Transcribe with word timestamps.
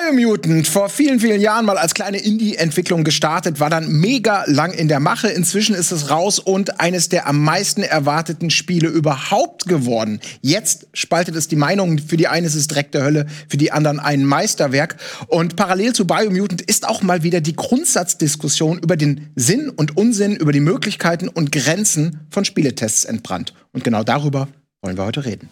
Biomutant, 0.00 0.66
vor 0.66 0.88
vielen, 0.88 1.20
vielen 1.20 1.40
Jahren 1.40 1.66
mal 1.66 1.76
als 1.76 1.94
kleine 1.94 2.18
Indie-Entwicklung 2.18 3.04
gestartet, 3.04 3.60
war 3.60 3.70
dann 3.70 3.90
mega 3.90 4.44
lang 4.46 4.72
in 4.72 4.88
der 4.88 5.00
Mache. 5.00 5.28
Inzwischen 5.28 5.74
ist 5.74 5.90
es 5.90 6.10
raus 6.10 6.38
und 6.38 6.80
eines 6.80 7.08
der 7.08 7.26
am 7.26 7.42
meisten 7.42 7.82
erwarteten 7.82 8.50
Spiele 8.50 8.88
überhaupt 8.88 9.66
geworden. 9.66 10.20
Jetzt 10.40 10.86
spaltet 10.94 11.36
es 11.36 11.48
die 11.48 11.56
Meinungen. 11.56 11.98
Für 11.98 12.16
die 12.16 12.28
einen 12.28 12.46
ist 12.46 12.54
es 12.54 12.66
Dreck 12.66 12.92
der 12.92 13.04
Hölle, 13.04 13.26
für 13.48 13.56
die 13.56 13.72
anderen 13.72 14.00
ein 14.00 14.24
Meisterwerk. 14.24 14.96
Und 15.26 15.56
parallel 15.56 15.92
zu 15.92 16.06
Biomutant 16.06 16.62
ist 16.62 16.88
auch 16.88 17.02
mal 17.02 17.22
wieder 17.22 17.40
die 17.40 17.56
Grundsatzdiskussion 17.56 18.78
über 18.78 18.96
den 18.96 19.30
Sinn 19.36 19.68
und 19.68 19.96
Unsinn, 19.96 20.36
über 20.36 20.52
die 20.52 20.60
Möglichkeiten 20.60 21.28
und 21.28 21.52
Grenzen 21.52 22.20
von 22.30 22.44
Spieletests 22.44 23.04
entbrannt. 23.04 23.54
Und 23.72 23.84
genau 23.84 24.02
darüber 24.02 24.48
wollen 24.82 24.96
wir 24.96 25.04
heute 25.04 25.24
reden. 25.24 25.50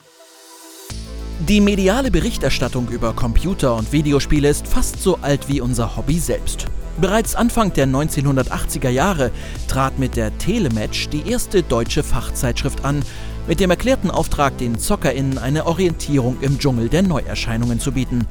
Die 1.47 1.61
mediale 1.61 2.11
Berichterstattung 2.11 2.89
über 2.89 3.13
Computer- 3.13 3.77
und 3.77 3.93
Videospiele 3.93 4.49
ist 4.49 4.67
fast 4.67 5.01
so 5.01 5.19
alt 5.23 5.49
wie 5.49 5.61
unser 5.61 5.97
Hobby 5.97 6.19
selbst. 6.19 6.67
Bereits 7.01 7.37
Anfang 7.37 7.73
der 7.73 7.87
1980er 7.87 8.89
Jahre 8.89 9.31
trat 9.69 10.01
mit 10.01 10.17
der 10.17 10.37
Telematch 10.39 11.09
die 11.11 11.31
erste 11.31 11.63
deutsche 11.63 12.03
Fachzeitschrift 12.03 12.85
an, 12.85 13.05
mit 13.47 13.61
dem 13.61 13.71
erklärten 13.71 14.11
Auftrag, 14.11 14.59
den 14.59 14.81
ZockerInnen 14.81 15.39
eine 15.39 15.67
Orientierung 15.67 16.39
im 16.41 16.59
Dschungel 16.59 16.89
der 16.89 17.03
Neuerscheinungen 17.03 17.79
zu 17.79 17.93
bieten. 17.93 18.27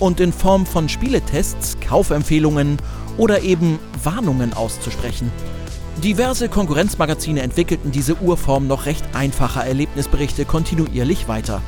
Und 0.00 0.18
in 0.18 0.32
Form 0.32 0.66
von 0.66 0.88
Spieletests, 0.88 1.78
Kaufempfehlungen 1.78 2.78
oder 3.16 3.42
eben 3.42 3.78
Warnungen 4.02 4.54
auszusprechen. 4.54 5.30
Diverse 6.02 6.48
Konkurrenzmagazine 6.48 7.42
entwickelten 7.42 7.92
diese 7.92 8.16
Urform 8.16 8.66
noch 8.66 8.86
recht 8.86 9.04
einfacher 9.14 9.64
Erlebnisberichte 9.64 10.46
kontinuierlich 10.46 11.28
weiter. 11.28 11.62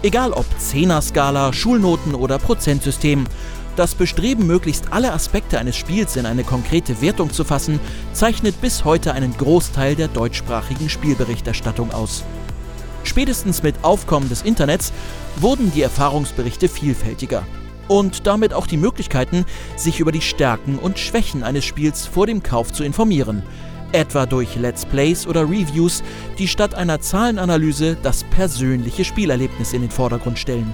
Egal 0.00 0.32
ob 0.32 0.46
Zehner-Skala, 0.58 1.52
Schulnoten 1.52 2.14
oder 2.14 2.38
Prozentsystem, 2.38 3.24
das 3.74 3.96
Bestreben, 3.96 4.46
möglichst 4.46 4.92
alle 4.92 5.12
Aspekte 5.12 5.58
eines 5.58 5.74
Spiels 5.74 6.14
in 6.14 6.24
eine 6.24 6.44
konkrete 6.44 7.00
Wertung 7.00 7.32
zu 7.32 7.44
fassen, 7.44 7.80
zeichnet 8.12 8.60
bis 8.60 8.84
heute 8.84 9.12
einen 9.12 9.36
Großteil 9.36 9.96
der 9.96 10.06
deutschsprachigen 10.06 10.88
Spielberichterstattung 10.88 11.92
aus. 11.92 12.22
Spätestens 13.02 13.64
mit 13.64 13.82
Aufkommen 13.82 14.28
des 14.28 14.42
Internets 14.42 14.92
wurden 15.36 15.72
die 15.72 15.82
Erfahrungsberichte 15.82 16.68
vielfältiger 16.68 17.44
und 17.88 18.26
damit 18.26 18.54
auch 18.54 18.68
die 18.68 18.76
Möglichkeiten, 18.76 19.46
sich 19.76 19.98
über 19.98 20.12
die 20.12 20.20
Stärken 20.20 20.78
und 20.78 21.00
Schwächen 21.00 21.42
eines 21.42 21.64
Spiels 21.64 22.06
vor 22.06 22.26
dem 22.26 22.42
Kauf 22.44 22.72
zu 22.72 22.84
informieren, 22.84 23.42
etwa 23.92 24.26
durch 24.26 24.56
Let's 24.56 24.84
Plays 24.84 25.26
oder 25.26 25.42
Reviews, 25.42 26.02
die 26.38 26.48
statt 26.48 26.74
einer 26.74 27.00
Zahlenanalyse 27.00 27.96
das 28.02 28.24
persönliche 28.24 29.04
Spielerlebnis 29.04 29.72
in 29.72 29.82
den 29.82 29.90
Vordergrund 29.90 30.38
stellen. 30.38 30.72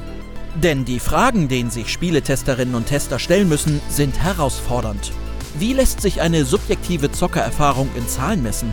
Denn 0.62 0.84
die 0.84 1.00
Fragen, 1.00 1.48
denen 1.48 1.70
sich 1.70 1.88
Spieletesterinnen 1.88 2.74
und 2.74 2.86
Tester 2.86 3.18
stellen 3.18 3.48
müssen, 3.48 3.80
sind 3.88 4.22
herausfordernd. 4.22 5.12
Wie 5.58 5.72
lässt 5.72 6.00
sich 6.00 6.20
eine 6.20 6.44
subjektive 6.44 7.10
Zockererfahrung 7.10 7.88
in 7.96 8.08
Zahlen 8.08 8.42
messen? 8.42 8.72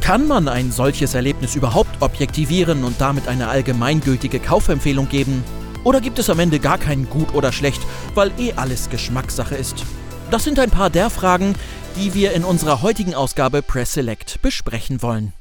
Kann 0.00 0.26
man 0.26 0.48
ein 0.48 0.72
solches 0.72 1.14
Erlebnis 1.14 1.54
überhaupt 1.54 2.00
objektivieren 2.00 2.84
und 2.84 3.00
damit 3.00 3.28
eine 3.28 3.48
allgemeingültige 3.48 4.38
Kaufempfehlung 4.38 5.08
geben? 5.08 5.44
Oder 5.84 6.00
gibt 6.00 6.18
es 6.18 6.30
am 6.30 6.38
Ende 6.38 6.58
gar 6.58 6.78
kein 6.78 7.08
Gut 7.08 7.34
oder 7.34 7.52
Schlecht, 7.52 7.80
weil 8.14 8.30
eh 8.38 8.52
alles 8.54 8.90
Geschmackssache 8.90 9.54
ist? 9.54 9.84
Das 10.30 10.44
sind 10.44 10.58
ein 10.58 10.70
paar 10.70 10.90
der 10.90 11.08
Fragen, 11.08 11.54
die 11.98 12.14
wir 12.14 12.32
in 12.32 12.44
unserer 12.44 12.80
heutigen 12.80 13.14
Ausgabe 13.14 13.60
Press 13.60 13.94
Select 13.94 14.40
besprechen 14.40 15.02
wollen. 15.02 15.32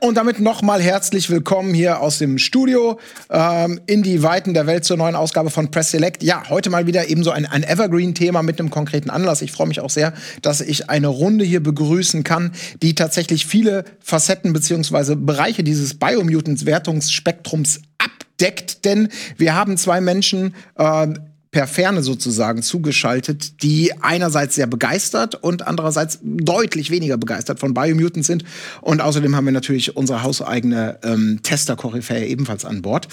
Und 0.00 0.16
damit 0.16 0.40
nochmal 0.40 0.80
herzlich 0.82 1.30
willkommen 1.30 1.74
hier 1.74 2.00
aus 2.00 2.18
dem 2.18 2.38
Studio 2.38 2.98
ähm, 3.30 3.80
in 3.86 4.02
die 4.02 4.22
Weiten 4.22 4.54
der 4.54 4.66
Welt 4.66 4.84
zur 4.84 4.96
neuen 4.96 5.14
Ausgabe 5.16 5.50
von 5.50 5.70
Press 5.70 5.90
Select. 5.90 6.22
Ja, 6.22 6.48
heute 6.48 6.70
mal 6.70 6.86
wieder 6.86 7.08
eben 7.08 7.24
so 7.24 7.30
ein, 7.30 7.46
ein 7.46 7.62
Evergreen-Thema 7.62 8.42
mit 8.42 8.60
einem 8.60 8.70
konkreten 8.70 9.10
Anlass. 9.10 9.42
Ich 9.42 9.52
freue 9.52 9.66
mich 9.66 9.80
auch 9.80 9.90
sehr, 9.90 10.12
dass 10.42 10.60
ich 10.60 10.90
eine 10.90 11.08
Runde 11.08 11.44
hier 11.44 11.62
begrüßen 11.62 12.24
kann, 12.24 12.52
die 12.82 12.94
tatsächlich 12.94 13.46
viele 13.46 13.84
Facetten 14.00 14.52
beziehungsweise 14.52 15.16
Bereiche 15.16 15.64
dieses 15.64 15.94
Biomutants-Wertungsspektrums 15.94 17.80
abdeckt, 17.98 18.84
denn 18.84 19.08
wir 19.36 19.54
haben 19.54 19.76
zwei 19.76 20.00
Menschen 20.00 20.54
äh, 20.76 21.08
per 21.50 21.66
Ferne 21.66 22.02
sozusagen 22.02 22.62
zugeschaltet, 22.62 23.62
die 23.62 23.92
einerseits 24.00 24.54
sehr 24.54 24.66
begeistert 24.66 25.34
und 25.34 25.66
andererseits 25.66 26.18
deutlich 26.22 26.90
weniger 26.90 27.16
begeistert 27.16 27.58
von 27.58 27.74
Biomutant 27.74 28.24
sind. 28.24 28.44
Und 28.80 29.00
außerdem 29.00 29.34
haben 29.34 29.46
wir 29.46 29.52
natürlich 29.52 29.96
unsere 29.96 30.22
hauseigene 30.22 30.98
ähm, 31.02 31.40
Tester-Koryphäe 31.42 32.26
ebenfalls 32.26 32.64
an 32.64 32.82
Bord. 32.82 33.08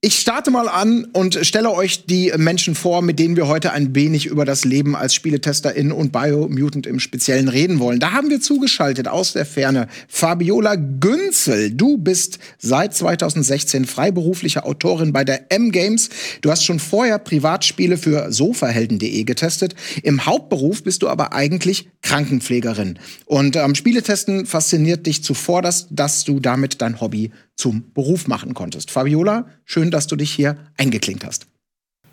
Ich 0.00 0.20
starte 0.20 0.52
mal 0.52 0.68
an 0.68 1.06
und 1.12 1.44
stelle 1.44 1.72
euch 1.72 2.06
die 2.06 2.32
Menschen 2.36 2.76
vor, 2.76 3.02
mit 3.02 3.18
denen 3.18 3.34
wir 3.34 3.48
heute 3.48 3.72
ein 3.72 3.96
wenig 3.96 4.26
über 4.26 4.44
das 4.44 4.64
Leben 4.64 4.94
als 4.94 5.12
Spieletesterin 5.12 5.90
und 5.90 6.12
Biomutant 6.12 6.86
im 6.86 7.00
Speziellen 7.00 7.48
reden 7.48 7.80
wollen. 7.80 7.98
Da 7.98 8.12
haben 8.12 8.30
wir 8.30 8.40
zugeschaltet 8.40 9.08
aus 9.08 9.32
der 9.32 9.44
Ferne 9.44 9.88
Fabiola 10.06 10.76
Günzel. 10.76 11.72
Du 11.72 11.98
bist 11.98 12.38
seit 12.58 12.94
2016 12.94 13.86
freiberufliche 13.86 14.64
Autorin 14.64 15.12
bei 15.12 15.24
der 15.24 15.50
M-Games. 15.50 16.10
Du 16.42 16.52
hast 16.52 16.64
schon 16.64 16.78
vorher 16.78 17.18
Privatspiele 17.18 17.98
für 17.98 18.30
sofahelden.de 18.30 19.24
getestet. 19.24 19.74
Im 20.04 20.26
Hauptberuf 20.26 20.84
bist 20.84 21.02
du 21.02 21.08
aber 21.08 21.32
eigentlich 21.32 21.88
Krankenpflegerin. 22.02 23.00
Und 23.26 23.56
am 23.56 23.70
ähm, 23.70 23.74
Spieletesten 23.74 24.46
fasziniert 24.46 25.06
dich 25.06 25.24
zuvor, 25.24 25.60
dass, 25.60 25.88
dass 25.90 26.22
du 26.22 26.38
damit 26.38 26.80
dein 26.82 27.00
Hobby 27.00 27.32
zum 27.58 27.92
Beruf 27.92 28.26
machen 28.28 28.54
konntest. 28.54 28.90
Fabiola, 28.90 29.46
schön, 29.64 29.90
dass 29.90 30.06
du 30.06 30.16
dich 30.16 30.30
hier 30.30 30.56
eingeklinkt 30.78 31.26
hast. 31.26 31.46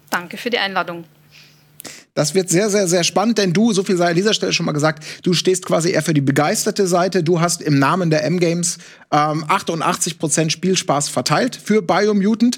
Danke 0.10 0.38
für 0.38 0.50
die 0.50 0.58
Einladung. 0.58 1.06
Das 2.16 2.34
wird 2.34 2.50
sehr, 2.50 2.70
sehr, 2.70 2.88
sehr 2.88 3.04
spannend, 3.04 3.38
denn 3.38 3.52
du, 3.52 3.74
so 3.74 3.84
viel 3.84 3.98
sei 3.98 4.08
an 4.08 4.16
dieser 4.16 4.34
Stelle 4.34 4.54
schon 4.54 4.66
mal 4.66 4.72
gesagt, 4.72 5.04
du 5.24 5.34
stehst 5.34 5.66
quasi 5.66 5.92
eher 5.92 6.02
für 6.02 6.14
die 6.14 6.22
begeisterte 6.22 6.88
Seite. 6.88 7.24
Du 7.24 7.42
hast 7.42 7.62
im 7.62 7.78
Namen 7.78 8.10
der 8.10 8.24
M-Games 8.24 8.78
ähm, 9.12 9.44
88% 9.44 10.50
Spielspaß 10.50 11.10
verteilt 11.10 11.58
für 11.58 11.82
Biomutant. 11.82 12.58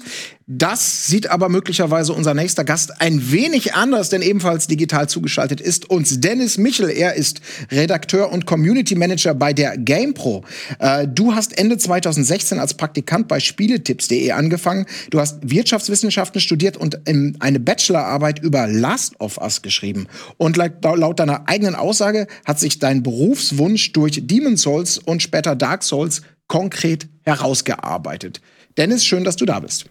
Das 0.50 1.06
sieht 1.06 1.28
aber 1.30 1.50
möglicherweise 1.50 2.14
unser 2.14 2.32
nächster 2.32 2.64
Gast 2.64 3.02
ein 3.02 3.30
wenig 3.30 3.74
anders, 3.74 4.08
denn 4.08 4.22
ebenfalls 4.22 4.66
digital 4.66 5.06
zugeschaltet 5.06 5.60
ist 5.60 5.90
uns 5.90 6.20
Dennis 6.20 6.56
Michel. 6.56 6.88
Er 6.88 7.16
ist 7.16 7.42
Redakteur 7.70 8.32
und 8.32 8.46
Community 8.46 8.94
Manager 8.94 9.34
bei 9.34 9.52
der 9.52 9.76
GamePro. 9.76 10.46
Äh, 10.78 11.06
du 11.06 11.34
hast 11.34 11.58
Ende 11.58 11.76
2016 11.76 12.58
als 12.58 12.72
Praktikant 12.72 13.28
bei 13.28 13.40
Spieletipps.de 13.40 14.30
angefangen. 14.30 14.86
Du 15.10 15.20
hast 15.20 15.36
Wirtschaftswissenschaften 15.42 16.40
studiert 16.40 16.78
und 16.78 16.98
ähm, 17.04 17.36
eine 17.40 17.60
Bachelorarbeit 17.60 18.38
über 18.38 18.66
Last 18.66 19.20
of 19.20 19.36
Us 19.36 19.60
geschrieben. 19.60 20.06
Und 20.38 20.56
laut 20.56 21.20
deiner 21.20 21.46
eigenen 21.46 21.74
Aussage 21.74 22.26
hat 22.46 22.58
sich 22.58 22.78
dein 22.78 23.02
Berufswunsch 23.02 23.92
durch 23.92 24.26
Demon's 24.26 24.62
Souls 24.62 24.96
und 24.96 25.22
später 25.22 25.54
Dark 25.54 25.84
Souls 25.84 26.22
konkret 26.46 27.06
herausgearbeitet. 27.24 28.40
Dennis, 28.78 29.04
schön, 29.04 29.24
dass 29.24 29.36
du 29.36 29.44
da 29.44 29.60
bist. 29.60 29.90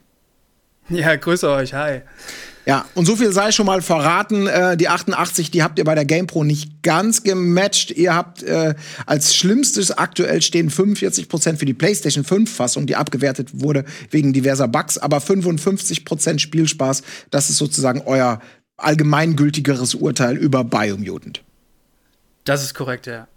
Ja, 0.89 1.15
grüße 1.15 1.49
euch, 1.49 1.73
hi. 1.73 2.01
Ja, 2.65 2.85
und 2.95 3.05
so 3.05 3.15
viel 3.15 3.31
sei 3.31 3.53
schon 3.53 3.65
mal 3.65 3.81
verraten, 3.81 4.45
äh, 4.45 4.75
die 4.75 4.89
88, 4.89 5.51
die 5.51 5.63
habt 5.63 5.79
ihr 5.79 5.85
bei 5.85 5.95
der 5.95 6.03
GamePro 6.03 6.43
nicht 6.43 6.83
ganz 6.83 7.23
gematcht. 7.23 7.91
Ihr 7.91 8.13
habt 8.13 8.43
äh, 8.43 8.75
als 9.05 9.35
schlimmstes 9.35 9.91
aktuell 9.91 10.41
stehen 10.41 10.69
45% 10.69 11.55
für 11.55 11.65
die 11.65 11.73
PlayStation 11.73 12.25
5 12.25 12.53
Fassung, 12.53 12.85
die 12.85 12.97
abgewertet 12.97 13.61
wurde 13.61 13.85
wegen 14.11 14.33
diverser 14.33 14.67
Bugs, 14.67 14.97
aber 14.97 15.19
55% 15.19 16.39
Spielspaß, 16.39 17.03
das 17.31 17.49
ist 17.49 17.57
sozusagen 17.57 18.01
euer 18.05 18.41
allgemeingültigeres 18.75 19.95
Urteil 19.95 20.35
über 20.35 20.65
Biomutant. 20.65 21.43
Das 22.43 22.63
ist 22.63 22.73
korrekt, 22.73 23.07
ja. 23.07 23.29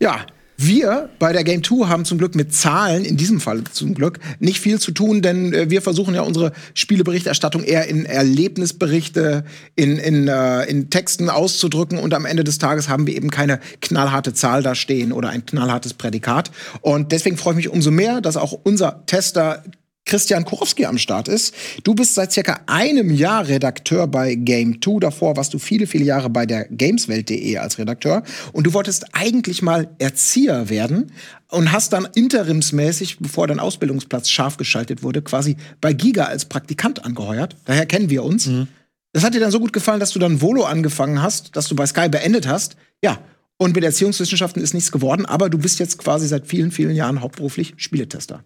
Ja, 0.00 0.24
wir 0.66 1.10
bei 1.18 1.32
der 1.32 1.44
Game 1.44 1.62
2 1.62 1.88
haben 1.88 2.04
zum 2.04 2.18
Glück 2.18 2.34
mit 2.34 2.54
Zahlen, 2.54 3.04
in 3.04 3.16
diesem 3.16 3.40
Fall 3.40 3.62
zum 3.72 3.94
Glück, 3.94 4.18
nicht 4.38 4.60
viel 4.60 4.78
zu 4.78 4.92
tun, 4.92 5.22
denn 5.22 5.52
äh, 5.52 5.70
wir 5.70 5.82
versuchen 5.82 6.14
ja 6.14 6.22
unsere 6.22 6.52
Spieleberichterstattung 6.74 7.62
eher 7.62 7.86
in 7.88 8.04
Erlebnisberichte, 8.04 9.44
in, 9.76 9.98
in, 9.98 10.28
äh, 10.28 10.64
in 10.64 10.90
Texten 10.90 11.30
auszudrücken 11.30 11.98
und 11.98 12.14
am 12.14 12.24
Ende 12.24 12.44
des 12.44 12.58
Tages 12.58 12.88
haben 12.88 13.06
wir 13.06 13.14
eben 13.14 13.30
keine 13.30 13.60
knallharte 13.80 14.34
Zahl 14.34 14.62
da 14.62 14.74
stehen 14.74 15.12
oder 15.12 15.30
ein 15.30 15.46
knallhartes 15.46 15.94
Prädikat. 15.94 16.50
Und 16.80 17.12
deswegen 17.12 17.36
freue 17.36 17.54
ich 17.54 17.56
mich 17.56 17.68
umso 17.68 17.90
mehr, 17.90 18.20
dass 18.20 18.36
auch 18.36 18.52
unser 18.52 19.04
Tester 19.06 19.62
Christian 20.04 20.44
Kurowski 20.44 20.84
am 20.84 20.98
Start 20.98 21.28
ist. 21.28 21.54
Du 21.84 21.94
bist 21.94 22.14
seit 22.14 22.32
circa 22.32 22.60
einem 22.66 23.10
Jahr 23.10 23.46
Redakteur 23.46 24.06
bei 24.06 24.34
Game 24.34 24.82
2. 24.82 24.98
Davor 25.00 25.36
warst 25.36 25.54
du 25.54 25.58
viele, 25.58 25.86
viele 25.86 26.04
Jahre 26.04 26.28
bei 26.28 26.44
der 26.44 26.66
Gameswelt.de 26.68 27.56
als 27.58 27.78
Redakteur. 27.78 28.22
Und 28.52 28.66
du 28.66 28.74
wolltest 28.74 29.06
eigentlich 29.14 29.62
mal 29.62 29.88
Erzieher 29.98 30.68
werden 30.68 31.12
und 31.50 31.72
hast 31.72 31.92
dann 31.92 32.08
interimsmäßig, 32.14 33.18
bevor 33.20 33.46
dein 33.46 33.60
Ausbildungsplatz 33.60 34.28
scharf 34.28 34.56
geschaltet 34.56 35.02
wurde, 35.02 35.22
quasi 35.22 35.56
bei 35.80 35.92
Giga 35.92 36.24
als 36.24 36.46
Praktikant 36.46 37.04
angeheuert. 37.04 37.56
Daher 37.64 37.86
kennen 37.86 38.10
wir 38.10 38.24
uns. 38.24 38.46
Mhm. 38.46 38.68
Das 39.12 39.24
hat 39.24 39.34
dir 39.34 39.40
dann 39.40 39.50
so 39.50 39.60
gut 39.60 39.72
gefallen, 39.72 40.00
dass 40.00 40.10
du 40.10 40.18
dann 40.18 40.40
Volo 40.40 40.64
angefangen 40.64 41.22
hast, 41.22 41.54
dass 41.54 41.68
du 41.68 41.76
bei 41.76 41.86
Sky 41.86 42.08
beendet 42.08 42.48
hast. 42.48 42.76
Ja, 43.04 43.18
Und 43.58 43.74
mit 43.76 43.84
Erziehungswissenschaften 43.84 44.60
ist 44.60 44.74
nichts 44.74 44.90
geworden, 44.90 45.26
aber 45.26 45.48
du 45.48 45.58
bist 45.58 45.78
jetzt 45.78 45.98
quasi 45.98 46.26
seit 46.26 46.46
vielen, 46.46 46.72
vielen 46.72 46.96
Jahren 46.96 47.20
hauptberuflich 47.20 47.74
Spieletester. 47.76 48.42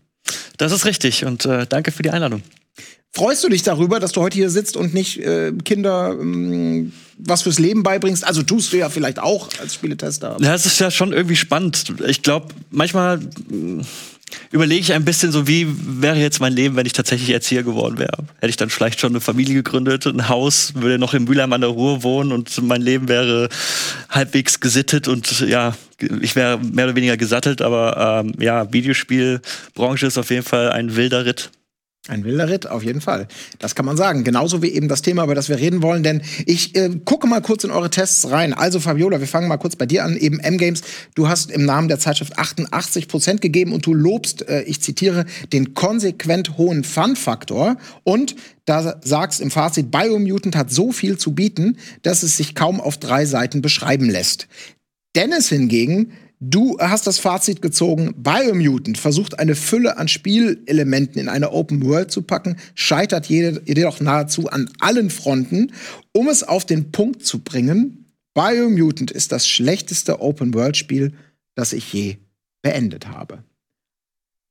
Das 0.56 0.72
ist 0.72 0.84
richtig 0.84 1.24
und 1.24 1.44
äh, 1.44 1.66
danke 1.66 1.92
für 1.92 2.02
die 2.02 2.10
Einladung. 2.10 2.42
Freust 3.12 3.42
du 3.44 3.48
dich 3.48 3.62
darüber, 3.62 3.98
dass 3.98 4.12
du 4.12 4.20
heute 4.20 4.36
hier 4.36 4.50
sitzt 4.50 4.76
und 4.76 4.92
nicht 4.92 5.18
äh, 5.18 5.52
Kinder 5.64 6.10
ähm, 6.20 6.92
was 7.18 7.42
fürs 7.42 7.58
Leben 7.58 7.82
beibringst? 7.82 8.26
Also 8.26 8.42
tust 8.42 8.72
du 8.72 8.76
ja 8.76 8.90
vielleicht 8.90 9.18
auch 9.18 9.48
als 9.58 9.74
Spieletester. 9.74 10.36
Ja, 10.40 10.54
es 10.54 10.66
ist 10.66 10.78
ja 10.80 10.90
schon 10.90 11.14
irgendwie 11.14 11.36
spannend. 11.36 11.94
Ich 12.06 12.22
glaube, 12.22 12.48
manchmal 12.70 13.20
überlege 14.50 14.80
ich 14.80 14.92
ein 14.92 15.04
bisschen 15.04 15.32
so, 15.32 15.46
wie 15.46 15.66
wäre 15.68 16.16
jetzt 16.16 16.40
mein 16.40 16.52
Leben, 16.52 16.76
wenn 16.76 16.86
ich 16.86 16.92
tatsächlich 16.92 17.30
Erzieher 17.30 17.62
geworden 17.62 17.98
wäre. 17.98 18.24
Hätte 18.36 18.50
ich 18.50 18.56
dann 18.56 18.70
vielleicht 18.70 19.00
schon 19.00 19.12
eine 19.12 19.20
Familie 19.20 19.54
gegründet, 19.54 20.06
ein 20.06 20.28
Haus, 20.28 20.72
würde 20.74 20.98
noch 20.98 21.14
in 21.14 21.24
Mülheim 21.24 21.52
an 21.52 21.60
der 21.60 21.70
Ruhr 21.70 22.02
wohnen 22.02 22.32
und 22.32 22.62
mein 22.62 22.82
Leben 22.82 23.08
wäre 23.08 23.48
halbwegs 24.08 24.60
gesittet 24.60 25.08
und 25.08 25.40
ja, 25.40 25.74
ich 26.20 26.36
wäre 26.36 26.58
mehr 26.58 26.86
oder 26.86 26.96
weniger 26.96 27.16
gesattelt, 27.16 27.62
aber 27.62 28.22
ähm, 28.24 28.34
ja, 28.38 28.72
Videospielbranche 28.72 30.06
ist 30.06 30.18
auf 30.18 30.30
jeden 30.30 30.44
Fall 30.44 30.70
ein 30.70 30.96
wilder 30.96 31.24
Ritt. 31.24 31.50
Ein 32.08 32.24
wilder 32.24 32.48
Ritt, 32.48 32.68
auf 32.68 32.84
jeden 32.84 33.00
Fall. 33.00 33.26
Das 33.58 33.74
kann 33.74 33.84
man 33.84 33.96
sagen. 33.96 34.22
Genauso 34.22 34.62
wie 34.62 34.68
eben 34.68 34.86
das 34.86 35.02
Thema, 35.02 35.24
über 35.24 35.34
das 35.34 35.48
wir 35.48 35.58
reden 35.58 35.82
wollen. 35.82 36.02
Denn 36.04 36.22
ich 36.46 36.76
äh, 36.76 36.90
gucke 37.04 37.26
mal 37.26 37.42
kurz 37.42 37.64
in 37.64 37.70
eure 37.70 37.90
Tests 37.90 38.30
rein. 38.30 38.52
Also, 38.52 38.78
Fabiola, 38.78 39.18
wir 39.18 39.26
fangen 39.26 39.48
mal 39.48 39.56
kurz 39.56 39.74
bei 39.74 39.86
dir 39.86 40.04
an. 40.04 40.16
Eben 40.16 40.38
M-Games. 40.38 40.82
Du 41.14 41.28
hast 41.28 41.50
im 41.50 41.64
Namen 41.64 41.88
der 41.88 41.98
Zeitschrift 41.98 42.38
88 42.38 43.08
Prozent 43.08 43.40
gegeben 43.40 43.72
und 43.72 43.84
du 43.86 43.94
lobst, 43.94 44.48
äh, 44.48 44.62
ich 44.62 44.80
zitiere, 44.80 45.26
den 45.52 45.74
konsequent 45.74 46.56
hohen 46.56 46.84
Fun-Faktor. 46.84 47.76
Und 48.04 48.36
da 48.66 49.00
sagst 49.02 49.40
im 49.40 49.50
Fazit, 49.50 49.90
Biomutant 49.90 50.54
hat 50.54 50.70
so 50.70 50.92
viel 50.92 51.18
zu 51.18 51.34
bieten, 51.34 51.76
dass 52.02 52.22
es 52.22 52.36
sich 52.36 52.54
kaum 52.54 52.80
auf 52.80 52.98
drei 52.98 53.24
Seiten 53.24 53.62
beschreiben 53.62 54.08
lässt. 54.08 54.46
Dennis 55.16 55.48
hingegen 55.48 56.12
Du 56.38 56.76
hast 56.78 57.06
das 57.06 57.18
Fazit 57.18 57.62
gezogen, 57.62 58.14
Biomutant 58.22 58.98
versucht 58.98 59.38
eine 59.38 59.54
Fülle 59.54 59.96
an 59.96 60.06
Spielelementen 60.06 61.18
in 61.18 61.28
eine 61.30 61.50
Open 61.52 61.82
World 61.82 62.10
zu 62.10 62.20
packen, 62.20 62.56
scheitert 62.74 63.26
jedoch 63.26 64.00
nahezu 64.00 64.48
an 64.48 64.68
allen 64.78 65.08
Fronten. 65.08 65.72
Um 66.12 66.28
es 66.28 66.42
auf 66.42 66.66
den 66.66 66.92
Punkt 66.92 67.24
zu 67.24 67.38
bringen, 67.38 68.12
Biomutant 68.34 69.10
ist 69.10 69.32
das 69.32 69.48
schlechteste 69.48 70.20
Open 70.20 70.52
World 70.52 70.76
Spiel, 70.76 71.14
das 71.54 71.72
ich 71.72 71.90
je 71.94 72.18
beendet 72.60 73.08
habe. 73.08 73.42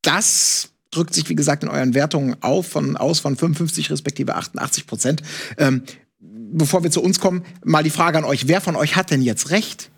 Das 0.02 0.70
drückt 0.90 1.14
sich, 1.14 1.30
wie 1.30 1.36
gesagt, 1.36 1.62
in 1.62 1.70
euren 1.70 1.94
Wertungen 1.94 2.42
auf, 2.42 2.68
von, 2.68 2.98
aus 2.98 3.20
von 3.20 3.36
55 3.36 3.92
respektive 3.92 4.36
88 4.36 4.88
Prozent. 4.88 5.22
Ähm, 5.60 5.84
bevor 6.20 6.82
wir 6.82 6.90
zu 6.90 7.04
uns 7.04 7.20
kommen, 7.20 7.44
mal 7.64 7.84
die 7.84 7.92
Frage 7.92 8.18
an 8.18 8.24
euch, 8.24 8.48
wer 8.48 8.60
von 8.60 8.76
euch 8.76 8.96
hat 8.96 9.12
denn 9.12 9.22
jetzt 9.22 9.52
recht? 9.52 9.92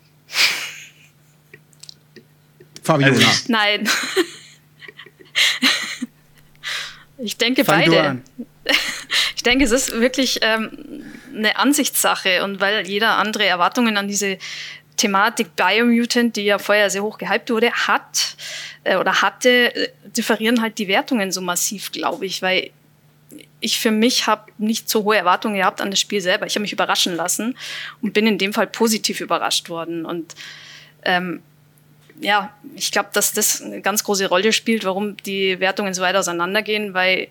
Fabiola. 2.88 3.28
Also, 3.28 3.44
Nein. 3.48 3.88
ich 7.18 7.36
denke 7.36 7.64
Fang 7.64 7.80
beide. 7.80 8.22
Ich 9.36 9.44
denke, 9.44 9.64
es 9.64 9.70
ist 9.70 9.92
wirklich 9.92 10.40
ähm, 10.42 11.04
eine 11.32 11.56
Ansichtssache 11.56 12.42
und 12.42 12.60
weil 12.60 12.88
jeder 12.88 13.18
andere 13.18 13.46
Erwartungen 13.46 13.96
an 13.96 14.08
diese 14.08 14.36
Thematik 14.96 15.54
Biomutant, 15.54 16.34
die 16.34 16.42
ja 16.42 16.58
vorher 16.58 16.90
sehr 16.90 17.04
hoch 17.04 17.18
gehypt 17.18 17.48
wurde, 17.48 17.70
hat 17.70 18.36
äh, 18.82 18.96
oder 18.96 19.22
hatte, 19.22 19.74
äh, 19.76 19.88
differieren 20.06 20.60
halt 20.60 20.78
die 20.78 20.88
Wertungen 20.88 21.30
so 21.30 21.40
massiv, 21.40 21.92
glaube 21.92 22.26
ich, 22.26 22.42
weil 22.42 22.72
ich 23.60 23.78
für 23.78 23.92
mich 23.92 24.26
habe 24.26 24.50
nicht 24.58 24.90
so 24.90 25.04
hohe 25.04 25.16
Erwartungen 25.16 25.54
gehabt 25.54 25.80
an 25.80 25.92
das 25.92 26.00
Spiel 26.00 26.20
selber. 26.20 26.46
Ich 26.46 26.56
habe 26.56 26.62
mich 26.62 26.72
überraschen 26.72 27.14
lassen 27.14 27.56
und 28.02 28.12
bin 28.12 28.26
in 28.26 28.38
dem 28.38 28.52
Fall 28.52 28.66
positiv 28.66 29.20
überrascht 29.20 29.68
worden. 29.68 30.04
Und 30.04 30.34
ähm, 31.04 31.42
ja, 32.20 32.52
ich 32.74 32.90
glaube, 32.92 33.10
dass 33.12 33.32
das 33.32 33.62
eine 33.62 33.80
ganz 33.80 34.04
große 34.04 34.28
Rolle 34.28 34.52
spielt, 34.52 34.84
warum 34.84 35.16
die 35.18 35.60
Wertungen 35.60 35.94
so 35.94 36.02
weit 36.02 36.16
auseinandergehen, 36.16 36.94
weil 36.94 37.28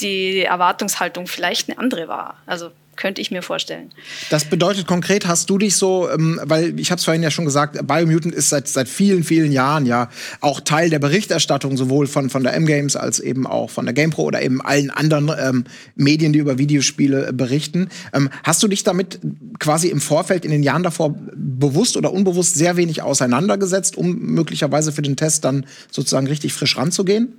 die 0.00 0.42
Erwartungshaltung 0.42 1.26
vielleicht 1.26 1.68
eine 1.68 1.78
andere 1.78 2.08
war. 2.08 2.36
Also 2.46 2.70
könnte 2.96 3.20
ich 3.20 3.30
mir 3.30 3.42
vorstellen. 3.42 3.90
Das 4.30 4.44
bedeutet 4.46 4.86
konkret, 4.86 5.26
hast 5.26 5.48
du 5.50 5.58
dich 5.58 5.76
so, 5.76 6.10
ähm, 6.10 6.40
weil 6.42 6.78
ich 6.80 6.90
habe 6.90 6.98
es 6.98 7.04
vorhin 7.04 7.22
ja 7.22 7.30
schon 7.30 7.44
gesagt, 7.44 7.86
Biomutant 7.86 8.34
ist 8.34 8.48
seit, 8.48 8.68
seit 8.68 8.88
vielen, 8.88 9.22
vielen 9.22 9.52
Jahren 9.52 9.86
ja 9.86 10.08
auch 10.40 10.60
Teil 10.60 10.90
der 10.90 10.98
Berichterstattung, 10.98 11.76
sowohl 11.76 12.06
von, 12.06 12.30
von 12.30 12.42
der 12.42 12.54
M-Games 12.54 12.96
als 12.96 13.20
eben 13.20 13.46
auch 13.46 13.70
von 13.70 13.84
der 13.84 13.94
GamePro 13.94 14.22
oder 14.22 14.42
eben 14.42 14.60
allen 14.60 14.90
anderen 14.90 15.30
ähm, 15.38 15.64
Medien, 15.94 16.32
die 16.32 16.38
über 16.38 16.58
Videospiele 16.58 17.32
berichten. 17.32 17.88
Ähm, 18.12 18.30
hast 18.42 18.62
du 18.62 18.68
dich 18.68 18.82
damit 18.82 19.20
quasi 19.58 19.88
im 19.88 20.00
Vorfeld 20.00 20.44
in 20.44 20.50
den 20.50 20.62
Jahren 20.62 20.82
davor 20.82 21.14
bewusst 21.34 21.96
oder 21.96 22.12
unbewusst 22.12 22.54
sehr 22.54 22.76
wenig 22.76 23.02
auseinandergesetzt, 23.02 23.96
um 23.96 24.18
möglicherweise 24.18 24.92
für 24.92 25.02
den 25.02 25.16
Test 25.16 25.44
dann 25.44 25.66
sozusagen 25.90 26.26
richtig 26.26 26.52
frisch 26.52 26.76
ranzugehen? 26.76 27.34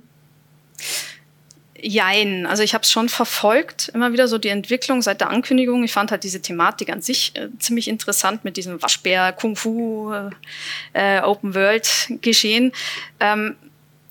Jein, 1.80 2.44
also 2.46 2.64
ich 2.64 2.74
habe 2.74 2.82
es 2.82 2.90
schon 2.90 3.08
verfolgt, 3.08 3.88
immer 3.94 4.12
wieder 4.12 4.26
so 4.26 4.36
die 4.36 4.48
Entwicklung 4.48 5.00
seit 5.00 5.20
der 5.20 5.30
Ankündigung. 5.30 5.84
Ich 5.84 5.92
fand 5.92 6.10
halt 6.10 6.24
diese 6.24 6.42
Thematik 6.42 6.90
an 6.90 7.02
sich 7.02 7.36
äh, 7.36 7.48
ziemlich 7.60 7.86
interessant 7.86 8.44
mit 8.44 8.56
diesem 8.56 8.82
Waschbär, 8.82 9.32
Kung 9.32 9.54
Fu, 9.54 10.12
äh, 10.92 11.20
Open 11.20 11.54
World 11.54 11.88
Geschehen. 12.20 12.72
Ähm, 13.20 13.54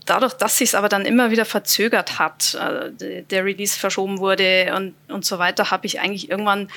dadurch, 0.05 0.33
dass 0.33 0.57
sich 0.57 0.69
es 0.69 0.75
aber 0.75 0.87
dann 0.87 1.05
immer 1.05 1.29
wieder 1.29 1.43
verzögert 1.43 2.19
hat, 2.19 2.55
äh, 2.55 3.23
der 3.23 3.43
Release 3.43 3.77
verschoben 3.77 4.19
wurde 4.19 4.73
und, 4.75 4.95
und 5.13 5.25
so 5.25 5.37
weiter, 5.37 5.69
habe 5.69 5.85
ich 5.87 5.99
eigentlich 5.99 6.29
irgendwann 6.29 6.69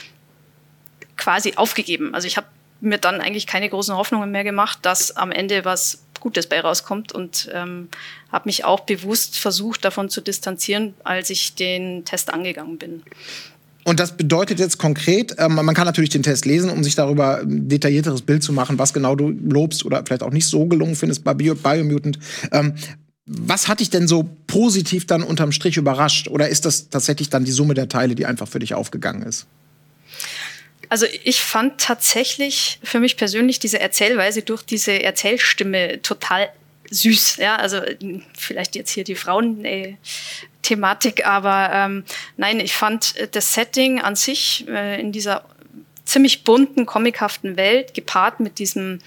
quasi 1.16 1.54
aufgegeben. 1.54 2.14
Also 2.14 2.26
ich 2.26 2.36
habe 2.36 2.48
mir 2.80 2.98
dann 2.98 3.20
eigentlich 3.20 3.46
keine 3.46 3.68
großen 3.68 3.96
Hoffnungen 3.96 4.30
mehr 4.30 4.44
gemacht, 4.44 4.80
dass 4.82 5.16
am 5.16 5.30
Ende 5.30 5.64
was 5.64 6.04
Gutes 6.20 6.46
bei 6.46 6.60
rauskommt 6.60 7.12
und 7.12 7.50
ähm, 7.52 7.88
habe 8.30 8.48
mich 8.48 8.64
auch 8.64 8.80
bewusst 8.80 9.38
versucht, 9.38 9.84
davon 9.84 10.08
zu 10.10 10.20
distanzieren, 10.20 10.94
als 11.02 11.30
ich 11.30 11.54
den 11.54 12.04
Test 12.04 12.32
angegangen 12.32 12.78
bin. 12.78 13.02
Und 13.84 13.98
das 13.98 14.16
bedeutet 14.16 14.58
jetzt 14.58 14.78
konkret, 14.78 15.34
ähm, 15.38 15.54
man 15.54 15.74
kann 15.74 15.86
natürlich 15.86 16.10
den 16.10 16.22
Test 16.22 16.44
lesen, 16.44 16.70
um 16.70 16.84
sich 16.84 16.94
darüber 16.94 17.38
ein 17.38 17.68
detaillierteres 17.68 18.22
Bild 18.22 18.42
zu 18.42 18.52
machen, 18.52 18.78
was 18.78 18.92
genau 18.92 19.16
du 19.16 19.28
lobst 19.28 19.84
oder 19.84 20.04
vielleicht 20.04 20.22
auch 20.22 20.32
nicht 20.32 20.46
so 20.46 20.66
gelungen 20.66 20.96
findest 20.96 21.24
bei 21.24 21.34
Bio 21.34 21.54
Biomutant. 21.54 22.18
Ähm, 22.52 22.74
was 23.26 23.68
hat 23.68 23.80
dich 23.80 23.90
denn 23.90 24.08
so 24.08 24.28
positiv 24.46 25.06
dann 25.06 25.22
unterm 25.22 25.52
Strich 25.52 25.76
überrascht? 25.76 26.28
Oder 26.28 26.48
ist 26.48 26.66
das 26.66 26.88
tatsächlich 26.88 27.30
dann 27.30 27.44
die 27.44 27.52
Summe 27.52 27.74
der 27.74 27.88
Teile, 27.88 28.14
die 28.14 28.26
einfach 28.26 28.48
für 28.48 28.58
dich 28.58 28.74
aufgegangen 28.74 29.22
ist? 29.22 29.46
Also 30.90 31.06
ich 31.24 31.40
fand 31.40 31.80
tatsächlich 31.80 32.78
für 32.82 33.00
mich 33.00 33.16
persönlich 33.16 33.60
diese 33.60 33.80
Erzählweise 33.80 34.42
durch 34.42 34.62
diese 34.62 35.02
Erzählstimme 35.02 36.02
total 36.02 36.50
süß. 36.90 37.36
Ja, 37.36 37.56
also 37.56 37.80
vielleicht 38.36 38.74
jetzt 38.74 38.90
hier 38.90 39.04
die 39.04 39.14
Frauen-Thematik, 39.14 41.26
aber 41.26 41.70
ähm, 41.72 42.04
nein, 42.36 42.60
ich 42.60 42.74
fand 42.74 43.14
das 43.34 43.54
Setting 43.54 44.00
an 44.00 44.16
sich 44.16 44.66
äh, 44.68 45.00
in 45.00 45.12
dieser 45.12 45.44
ziemlich 46.04 46.42
bunten, 46.42 46.86
comichaften 46.86 47.56
Welt 47.56 47.94
gepaart 47.94 48.40
mit 48.40 48.58
diesem 48.58 48.98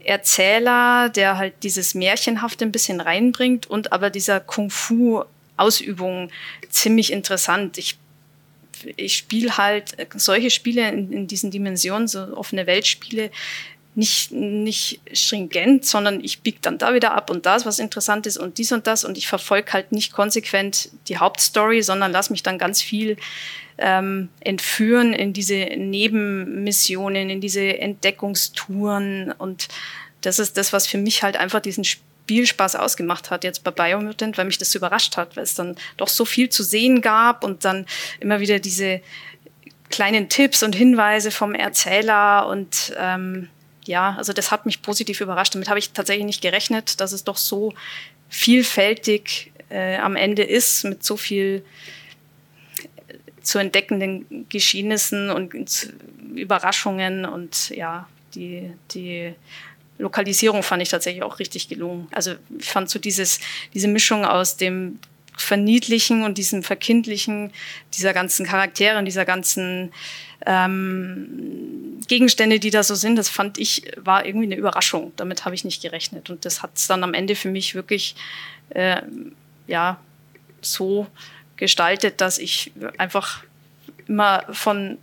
Erzähler, 0.00 1.10
der 1.10 1.38
halt 1.38 1.54
dieses 1.62 1.94
Märchenhafte 1.94 2.64
ein 2.64 2.72
bisschen 2.72 3.00
reinbringt 3.00 3.68
und 3.68 3.92
aber 3.92 4.10
dieser 4.10 4.40
Kung-Fu-Ausübung 4.40 6.30
ziemlich 6.70 7.12
interessant. 7.12 7.78
Ich 7.78 7.98
ich 8.96 9.16
spiele 9.16 9.56
halt 9.56 9.96
solche 10.16 10.50
Spiele 10.50 10.88
in, 10.88 11.12
in 11.12 11.26
diesen 11.26 11.50
Dimensionen, 11.50 12.08
so 12.08 12.36
offene 12.36 12.66
Weltspiele, 12.66 13.30
nicht, 13.94 14.30
nicht 14.30 15.00
stringent, 15.12 15.84
sondern 15.84 16.22
ich 16.22 16.40
biege 16.40 16.58
dann 16.62 16.78
da 16.78 16.94
wieder 16.94 17.12
ab 17.12 17.28
und 17.28 17.44
da 17.44 17.56
ist 17.56 17.66
was 17.66 17.78
Interessantes 17.78 18.36
und 18.36 18.58
dies 18.58 18.70
und 18.72 18.86
das 18.86 19.04
und 19.04 19.18
ich 19.18 19.26
verfolge 19.26 19.72
halt 19.72 19.92
nicht 19.92 20.12
konsequent 20.12 20.90
die 21.08 21.18
Hauptstory, 21.18 21.82
sondern 21.82 22.12
lasse 22.12 22.32
mich 22.32 22.42
dann 22.42 22.56
ganz 22.56 22.80
viel 22.80 23.16
ähm, 23.78 24.28
entführen 24.40 25.12
in 25.12 25.32
diese 25.32 25.56
Nebenmissionen, 25.76 27.30
in 27.30 27.40
diese 27.40 27.78
Entdeckungstouren 27.78 29.32
und 29.32 29.68
das 30.20 30.38
ist 30.38 30.56
das, 30.56 30.72
was 30.72 30.86
für 30.86 30.98
mich 30.98 31.22
halt 31.22 31.36
einfach 31.36 31.60
diesen 31.60 31.84
Spiel 31.84 32.09
Spielspaß 32.30 32.76
ausgemacht 32.76 33.32
hat 33.32 33.42
jetzt 33.42 33.64
bei 33.64 33.72
Biomutant, 33.72 34.38
weil 34.38 34.44
mich 34.44 34.56
das 34.56 34.72
überrascht 34.76 35.16
hat, 35.16 35.36
weil 35.36 35.42
es 35.42 35.54
dann 35.54 35.76
doch 35.96 36.06
so 36.06 36.24
viel 36.24 36.48
zu 36.48 36.62
sehen 36.62 37.00
gab 37.00 37.42
und 37.42 37.64
dann 37.64 37.86
immer 38.20 38.38
wieder 38.38 38.60
diese 38.60 39.00
kleinen 39.88 40.28
Tipps 40.28 40.62
und 40.62 40.76
Hinweise 40.76 41.32
vom 41.32 41.56
Erzähler 41.56 42.46
und 42.46 42.94
ähm, 42.96 43.48
ja, 43.84 44.14
also 44.16 44.32
das 44.32 44.52
hat 44.52 44.64
mich 44.64 44.80
positiv 44.80 45.20
überrascht. 45.20 45.56
Damit 45.56 45.68
habe 45.68 45.80
ich 45.80 45.90
tatsächlich 45.90 46.24
nicht 46.24 46.40
gerechnet, 46.40 47.00
dass 47.00 47.10
es 47.10 47.24
doch 47.24 47.36
so 47.36 47.74
vielfältig 48.28 49.50
äh, 49.68 49.96
am 49.96 50.14
Ende 50.14 50.44
ist, 50.44 50.84
mit 50.84 51.02
so 51.02 51.16
viel 51.16 51.64
äh, 53.08 53.42
zu 53.42 53.58
entdeckenden 53.58 54.46
Geschehnissen 54.48 55.30
und 55.30 55.92
Überraschungen 56.36 57.24
und 57.24 57.70
ja, 57.70 58.08
die, 58.36 58.70
die 58.92 59.34
Lokalisierung 60.00 60.62
fand 60.62 60.82
ich 60.82 60.88
tatsächlich 60.88 61.22
auch 61.22 61.38
richtig 61.38 61.68
gelungen. 61.68 62.08
Also 62.12 62.34
ich 62.58 62.70
fand 62.70 62.90
so 62.90 62.98
dieses, 62.98 63.40
diese 63.74 63.88
Mischung 63.88 64.24
aus 64.24 64.56
dem 64.56 64.98
Verniedlichen 65.36 66.22
und 66.24 66.38
diesem 66.38 66.62
Verkindlichen 66.62 67.52
dieser 67.94 68.12
ganzen 68.12 68.44
Charaktere 68.44 68.98
und 68.98 69.04
dieser 69.04 69.24
ganzen 69.24 69.92
ähm, 70.46 72.00
Gegenstände, 72.08 72.58
die 72.58 72.70
da 72.70 72.82
so 72.82 72.94
sind, 72.94 73.16
das 73.16 73.28
fand 73.28 73.58
ich, 73.58 73.90
war 73.96 74.26
irgendwie 74.26 74.46
eine 74.46 74.56
Überraschung. 74.56 75.12
Damit 75.16 75.44
habe 75.44 75.54
ich 75.54 75.64
nicht 75.64 75.82
gerechnet. 75.82 76.30
Und 76.30 76.44
das 76.44 76.62
hat 76.62 76.72
es 76.74 76.86
dann 76.86 77.04
am 77.04 77.14
Ende 77.14 77.36
für 77.36 77.48
mich 77.48 77.74
wirklich, 77.74 78.14
äh, 78.70 79.02
ja, 79.66 80.00
so 80.60 81.06
gestaltet, 81.56 82.20
dass 82.20 82.38
ich 82.38 82.72
einfach 82.98 83.44
immer 84.06 84.44
von 84.50 84.98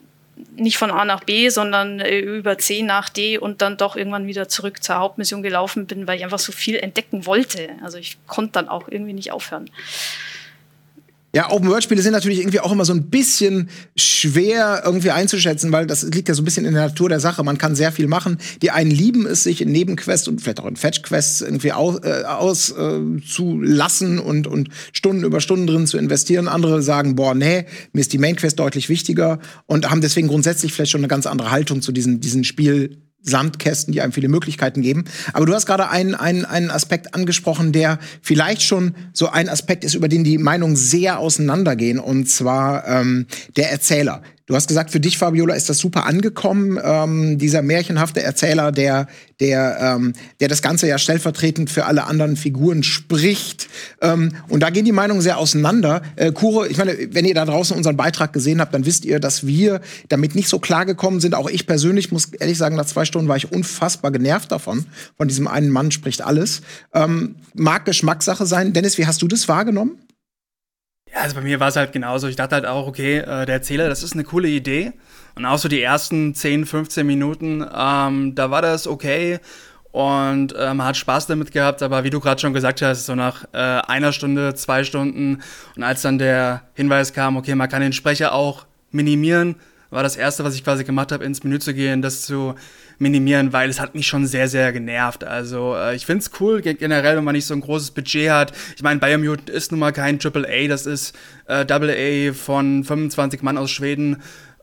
nicht 0.56 0.77
von 0.77 0.91
A 0.91 1.06
nach 1.06 1.24
B, 1.24 1.50
sondern 1.50 2.00
äh, 2.00 2.20
über 2.20 2.58
C 2.58 2.84
nach 2.84 3.10
D 3.10 3.38
und 3.38 3.62
dann 3.62 3.77
doch 3.77 3.96
irgendwann 3.96 4.27
wieder 4.27 4.48
zurück 4.48 4.84
zur 4.84 4.98
Hauptmission 4.98 5.44
gelaufen 5.44 5.88
bin, 5.88 6.08
weil 6.08 6.17
ich 6.17 6.24
einfach 6.24 6.39
so 6.39 6.51
viel 6.51 6.77
entdecken 6.77 7.25
wollte. 7.25 7.70
Also 7.84 7.98
ich 7.98 8.17
konnte 8.27 8.53
dann 8.53 8.70
auch 8.70 8.88
irgendwie 8.88 9.13
nicht 9.13 9.32
aufhören. 9.32 9.70
Ja, 11.38 11.51
Open-World-Spiele 11.51 12.01
sind 12.01 12.13
natürlich 12.13 12.39
irgendwie 12.39 12.62
auch 12.62 12.72
immer 12.72 12.84
so 12.84 12.94
ein 12.94 13.12
bisschen 13.12 13.70
schwer 13.96 14.82
irgendwie 14.84 15.12
einzuschätzen, 15.12 15.72
weil 15.72 15.86
das 15.86 16.01
liegt 16.01 16.29
ja 16.29 16.34
so 16.34 16.41
ein 16.41 16.46
bisschen 16.46 16.65
in 16.65 16.74
der 16.74 16.88
Natur 16.88 17.10
der 17.10 17.20
Sache. 17.20 17.44
Man 17.44 17.60
kann 17.60 17.75
sehr 17.75 17.91
viel 17.91 18.08
machen. 18.08 18.39
Die 18.63 18.72
einen 18.72 18.89
lieben 18.89 19.27
es, 19.27 19.44
sich 19.44 19.62
in 19.62 19.72
Nebenquests 19.72 20.27
und 20.27 20.41
vielleicht 20.41 20.62
auch 20.62 20.65
in 20.65 20.77
Fetch-Quests 20.77 21.41
irgendwie 21.41 21.74
auszulassen 21.74 24.17
äh, 24.17 24.20
aus, 24.20 24.25
äh, 24.25 24.27
und, 24.27 24.48
und 24.48 24.70
Stunden 24.94 25.24
über 25.24 25.39
Stunden 25.39 25.67
drin 25.67 25.86
zu 25.86 26.00
investieren. 26.00 26.48
Andere 26.48 26.82
sagen, 26.82 27.15
boah, 27.15 27.36
nee, 27.36 27.67
mir 27.94 28.01
ist 28.01 28.13
die 28.13 28.17
Main-Quest 28.17 28.58
deutlich 28.58 28.89
wichtiger 28.89 29.38
und 29.67 29.91
haben 29.91 30.01
deswegen 30.01 30.29
grundsätzlich 30.29 30.74
vielleicht 30.74 30.89
schon 30.89 31.01
eine 31.01 31.08
ganz 31.08 31.27
andere 31.27 31.51
Haltung 31.51 31.84
zu 31.84 31.91
diesen, 31.91 32.20
diesen 32.20 32.46
Spiel 32.46 33.03
Sandkästen, 33.21 33.91
die 33.91 34.01
einem 34.01 34.13
viele 34.13 34.29
Möglichkeiten 34.29 34.81
geben. 34.81 35.05
Aber 35.33 35.45
du 35.45 35.53
hast 35.53 35.65
gerade 35.65 35.89
einen, 35.89 36.15
einen, 36.15 36.45
einen 36.45 36.71
Aspekt 36.71 37.13
angesprochen, 37.13 37.71
der 37.71 38.00
vielleicht 38.21 38.63
schon 38.63 38.95
so 39.13 39.29
ein 39.29 39.50
Aspekt 39.50 39.83
ist, 39.83 39.95
über 39.95 40.07
den 40.07 40.24
die 40.24 40.38
Meinungen 40.38 40.75
sehr 40.75 41.19
auseinandergehen, 41.19 42.00
und 42.00 42.29
zwar 42.29 42.88
ähm, 42.88 43.27
der 43.55 43.71
Erzähler. 43.71 44.21
Du 44.47 44.55
hast 44.55 44.69
gesagt, 44.69 44.91
für 44.91 45.01
dich, 45.01 45.17
Fabiola, 45.17 45.55
ist 45.55 45.67
das 45.67 45.77
super 45.77 46.05
angekommen, 46.05 46.79
ähm, 46.81 47.37
dieser 47.37 47.61
märchenhafte 47.61 48.23
Erzähler, 48.23 48.71
der, 48.71 49.07
der, 49.41 49.77
ähm, 49.81 50.13
der 50.39 50.47
das 50.47 50.61
Ganze 50.61 50.87
ja 50.87 50.97
stellvertretend 50.97 51.69
für 51.69 51.83
alle 51.83 52.05
anderen 52.05 52.37
Figuren 52.37 52.81
spricht. 52.81 53.67
Ähm, 54.01 54.31
und 54.47 54.61
da 54.61 54.69
gehen 54.69 54.85
die 54.85 54.93
Meinungen 54.93 55.19
sehr 55.19 55.37
auseinander. 55.37 56.01
Äh, 56.15 56.31
Kuro, 56.31 56.63
ich 56.63 56.77
meine, 56.77 56.97
wenn 57.11 57.25
ihr 57.25 57.33
da 57.33 57.43
draußen 57.43 57.75
unseren 57.75 57.97
Beitrag 57.97 58.31
gesehen 58.31 58.61
habt, 58.61 58.73
dann 58.73 58.85
wisst 58.85 59.03
ihr, 59.03 59.19
dass 59.19 59.45
wir 59.45 59.81
damit 60.07 60.33
nicht 60.33 60.47
so 60.47 60.59
klar 60.59 60.85
gekommen 60.85 61.19
sind. 61.19 61.35
Auch 61.35 61.49
ich 61.49 61.67
persönlich 61.67 62.13
muss 62.13 62.27
ehrlich 62.27 62.57
sagen, 62.57 62.77
nach 62.77 62.85
zwei 62.85 63.03
Stunden 63.03 63.27
war 63.27 63.35
ich 63.35 63.51
unfassbar 63.51 64.11
genervt 64.11 64.49
davon. 64.53 64.85
Von 65.17 65.27
diesem 65.27 65.49
einen 65.49 65.71
Mann 65.71 65.91
spricht 65.91 66.21
alles. 66.21 66.61
Ähm, 66.93 67.35
mag 67.53 67.83
Geschmackssache 67.83 68.45
sein. 68.45 68.71
Dennis, 68.71 68.97
wie 68.97 69.07
hast 69.07 69.21
du 69.21 69.27
das 69.27 69.49
wahrgenommen? 69.49 69.97
Also 71.21 71.36
bei 71.36 71.41
mir 71.41 71.59
war 71.59 71.69
es 71.69 71.75
halt 71.75 71.91
genauso. 71.91 72.27
Ich 72.27 72.36
dachte 72.36 72.55
halt 72.55 72.65
auch, 72.65 72.88
okay, 72.88 73.17
äh, 73.17 73.45
der 73.45 73.55
Erzähler, 73.55 73.89
das 73.89 74.03
ist 74.03 74.13
eine 74.13 74.24
coole 74.24 74.47
Idee. 74.47 74.93
Und 75.36 75.45
auch 75.45 75.57
so 75.57 75.67
die 75.67 75.81
ersten 75.81 76.33
10, 76.33 76.65
15 76.65 77.05
Minuten, 77.05 77.65
ähm, 77.75 78.36
da 78.36 78.51
war 78.51 78.62
das 78.62 78.88
okay 78.88 79.39
und 79.91 80.53
äh, 80.53 80.74
man 80.74 80.86
hat 80.86 80.97
Spaß 80.97 81.27
damit 81.27 81.51
gehabt, 81.51 81.81
aber 81.81 82.03
wie 82.03 82.09
du 82.09 82.19
gerade 82.19 82.39
schon 82.39 82.53
gesagt 82.53 82.81
hast, 82.81 83.07
so 83.07 83.15
nach 83.15 83.45
äh, 83.53 83.57
einer 83.57 84.12
Stunde, 84.12 84.53
zwei 84.53 84.83
Stunden 84.83 85.41
und 85.75 85.83
als 85.83 86.03
dann 86.03 86.19
der 86.19 86.62
Hinweis 86.75 87.13
kam, 87.13 87.36
okay, 87.38 87.55
man 87.55 87.67
kann 87.67 87.81
den 87.81 87.93
Sprecher 87.93 88.33
auch 88.33 88.65
minimieren, 88.91 89.55
war 89.89 90.03
das 90.03 90.15
erste, 90.15 90.44
was 90.44 90.56
ich 90.56 90.63
quasi 90.63 90.84
gemacht 90.84 91.12
habe, 91.12 91.24
ins 91.24 91.44
Menü 91.44 91.60
zu 91.60 91.74
gehen, 91.74 92.01
das 92.01 92.24
zu 92.24 92.56
minimieren, 93.00 93.53
weil 93.53 93.70
es 93.70 93.79
hat 93.79 93.96
mich 93.96 94.08
schon 94.08 94.25
sehr, 94.25 94.48
sehr 94.48 94.72
genervt. 94.74 95.24
Also 95.24 95.75
äh, 95.75 95.96
ich 95.96 96.06
finde 96.06 96.24
es 96.24 96.32
cool 96.39 96.62
generell, 96.62 97.17
wenn 97.17 97.24
man 97.24 97.36
nicht 97.36 97.46
so 97.46 97.53
ein 97.53 97.62
großes 97.62 97.91
Budget 97.91 98.29
hat. 98.29 98.53
Ich 98.75 98.84
meine, 98.84 99.00
Biomutant 99.00 99.50
ist 99.50 99.72
nun 99.72 99.79
mal 99.79 99.94
kein 99.94 100.20
AAA, 100.20 100.67
das 100.67 100.86
ist 100.86 101.15
äh, 101.48 101.65
AA 101.70 102.34
von 102.34 102.84
25 102.84 103.41
Mann 103.41 103.58
aus 103.58 103.72
Schweden 103.72 104.17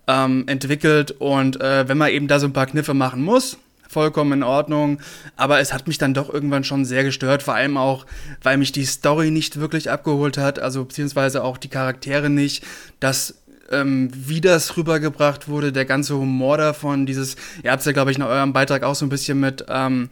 ähm, 0.06 0.44
entwickelt 0.46 1.12
und 1.12 1.60
äh, 1.60 1.88
wenn 1.88 1.98
man 1.98 2.10
eben 2.10 2.28
da 2.28 2.38
so 2.38 2.46
ein 2.46 2.52
paar 2.52 2.66
Kniffe 2.66 2.92
machen 2.92 3.22
muss, 3.22 3.56
vollkommen 3.88 4.32
in 4.32 4.42
Ordnung. 4.42 4.98
Aber 5.36 5.60
es 5.60 5.72
hat 5.72 5.86
mich 5.86 5.98
dann 5.98 6.12
doch 6.12 6.32
irgendwann 6.32 6.64
schon 6.64 6.84
sehr 6.84 7.04
gestört, 7.04 7.42
vor 7.42 7.54
allem 7.54 7.76
auch, 7.78 8.04
weil 8.42 8.58
mich 8.58 8.72
die 8.72 8.84
Story 8.84 9.30
nicht 9.30 9.60
wirklich 9.60 9.90
abgeholt 9.90 10.36
hat, 10.36 10.58
also 10.58 10.84
beziehungsweise 10.84 11.42
auch 11.42 11.56
die 11.56 11.68
Charaktere 11.68 12.28
nicht. 12.28 12.64
Das 13.00 13.36
ähm, 13.70 14.10
wie 14.12 14.40
das 14.40 14.76
rübergebracht 14.76 15.48
wurde, 15.48 15.72
der 15.72 15.84
ganze 15.84 16.16
Humor 16.16 16.58
davon, 16.58 17.06
dieses, 17.06 17.36
ihr 17.62 17.70
habt 17.70 17.80
es 17.80 17.86
ja, 17.86 17.92
glaube 17.92 18.10
ich, 18.10 18.16
in 18.16 18.22
eurem 18.22 18.52
Beitrag 18.52 18.82
auch 18.82 18.94
so 18.94 19.06
ein 19.06 19.10
bisschen 19.10 19.40
mit 19.40 19.64
ähm, 19.68 20.10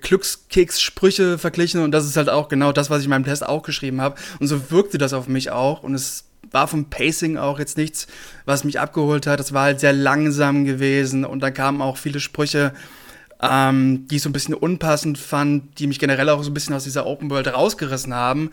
Glückskeks-Sprüche 0.00 1.38
verglichen 1.38 1.82
und 1.82 1.92
das 1.92 2.06
ist 2.06 2.16
halt 2.16 2.28
auch 2.28 2.48
genau 2.48 2.72
das, 2.72 2.90
was 2.90 3.00
ich 3.00 3.04
in 3.04 3.10
meinem 3.10 3.24
Test 3.24 3.46
auch 3.46 3.62
geschrieben 3.62 4.00
habe. 4.00 4.16
Und 4.40 4.48
so 4.48 4.70
wirkte 4.70 4.98
das 4.98 5.12
auf 5.12 5.28
mich 5.28 5.50
auch 5.50 5.82
und 5.82 5.94
es 5.94 6.24
war 6.50 6.68
vom 6.68 6.90
Pacing 6.90 7.36
auch 7.36 7.58
jetzt 7.58 7.76
nichts, 7.76 8.06
was 8.44 8.64
mich 8.64 8.78
abgeholt 8.78 9.26
hat. 9.26 9.40
Es 9.40 9.52
war 9.52 9.64
halt 9.64 9.80
sehr 9.80 9.92
langsam 9.92 10.64
gewesen 10.64 11.24
und 11.24 11.40
da 11.40 11.50
kamen 11.50 11.82
auch 11.82 11.96
viele 11.96 12.20
Sprüche, 12.20 12.72
ähm, 13.42 14.06
die 14.08 14.16
ich 14.16 14.22
so 14.22 14.28
ein 14.28 14.32
bisschen 14.32 14.54
unpassend 14.54 15.18
fand, 15.18 15.78
die 15.78 15.86
mich 15.86 15.98
generell 15.98 16.28
auch 16.28 16.42
so 16.42 16.50
ein 16.50 16.54
bisschen 16.54 16.74
aus 16.74 16.84
dieser 16.84 17.06
Open 17.06 17.30
World 17.30 17.52
rausgerissen 17.52 18.14
haben. 18.14 18.50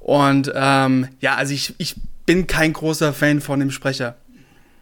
Und 0.00 0.52
ähm, 0.54 1.08
ja, 1.20 1.36
also 1.36 1.54
ich, 1.54 1.74
ich 1.78 1.96
bin 2.26 2.46
kein 2.46 2.72
großer 2.72 3.12
Fan 3.12 3.40
von 3.40 3.60
dem 3.60 3.70
Sprecher. 3.70 4.16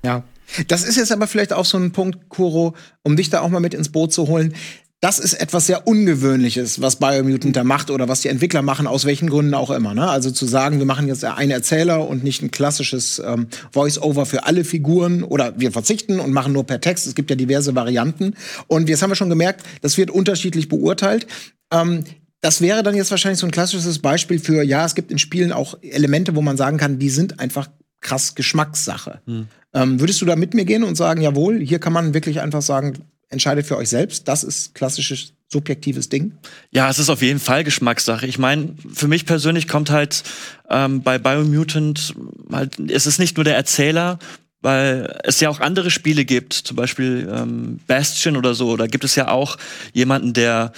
Ja. 0.04 0.24
Das 0.68 0.82
ist 0.84 0.96
jetzt 0.96 1.12
aber 1.12 1.26
vielleicht 1.26 1.52
auch 1.52 1.64
so 1.64 1.78
ein 1.78 1.92
Punkt, 1.92 2.28
Kuro, 2.28 2.74
um 3.02 3.16
dich 3.16 3.30
da 3.30 3.40
auch 3.40 3.48
mal 3.48 3.60
mit 3.60 3.74
ins 3.74 3.90
Boot 3.90 4.12
zu 4.12 4.28
holen. 4.28 4.54
Das 5.00 5.18
ist 5.18 5.34
etwas 5.34 5.66
sehr 5.66 5.88
Ungewöhnliches, 5.88 6.80
was 6.80 6.96
Biomutant 6.96 7.56
da 7.56 7.64
macht 7.64 7.90
oder 7.90 8.06
was 8.08 8.20
die 8.20 8.28
Entwickler 8.28 8.62
machen, 8.62 8.86
aus 8.86 9.04
welchen 9.04 9.28
Gründen 9.28 9.52
auch 9.54 9.70
immer. 9.70 9.94
Ne? 9.94 10.08
Also 10.08 10.30
zu 10.30 10.46
sagen, 10.46 10.78
wir 10.78 10.86
machen 10.86 11.08
jetzt 11.08 11.24
einen 11.24 11.50
Erzähler 11.50 12.06
und 12.06 12.22
nicht 12.22 12.40
ein 12.40 12.52
klassisches 12.52 13.20
ähm, 13.24 13.48
Voice-Over 13.72 14.26
für 14.26 14.44
alle 14.44 14.62
Figuren 14.62 15.24
oder 15.24 15.58
wir 15.58 15.72
verzichten 15.72 16.20
und 16.20 16.32
machen 16.32 16.52
nur 16.52 16.64
per 16.64 16.80
Text. 16.80 17.08
Es 17.08 17.16
gibt 17.16 17.30
ja 17.30 17.36
diverse 17.36 17.74
Varianten. 17.74 18.34
Und 18.68 18.88
jetzt 18.88 19.02
haben 19.02 19.10
wir 19.10 19.16
schon 19.16 19.28
gemerkt, 19.28 19.64
das 19.80 19.98
wird 19.98 20.12
unterschiedlich 20.12 20.68
beurteilt. 20.68 21.26
Ähm, 21.72 22.04
das 22.42 22.60
wäre 22.60 22.82
dann 22.82 22.94
jetzt 22.94 23.10
wahrscheinlich 23.10 23.38
so 23.38 23.46
ein 23.46 23.52
klassisches 23.52 24.00
Beispiel 24.00 24.38
für, 24.38 24.62
ja, 24.62 24.84
es 24.84 24.94
gibt 24.94 25.10
in 25.10 25.18
Spielen 25.18 25.52
auch 25.52 25.78
Elemente, 25.80 26.34
wo 26.34 26.42
man 26.42 26.56
sagen 26.56 26.76
kann, 26.76 26.98
die 26.98 27.08
sind 27.08 27.38
einfach 27.40 27.70
krass 28.00 28.34
Geschmackssache. 28.34 29.22
Hm. 29.26 29.46
Ähm, 29.72 30.00
würdest 30.00 30.20
du 30.20 30.26
da 30.26 30.34
mit 30.34 30.52
mir 30.52 30.64
gehen 30.64 30.82
und 30.82 30.96
sagen, 30.96 31.22
jawohl, 31.22 31.60
hier 31.60 31.78
kann 31.78 31.92
man 31.92 32.14
wirklich 32.14 32.40
einfach 32.40 32.60
sagen, 32.60 32.94
entscheidet 33.30 33.64
für 33.64 33.76
euch 33.76 33.88
selbst, 33.88 34.26
das 34.26 34.42
ist 34.42 34.74
klassisches 34.74 35.34
subjektives 35.48 36.08
Ding? 36.08 36.32
Ja, 36.72 36.90
es 36.90 36.98
ist 36.98 37.10
auf 37.10 37.22
jeden 37.22 37.38
Fall 37.38 37.62
Geschmackssache. 37.62 38.26
Ich 38.26 38.38
meine, 38.38 38.74
für 38.92 39.06
mich 39.06 39.24
persönlich 39.24 39.68
kommt 39.68 39.90
halt 39.90 40.24
ähm, 40.68 41.02
bei 41.02 41.18
Biomutant 41.18 42.14
halt, 42.50 42.78
es 42.90 43.06
ist 43.06 43.20
nicht 43.20 43.36
nur 43.36 43.44
der 43.44 43.54
Erzähler, 43.54 44.18
weil 44.62 45.18
es 45.24 45.40
ja 45.40 45.48
auch 45.48 45.60
andere 45.60 45.90
Spiele 45.90 46.24
gibt, 46.24 46.54
zum 46.54 46.76
Beispiel 46.76 47.30
ähm, 47.32 47.80
Bastion 47.86 48.36
oder 48.36 48.54
so. 48.54 48.76
Da 48.76 48.86
gibt 48.86 49.04
es 49.04 49.14
ja 49.14 49.28
auch 49.28 49.58
jemanden, 49.92 50.32
der 50.32 50.72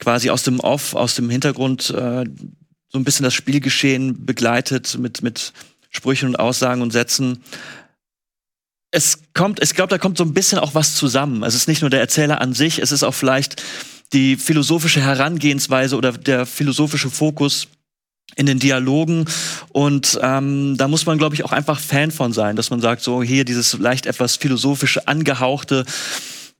quasi 0.00 0.30
aus 0.30 0.42
dem 0.42 0.58
Off, 0.60 0.94
aus 0.94 1.14
dem 1.14 1.30
Hintergrund 1.30 1.90
äh, 1.90 2.24
so 2.88 2.98
ein 2.98 3.04
bisschen 3.04 3.24
das 3.24 3.34
Spielgeschehen 3.34 4.26
begleitet 4.26 4.98
mit, 4.98 5.22
mit 5.22 5.52
Sprüchen 5.90 6.28
und 6.28 6.36
Aussagen 6.36 6.82
und 6.82 6.90
Sätzen. 6.90 7.44
Es 8.90 9.20
kommt, 9.34 9.62
ich 9.62 9.74
glaube, 9.74 9.90
da 9.90 9.98
kommt 9.98 10.18
so 10.18 10.24
ein 10.24 10.34
bisschen 10.34 10.58
auch 10.58 10.74
was 10.74 10.96
zusammen. 10.96 11.44
Es 11.44 11.54
ist 11.54 11.68
nicht 11.68 11.82
nur 11.82 11.90
der 11.90 12.00
Erzähler 12.00 12.40
an 12.40 12.54
sich, 12.54 12.80
es 12.80 12.90
ist 12.90 13.04
auch 13.04 13.14
vielleicht 13.14 13.62
die 14.12 14.36
philosophische 14.36 15.00
Herangehensweise 15.00 15.96
oder 15.96 16.12
der 16.12 16.46
philosophische 16.46 17.10
Fokus 17.10 17.68
in 18.36 18.46
den 18.46 18.58
Dialogen 18.58 19.26
und 19.70 20.18
ähm, 20.22 20.76
da 20.76 20.86
muss 20.88 21.04
man 21.04 21.18
glaube 21.18 21.34
ich 21.34 21.44
auch 21.44 21.50
einfach 21.52 21.80
Fan 21.80 22.12
von 22.12 22.32
sein, 22.32 22.54
dass 22.54 22.70
man 22.70 22.80
sagt 22.80 23.02
so 23.02 23.22
hier 23.22 23.44
dieses 23.44 23.76
leicht 23.78 24.06
etwas 24.06 24.36
philosophische 24.36 25.08
angehauchte 25.08 25.84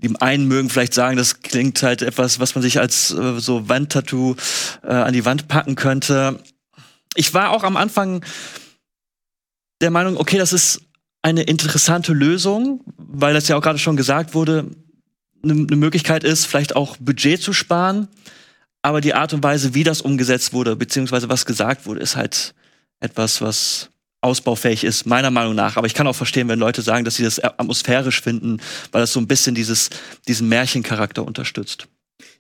die 0.02 0.21
einen 0.21 0.49
mögen 0.49 0.71
vielleicht 0.71 0.95
sagen, 0.95 1.16
das 1.16 1.40
klingt 1.40 1.83
halt 1.83 2.02
etwas, 2.02 2.40
was 2.40 2.54
man 2.54 2.62
sich 2.62 2.80
als 2.80 3.11
äh, 3.11 3.38
so 3.38 3.69
Wandtattoo 3.69 4.35
äh, 4.83 4.88
an 4.88 5.12
die 5.12 5.25
Wand 5.25 5.49
packen 5.49 5.75
könnte. 5.75 6.42
Ich 7.14 7.35
war 7.35 7.50
auch 7.50 7.64
am 7.64 7.76
Anfang 7.76 8.25
der 9.80 9.90
Meinung, 9.90 10.16
okay, 10.16 10.38
das 10.38 10.52
ist 10.52 10.83
eine 11.23 11.42
interessante 11.42 12.12
Lösung, 12.12 12.83
weil 12.97 13.35
das 13.35 13.49
ja 13.49 13.57
auch 13.57 13.62
gerade 13.62 13.78
schon 13.78 13.97
gesagt 13.97 14.35
wurde, 14.35 14.71
eine 15.42 15.54
ne 15.54 15.76
Möglichkeit 15.76 16.25
ist, 16.25 16.47
vielleicht 16.47 16.76
auch 16.76 16.97
Budget 16.99 17.42
zu 17.42 17.52
sparen. 17.52 18.09
Aber 18.83 19.02
die 19.02 19.12
Art 19.12 19.35
und 19.35 19.42
Weise, 19.42 19.75
wie 19.75 19.85
das 19.85 20.00
umgesetzt 20.00 20.54
wurde, 20.54 20.76
beziehungsweise 20.76 21.28
was 21.28 21.45
gesagt 21.45 21.85
wurde, 21.85 22.00
ist 22.00 22.16
halt 22.16 22.54
etwas, 23.00 23.42
was 23.42 23.90
ausbaufähig 24.21 24.85
ist, 24.85 25.07
meiner 25.07 25.31
Meinung 25.31 25.55
nach. 25.55 25.77
Aber 25.77 25.87
ich 25.87 25.95
kann 25.95 26.07
auch 26.07 26.17
verstehen, 26.17 26.49
wenn 26.49 26.59
Leute 26.59 26.83
sagen, 26.83 27.05
dass 27.05 27.17
sie 27.17 27.25
das 27.25 27.39
atmosphärisch 27.41 28.21
finden, 28.21 28.59
weil 28.93 29.00
das 29.00 29.12
so 29.12 29.21
ein 29.21 29.27
bisschen 29.27 29.55
dieses, 29.55 29.91
diesen 30.29 30.49
Märchencharakter 30.49 31.25
unterstützt. 31.25 31.89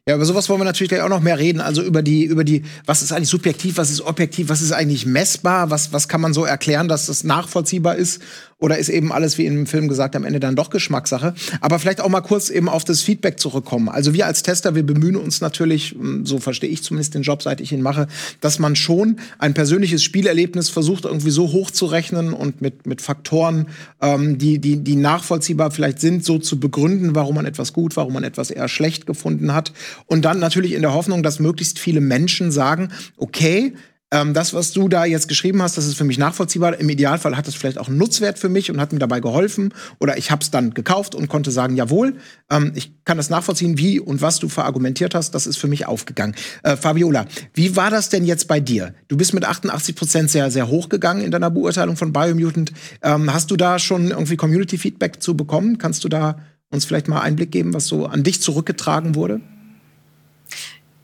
Ja, 0.08 0.16
über 0.16 0.24
sowas 0.24 0.48
wollen 0.48 0.60
wir 0.60 0.64
natürlich 0.64 0.88
gleich 0.88 1.02
auch 1.02 1.08
noch 1.08 1.20
mehr 1.20 1.38
reden. 1.38 1.60
Also 1.60 1.82
über 1.82 2.02
die, 2.02 2.24
über 2.24 2.42
die, 2.42 2.64
was 2.86 3.02
ist 3.02 3.12
eigentlich 3.12 3.28
subjektiv, 3.28 3.76
was 3.76 3.90
ist 3.90 4.00
objektiv, 4.00 4.48
was 4.48 4.62
ist 4.62 4.72
eigentlich 4.72 5.06
messbar, 5.06 5.70
was, 5.70 5.92
was 5.92 6.08
kann 6.08 6.20
man 6.20 6.32
so 6.32 6.44
erklären, 6.44 6.88
dass 6.88 7.06
das 7.06 7.22
nachvollziehbar 7.22 7.96
ist 7.96 8.20
oder 8.60 8.78
ist 8.78 8.90
eben 8.90 9.10
alles, 9.10 9.38
wie 9.38 9.46
im 9.46 9.66
Film 9.66 9.88
gesagt, 9.88 10.14
am 10.14 10.24
Ende 10.24 10.38
dann 10.38 10.54
doch 10.54 10.70
Geschmackssache? 10.70 11.34
Aber 11.60 11.78
vielleicht 11.78 12.00
auch 12.00 12.08
mal 12.08 12.20
kurz 12.20 12.50
eben 12.50 12.68
auf 12.68 12.84
das 12.84 13.00
Feedback 13.00 13.40
zurückkommen. 13.40 13.88
Also 13.88 14.12
wir 14.12 14.26
als 14.26 14.42
Tester, 14.42 14.74
wir 14.74 14.84
bemühen 14.84 15.16
uns 15.16 15.40
natürlich, 15.40 15.92
hm, 15.92 16.26
so 16.26 16.38
verstehe 16.38 16.68
ich 16.68 16.82
zumindest 16.82 17.14
den 17.14 17.22
Job, 17.22 17.42
seit 17.42 17.60
ich 17.60 17.72
ihn 17.72 17.80
mache, 17.80 18.06
dass 18.40 18.58
man 18.58 18.76
schon 18.76 19.16
ein 19.38 19.54
persönliches 19.54 20.02
Spielerlebnis 20.02 20.68
versucht, 20.68 21.06
irgendwie 21.06 21.30
so 21.30 21.52
hochzurechnen 21.52 22.34
und 22.34 22.60
mit, 22.60 22.86
mit 22.86 23.00
Faktoren, 23.00 23.66
ähm, 24.02 24.36
die, 24.36 24.58
die, 24.58 24.76
die 24.76 24.96
nachvollziehbar 24.96 25.70
vielleicht 25.70 26.00
sind, 26.00 26.24
so 26.24 26.38
zu 26.38 26.60
begründen, 26.60 27.14
warum 27.14 27.36
man 27.36 27.46
etwas 27.46 27.72
gut, 27.72 27.96
warum 27.96 28.12
man 28.12 28.24
etwas 28.24 28.50
eher 28.50 28.68
schlecht 28.68 29.06
gefunden 29.06 29.54
hat. 29.54 29.72
Und 30.06 30.26
dann 30.26 30.38
natürlich 30.38 30.72
in 30.72 30.82
der 30.82 30.92
Hoffnung, 30.92 31.22
dass 31.22 31.40
möglichst 31.40 31.78
viele 31.78 32.02
Menschen 32.02 32.52
sagen, 32.52 32.90
okay, 33.16 33.72
ähm, 34.12 34.34
das, 34.34 34.54
was 34.54 34.72
du 34.72 34.88
da 34.88 35.04
jetzt 35.04 35.28
geschrieben 35.28 35.62
hast, 35.62 35.76
das 35.76 35.86
ist 35.86 35.96
für 35.96 36.04
mich 36.04 36.18
nachvollziehbar. 36.18 36.78
Im 36.78 36.88
Idealfall 36.88 37.36
hat 37.36 37.46
es 37.46 37.54
vielleicht 37.54 37.78
auch 37.78 37.88
einen 37.88 37.98
Nutzwert 37.98 38.38
für 38.38 38.48
mich 38.48 38.70
und 38.70 38.80
hat 38.80 38.92
mir 38.92 38.98
dabei 38.98 39.20
geholfen. 39.20 39.72
Oder 40.00 40.18
ich 40.18 40.30
habe 40.30 40.42
es 40.42 40.50
dann 40.50 40.74
gekauft 40.74 41.14
und 41.14 41.28
konnte 41.28 41.50
sagen, 41.50 41.76
jawohl, 41.76 42.16
ähm, 42.50 42.72
ich 42.74 42.92
kann 43.04 43.16
das 43.16 43.30
nachvollziehen, 43.30 43.78
wie 43.78 44.00
und 44.00 44.20
was 44.20 44.40
du 44.40 44.48
verargumentiert 44.48 45.14
hast. 45.14 45.34
Das 45.34 45.46
ist 45.46 45.58
für 45.58 45.68
mich 45.68 45.86
aufgegangen. 45.86 46.34
Äh, 46.64 46.76
Fabiola, 46.76 47.26
wie 47.54 47.76
war 47.76 47.90
das 47.90 48.08
denn 48.08 48.24
jetzt 48.24 48.48
bei 48.48 48.58
dir? 48.58 48.94
Du 49.06 49.16
bist 49.16 49.32
mit 49.32 49.44
88 49.44 49.94
Prozent 49.94 50.30
sehr, 50.30 50.50
sehr 50.50 50.68
hoch 50.68 50.88
gegangen 50.88 51.22
in 51.22 51.30
deiner 51.30 51.50
Beurteilung 51.50 51.96
von 51.96 52.12
Biomutant. 52.12 52.72
Ähm, 53.02 53.32
hast 53.32 53.50
du 53.50 53.56
da 53.56 53.78
schon 53.78 54.08
irgendwie 54.08 54.36
Community-Feedback 54.36 55.22
zu 55.22 55.36
bekommen? 55.36 55.78
Kannst 55.78 56.02
du 56.02 56.08
da 56.08 56.40
uns 56.70 56.84
vielleicht 56.84 57.08
mal 57.08 57.20
Einblick 57.20 57.52
geben, 57.52 57.74
was 57.74 57.86
so 57.86 58.06
an 58.06 58.22
dich 58.24 58.42
zurückgetragen 58.42 59.14
wurde? 59.14 59.40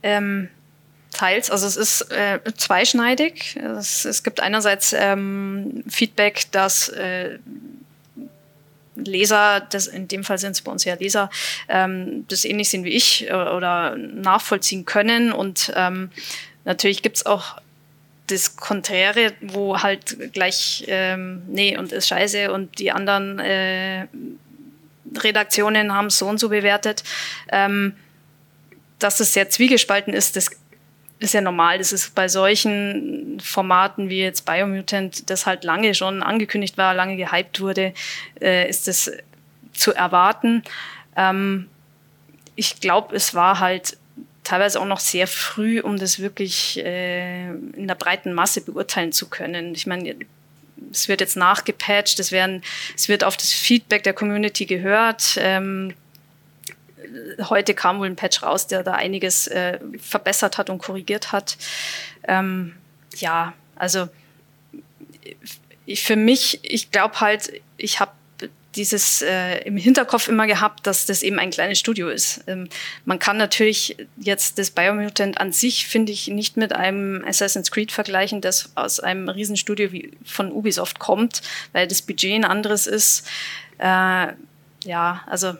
Ähm, 0.02 0.48
teils. 1.16 1.50
Also 1.50 1.66
es 1.66 1.76
ist 1.76 2.12
äh, 2.12 2.38
zweischneidig. 2.56 3.56
Es, 3.56 4.04
es, 4.04 4.22
gibt 4.22 4.40
einerseits 4.40 4.92
ähm, 4.92 5.82
Feedback, 5.88 6.46
dass 6.52 6.88
äh, 6.90 7.38
Leser, 8.96 9.60
das, 9.70 9.86
in 9.86 10.08
dem 10.08 10.24
Fall 10.24 10.38
sind 10.38 10.52
es 10.52 10.62
bei 10.62 10.72
uns 10.72 10.84
ja 10.84 10.94
Leser, 10.94 11.30
ähm, 11.68 12.24
das 12.28 12.44
ähnlich 12.44 12.68
sehen 12.70 12.84
wie 12.84 12.90
ich 12.90 13.28
äh, 13.28 13.32
oder 13.32 13.96
nachvollziehen 13.96 14.84
können. 14.84 15.32
Und 15.32 15.72
ähm, 15.74 16.10
natürlich 16.64 17.02
gibt 17.02 17.16
es 17.16 17.26
auch 17.26 17.60
das 18.26 18.56
Konträre, 18.56 19.32
wo 19.40 19.82
halt 19.82 20.32
gleich, 20.32 20.84
ähm, 20.88 21.42
nee, 21.46 21.76
und 21.76 21.92
ist 21.92 22.08
scheiße 22.08 22.52
und 22.52 22.78
die 22.78 22.90
anderen 22.90 23.38
äh, 23.38 24.06
Redaktionen 25.16 25.94
haben 25.94 26.06
es 26.06 26.18
so 26.18 26.26
und 26.26 26.38
so 26.38 26.48
bewertet. 26.48 27.04
Ähm, 27.50 27.94
dass 28.98 29.20
es 29.20 29.34
sehr 29.34 29.50
zwiegespalten 29.50 30.14
ist, 30.14 30.36
das 30.36 30.50
ist 31.18 31.34
ja 31.34 31.40
normal. 31.40 31.78
Das 31.78 31.92
ist 31.92 32.14
bei 32.14 32.28
solchen 32.28 33.40
Formaten 33.40 34.08
wie 34.08 34.20
jetzt 34.20 34.44
Biomutant, 34.44 35.28
das 35.30 35.46
halt 35.46 35.64
lange 35.64 35.94
schon 35.94 36.22
angekündigt 36.22 36.76
war, 36.76 36.94
lange 36.94 37.16
gehypt 37.16 37.60
wurde, 37.60 37.94
äh, 38.40 38.68
ist 38.68 38.88
das 38.88 39.10
zu 39.72 39.94
erwarten. 39.94 40.62
Ähm, 41.16 41.68
ich 42.54 42.80
glaube, 42.80 43.14
es 43.14 43.34
war 43.34 43.60
halt 43.60 43.96
teilweise 44.44 44.80
auch 44.80 44.86
noch 44.86 45.00
sehr 45.00 45.26
früh, 45.26 45.80
um 45.80 45.98
das 45.98 46.20
wirklich 46.20 46.78
äh, 46.78 47.48
in 47.48 47.88
der 47.88 47.94
breiten 47.94 48.32
Masse 48.32 48.60
beurteilen 48.60 49.12
zu 49.12 49.28
können. 49.28 49.74
Ich 49.74 49.86
meine, 49.86 50.14
es 50.92 51.08
wird 51.08 51.20
jetzt 51.20 51.36
nachgepatcht, 51.36 52.20
es, 52.20 52.32
werden, 52.32 52.62
es 52.94 53.08
wird 53.08 53.24
auf 53.24 53.36
das 53.36 53.52
Feedback 53.52 54.04
der 54.04 54.12
Community 54.12 54.66
gehört. 54.66 55.36
Ähm, 55.38 55.94
heute 57.48 57.74
kam 57.74 57.98
wohl 57.98 58.06
ein 58.06 58.16
Patch 58.16 58.42
raus, 58.42 58.66
der 58.66 58.82
da 58.82 58.92
einiges 58.92 59.46
äh, 59.48 59.78
verbessert 59.98 60.58
hat 60.58 60.70
und 60.70 60.78
korrigiert 60.78 61.32
hat. 61.32 61.56
Ähm, 62.26 62.74
ja, 63.16 63.52
also 63.76 64.08
ich, 65.84 66.02
für 66.02 66.16
mich, 66.16 66.60
ich 66.62 66.90
glaube 66.90 67.20
halt, 67.20 67.52
ich 67.76 68.00
habe 68.00 68.12
dieses 68.76 69.22
äh, 69.22 69.58
im 69.60 69.76
Hinterkopf 69.76 70.28
immer 70.28 70.46
gehabt, 70.46 70.86
dass 70.86 71.06
das 71.06 71.22
eben 71.22 71.38
ein 71.38 71.50
kleines 71.50 71.78
Studio 71.78 72.08
ist. 72.08 72.44
Ähm, 72.46 72.68
man 73.04 73.18
kann 73.18 73.38
natürlich 73.38 73.96
jetzt 74.18 74.58
das 74.58 74.70
Biomutant 74.70 75.40
an 75.40 75.52
sich, 75.52 75.86
finde 75.86 76.12
ich, 76.12 76.28
nicht 76.28 76.56
mit 76.56 76.74
einem 76.74 77.24
Assassin's 77.26 77.70
Creed 77.70 77.90
vergleichen, 77.90 78.40
das 78.40 78.70
aus 78.74 79.00
einem 79.00 79.28
Riesenstudio 79.28 79.92
wie 79.92 80.12
von 80.24 80.52
Ubisoft 80.52 80.98
kommt, 80.98 81.40
weil 81.72 81.88
das 81.88 82.02
Budget 82.02 82.34
ein 82.34 82.44
anderes 82.44 82.86
ist. 82.86 83.26
Äh, 83.78 84.28
ja, 84.84 85.24
also 85.26 85.54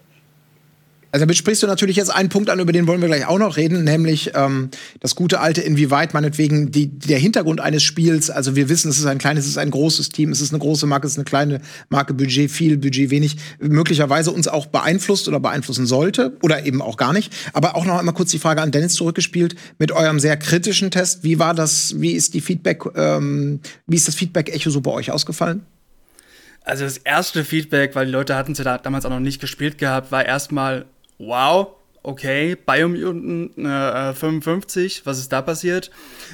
also 1.17 1.23
damit 1.23 1.39
sprichst 1.39 1.63
du 1.63 1.67
natürlich 1.67 1.97
jetzt 1.97 2.11
einen 2.15 2.29
Punkt 2.29 2.51
an, 2.51 2.61
über 2.61 2.73
den 2.73 2.87
wollen 2.87 3.01
wir 3.01 3.09
gleich 3.09 3.27
auch 3.27 3.39
noch 3.39 3.57
reden, 3.57 3.85
nämlich 3.85 4.33
ähm, 4.35 4.69
das 5.01 5.15
gute 5.15 5.41
alte, 5.41 5.63
inwieweit 5.63 6.13
meinetwegen 6.13 6.71
die, 6.71 6.89
der 6.89 7.19
Hintergrund 7.19 7.59
eines 7.59 7.85
Spiels, 7.85 8.29
also 8.29 8.55
wir 8.55 8.69
wissen, 8.69 8.91
es 8.91 8.99
ist 8.99 9.07
ein 9.07 9.17
kleines, 9.17 9.45
es 9.47 9.53
ist 9.53 9.57
ein 9.57 9.71
großes 9.71 10.11
Team, 10.11 10.31
es 10.31 10.43
ist 10.43 10.53
eine 10.53 10.59
große 10.59 10.85
Marke, 10.87 11.07
es 11.07 11.15
ist 11.15 11.19
eine 11.19 11.25
kleine 11.25 11.63
Marke, 11.89 12.13
Budget 12.13 12.51
viel, 12.51 12.77
Budget 12.77 13.09
wenig, 13.09 13.39
möglicherweise 13.59 14.31
uns 14.31 14.47
auch 14.47 14.67
beeinflusst 14.67 15.27
oder 15.27 15.41
beeinflussen 15.41 15.87
sollte 15.87 16.37
oder 16.43 16.67
eben 16.67 16.83
auch 16.83 16.99
gar 16.99 17.15
nicht. 17.15 17.33
Aber 17.55 17.77
auch 17.77 17.87
noch 17.87 17.99
einmal 17.99 18.15
kurz 18.15 18.31
die 18.33 18.39
Frage 18.39 18.61
an 18.61 18.71
Dennis 18.71 18.93
zurückgespielt 18.93 19.55
mit 19.79 19.93
eurem 19.93 20.21
sehr 20.21 20.37
kritischen 20.37 20.91
Test. 20.91 21.25
Wie 21.25 21.39
war 21.39 21.55
das, 21.55 21.99
wie 21.99 22.13
ist 22.13 22.35
die 22.35 22.43
Feedback, 22.43 22.83
ähm, 22.95 23.61
wie 23.87 23.97
ist 23.97 24.07
das 24.07 24.17
Feedback-Echo 24.17 24.69
so 24.69 24.83
bei 24.83 24.91
euch 24.91 25.11
ausgefallen? 25.11 25.63
Also 26.67 26.85
das 26.85 26.99
erste 26.99 27.43
Feedback, 27.43 27.95
weil 27.95 28.05
die 28.05 28.13
Leute 28.13 28.35
hatten 28.35 28.53
es 28.53 28.59
ja 28.59 28.77
damals 28.77 29.07
auch 29.07 29.11
noch 29.11 29.21
nicht 29.21 29.41
gespielt 29.41 29.79
gehabt, 29.79 30.13
war 30.13 30.27
erstmal 30.27 30.85
wow, 31.19 31.77
okay, 32.07 32.55
Biomutant 32.55 33.59
äh, 33.59 34.15
55, 34.15 35.05
was 35.05 35.19
ist 35.19 35.33
da 35.33 35.43
passiert? 35.43 35.91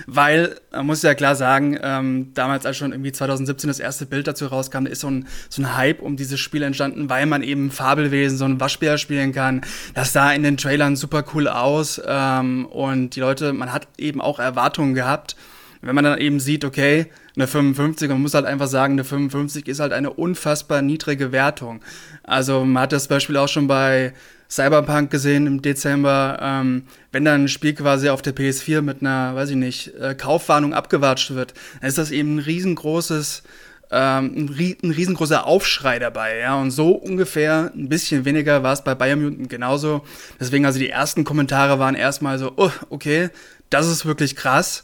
Weil, 0.06 0.56
man 0.70 0.86
muss 0.86 1.02
ja 1.02 1.14
klar 1.14 1.34
sagen, 1.34 1.78
ähm, 1.82 2.32
damals 2.34 2.66
als 2.66 2.76
schon 2.76 2.92
irgendwie 2.92 3.10
2017 3.10 3.68
das 3.68 3.80
erste 3.80 4.04
Bild 4.04 4.26
dazu 4.26 4.46
rauskam, 4.46 4.84
da 4.84 4.90
ist 4.90 5.00
so 5.00 5.08
ein, 5.08 5.26
so 5.48 5.62
ein 5.62 5.74
Hype 5.74 6.02
um 6.02 6.16
dieses 6.16 6.38
Spiel 6.40 6.62
entstanden, 6.62 7.08
weil 7.08 7.24
man 7.24 7.42
eben 7.42 7.70
Fabelwesen, 7.70 8.36
so 8.36 8.44
ein 8.44 8.60
Waschbär 8.60 8.98
spielen 8.98 9.32
kann. 9.32 9.62
Das 9.94 10.12
sah 10.12 10.30
in 10.32 10.42
den 10.42 10.58
Trailern 10.58 10.94
super 10.94 11.24
cool 11.32 11.48
aus 11.48 12.00
ähm, 12.06 12.66
und 12.66 13.16
die 13.16 13.20
Leute, 13.20 13.54
man 13.54 13.72
hat 13.72 13.88
eben 13.96 14.20
auch 14.20 14.38
Erwartungen 14.38 14.94
gehabt. 14.94 15.36
Wenn 15.80 15.94
man 15.96 16.04
dann 16.04 16.18
eben 16.18 16.38
sieht, 16.38 16.64
okay, 16.66 17.06
eine 17.34 17.46
55, 17.46 18.10
man 18.10 18.20
muss 18.20 18.34
halt 18.34 18.44
einfach 18.44 18.68
sagen, 18.68 18.92
eine 18.92 19.04
55 19.04 19.66
ist 19.66 19.80
halt 19.80 19.92
eine 19.92 20.12
unfassbar 20.12 20.82
niedrige 20.82 21.32
Wertung. 21.32 21.80
Also 22.22 22.64
man 22.64 22.82
hat 22.82 22.92
das 22.92 23.08
Beispiel 23.08 23.38
auch 23.38 23.48
schon 23.48 23.66
bei 23.66 24.12
Cyberpunk 24.52 25.10
gesehen 25.10 25.46
im 25.46 25.62
Dezember, 25.62 26.38
ähm, 26.42 26.82
wenn 27.10 27.24
dann 27.24 27.44
ein 27.44 27.48
Spiel 27.48 27.72
quasi 27.72 28.10
auf 28.10 28.20
der 28.20 28.36
PS4 28.36 28.82
mit 28.82 29.00
einer, 29.00 29.34
weiß 29.34 29.48
ich 29.48 29.56
nicht, 29.56 29.94
äh, 29.94 30.14
Kaufwarnung 30.14 30.74
abgewatscht 30.74 31.30
wird, 31.30 31.54
dann 31.80 31.88
ist 31.88 31.96
das 31.96 32.10
eben 32.10 32.36
ein 32.36 32.38
riesengroßes, 32.38 33.44
ähm, 33.90 34.50
ein, 34.82 34.90
riesengroßer 34.90 35.46
Aufschrei 35.46 35.98
dabei, 35.98 36.40
ja, 36.40 36.54
und 36.56 36.70
so 36.70 36.90
ungefähr 36.90 37.72
ein 37.74 37.88
bisschen 37.88 38.26
weniger 38.26 38.62
war 38.62 38.74
es 38.74 38.84
bei 38.84 38.94
Biomutant 38.94 39.48
genauso. 39.48 40.04
Deswegen 40.38 40.66
also 40.66 40.78
die 40.78 40.90
ersten 40.90 41.24
Kommentare 41.24 41.78
waren 41.78 41.94
erstmal 41.94 42.38
so, 42.38 42.52
oh, 42.56 42.70
okay, 42.90 43.30
das 43.70 43.88
ist 43.88 44.04
wirklich 44.04 44.36
krass. 44.36 44.82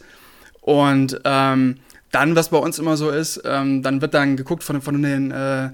Und 0.62 1.20
ähm, 1.24 1.76
dann, 2.10 2.34
was 2.36 2.48
bei 2.48 2.58
uns 2.58 2.78
immer 2.78 2.96
so 2.96 3.10
ist, 3.10 3.42
ähm, 3.44 3.82
dann 3.82 4.00
wird 4.00 4.14
dann 4.14 4.38
geguckt 4.38 4.62
von, 4.64 4.80
von 4.80 5.02
den 5.02 5.30
äh, 5.30 5.70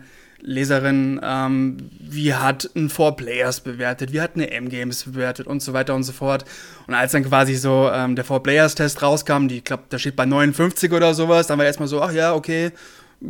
Leserin, 0.46 1.20
ähm, 1.24 1.78
wie 1.98 2.34
hat 2.34 2.70
ein 2.76 2.90
Four 2.90 3.16
Players 3.16 3.60
bewertet, 3.60 4.12
wie 4.12 4.20
hat 4.20 4.32
eine 4.34 4.50
M-Games 4.50 5.04
bewertet 5.04 5.46
und 5.46 5.62
so 5.62 5.72
weiter 5.72 5.94
und 5.94 6.02
so 6.02 6.12
fort. 6.12 6.44
Und 6.86 6.94
als 6.94 7.12
dann 7.12 7.24
quasi 7.24 7.54
so 7.54 7.90
ähm, 7.92 8.14
der 8.14 8.24
Four 8.24 8.42
Players 8.42 8.74
Test 8.74 9.02
rauskam, 9.02 9.48
die, 9.48 9.58
ich 9.58 9.64
glaube, 9.64 9.84
da 9.88 9.98
steht 9.98 10.16
bei 10.16 10.26
59 10.26 10.92
oder 10.92 11.14
sowas, 11.14 11.46
dann 11.46 11.58
war 11.58 11.64
erstmal 11.64 11.88
so, 11.88 12.02
ach 12.02 12.12
ja, 12.12 12.34
okay, 12.34 12.72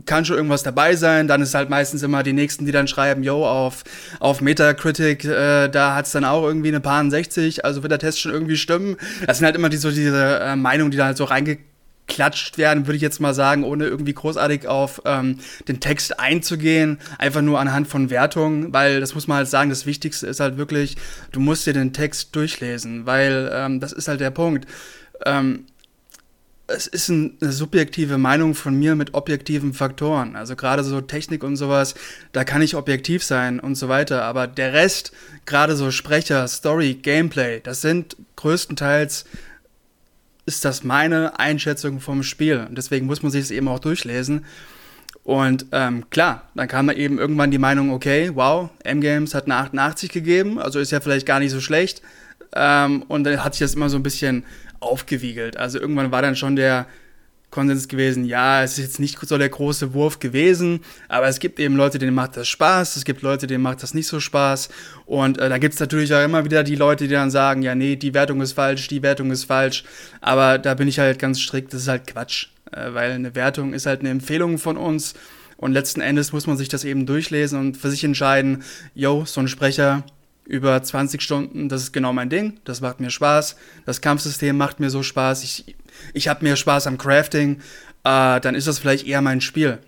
kann 0.06 0.24
schon 0.24 0.36
irgendwas 0.36 0.64
dabei 0.64 0.96
sein. 0.96 1.28
Dann 1.28 1.40
ist 1.40 1.54
halt 1.54 1.70
meistens 1.70 2.02
immer 2.02 2.24
die 2.24 2.32
Nächsten, 2.32 2.66
die 2.66 2.72
dann 2.72 2.88
schreiben, 2.88 3.22
yo, 3.22 3.46
auf, 3.46 3.84
auf 4.18 4.40
Metacritic, 4.40 5.24
äh, 5.24 5.68
da 5.68 6.00
es 6.00 6.10
dann 6.10 6.24
auch 6.24 6.42
irgendwie 6.42 6.68
eine 6.68 6.80
paar 6.80 7.08
60, 7.08 7.64
also 7.64 7.82
wird 7.82 7.92
der 7.92 8.00
Test 8.00 8.20
schon 8.20 8.32
irgendwie 8.32 8.56
stimmen. 8.56 8.96
Das 9.24 9.38
sind 9.38 9.46
halt 9.46 9.54
immer 9.54 9.68
die, 9.68 9.76
so 9.76 9.90
diese 9.90 10.40
äh, 10.40 10.56
Meinungen, 10.56 10.90
die 10.90 10.96
da 10.96 11.06
halt 11.06 11.16
so 11.16 11.24
reingekommen 11.24 11.73
geklatscht 12.06 12.58
werden, 12.58 12.86
würde 12.86 12.96
ich 12.96 13.02
jetzt 13.02 13.20
mal 13.20 13.34
sagen, 13.34 13.64
ohne 13.64 13.86
irgendwie 13.86 14.14
großartig 14.14 14.68
auf 14.68 15.02
ähm, 15.04 15.38
den 15.68 15.80
Text 15.80 16.20
einzugehen, 16.20 16.98
einfach 17.18 17.42
nur 17.42 17.58
anhand 17.58 17.88
von 17.88 18.10
Wertungen, 18.10 18.72
weil 18.72 19.00
das 19.00 19.14
muss 19.14 19.26
man 19.26 19.38
halt 19.38 19.48
sagen, 19.48 19.70
das 19.70 19.86
Wichtigste 19.86 20.26
ist 20.26 20.40
halt 20.40 20.56
wirklich, 20.56 20.96
du 21.32 21.40
musst 21.40 21.66
dir 21.66 21.72
den 21.72 21.92
Text 21.92 22.34
durchlesen, 22.36 23.06
weil 23.06 23.50
ähm, 23.52 23.80
das 23.80 23.92
ist 23.92 24.08
halt 24.08 24.20
der 24.20 24.30
Punkt. 24.30 24.66
Ähm, 25.24 25.66
es 26.66 26.86
ist 26.86 27.10
eine 27.10 27.32
subjektive 27.40 28.16
Meinung 28.16 28.54
von 28.54 28.74
mir 28.78 28.94
mit 28.94 29.12
objektiven 29.12 29.74
Faktoren. 29.74 30.34
Also 30.34 30.56
gerade 30.56 30.82
so 30.82 31.02
Technik 31.02 31.44
und 31.44 31.56
sowas, 31.56 31.94
da 32.32 32.42
kann 32.44 32.62
ich 32.62 32.74
objektiv 32.74 33.22
sein 33.22 33.60
und 33.60 33.74
so 33.74 33.90
weiter. 33.90 34.24
Aber 34.24 34.46
der 34.46 34.72
Rest, 34.72 35.12
gerade 35.44 35.76
so 35.76 35.90
Sprecher, 35.90 36.48
Story, 36.48 36.94
Gameplay, 36.94 37.60
das 37.60 37.82
sind 37.82 38.16
größtenteils 38.36 39.26
ist 40.46 40.64
das 40.64 40.84
meine 40.84 41.38
Einschätzung 41.38 42.00
vom 42.00 42.22
Spiel. 42.22 42.66
Und 42.68 42.76
deswegen 42.76 43.06
muss 43.06 43.22
man 43.22 43.32
sich 43.32 43.42
es 43.42 43.50
eben 43.50 43.68
auch 43.68 43.78
durchlesen. 43.78 44.44
Und 45.22 45.66
ähm, 45.72 46.04
klar, 46.10 46.48
dann 46.54 46.68
kam 46.68 46.86
da 46.86 46.92
eben 46.92 47.18
irgendwann 47.18 47.50
die 47.50 47.58
Meinung, 47.58 47.90
okay, 47.90 48.30
wow, 48.34 48.68
M-Games 48.84 49.34
hat 49.34 49.46
eine 49.46 49.56
88 49.56 50.10
gegeben, 50.10 50.58
also 50.58 50.78
ist 50.78 50.92
ja 50.92 51.00
vielleicht 51.00 51.26
gar 51.26 51.40
nicht 51.40 51.50
so 51.50 51.60
schlecht. 51.60 52.02
Ähm, 52.54 53.02
und 53.08 53.24
dann 53.24 53.42
hat 53.42 53.54
sich 53.54 53.60
das 53.60 53.74
immer 53.74 53.88
so 53.88 53.96
ein 53.96 54.02
bisschen 54.02 54.44
aufgewiegelt. 54.80 55.56
Also 55.56 55.80
irgendwann 55.80 56.12
war 56.12 56.20
dann 56.20 56.36
schon 56.36 56.56
der 56.56 56.86
Konsens 57.54 57.86
gewesen, 57.86 58.24
ja, 58.24 58.64
es 58.64 58.72
ist 58.72 58.84
jetzt 58.84 59.00
nicht 59.00 59.16
so 59.24 59.38
der 59.38 59.48
große 59.48 59.94
Wurf 59.94 60.18
gewesen, 60.18 60.80
aber 61.08 61.28
es 61.28 61.38
gibt 61.38 61.60
eben 61.60 61.76
Leute, 61.76 61.98
denen 61.98 62.12
macht 62.12 62.36
das 62.36 62.48
Spaß, 62.48 62.96
es 62.96 63.04
gibt 63.04 63.22
Leute, 63.22 63.46
denen 63.46 63.62
macht 63.62 63.80
das 63.84 63.94
nicht 63.94 64.08
so 64.08 64.18
Spaß. 64.18 64.70
Und 65.06 65.38
äh, 65.38 65.48
da 65.48 65.58
gibt 65.58 65.74
es 65.74 65.80
natürlich 65.80 66.12
auch 66.12 66.24
immer 66.24 66.44
wieder 66.44 66.64
die 66.64 66.74
Leute, 66.74 67.06
die 67.06 67.14
dann 67.14 67.30
sagen, 67.30 67.62
ja, 67.62 67.76
nee, 67.76 67.94
die 67.94 68.12
Wertung 68.12 68.40
ist 68.40 68.54
falsch, 68.54 68.88
die 68.88 69.02
Wertung 69.02 69.30
ist 69.30 69.44
falsch. 69.44 69.84
Aber 70.20 70.58
da 70.58 70.74
bin 70.74 70.88
ich 70.88 70.98
halt 70.98 71.20
ganz 71.20 71.40
strikt, 71.40 71.72
das 71.72 71.82
ist 71.82 71.88
halt 71.88 72.08
Quatsch. 72.08 72.48
Äh, 72.72 72.92
weil 72.92 73.12
eine 73.12 73.36
Wertung 73.36 73.72
ist 73.72 73.86
halt 73.86 74.00
eine 74.00 74.10
Empfehlung 74.10 74.58
von 74.58 74.76
uns. 74.76 75.14
Und 75.56 75.72
letzten 75.72 76.00
Endes 76.00 76.32
muss 76.32 76.48
man 76.48 76.56
sich 76.56 76.68
das 76.68 76.82
eben 76.82 77.06
durchlesen 77.06 77.60
und 77.60 77.76
für 77.76 77.88
sich 77.88 78.02
entscheiden, 78.02 78.64
yo, 78.96 79.24
so 79.26 79.40
ein 79.40 79.46
Sprecher 79.46 80.02
über 80.44 80.82
20 80.82 81.22
Stunden, 81.22 81.68
das 81.68 81.82
ist 81.82 81.92
genau 81.92 82.12
mein 82.12 82.28
Ding, 82.28 82.58
das 82.64 82.80
macht 82.80 83.00
mir 83.00 83.10
Spaß, 83.10 83.56
das 83.86 84.00
Kampfsystem 84.00 84.56
macht 84.56 84.80
mir 84.80 84.90
so 84.90 85.02
Spaß, 85.02 85.42
ich, 85.44 85.76
ich 86.12 86.28
habe 86.28 86.44
mehr 86.44 86.56
Spaß 86.56 86.86
am 86.86 86.98
Crafting, 86.98 87.60
äh, 88.04 88.40
dann 88.40 88.54
ist 88.54 88.66
das 88.66 88.78
vielleicht 88.78 89.06
eher 89.06 89.22
mein 89.22 89.40
Spiel. 89.40 89.78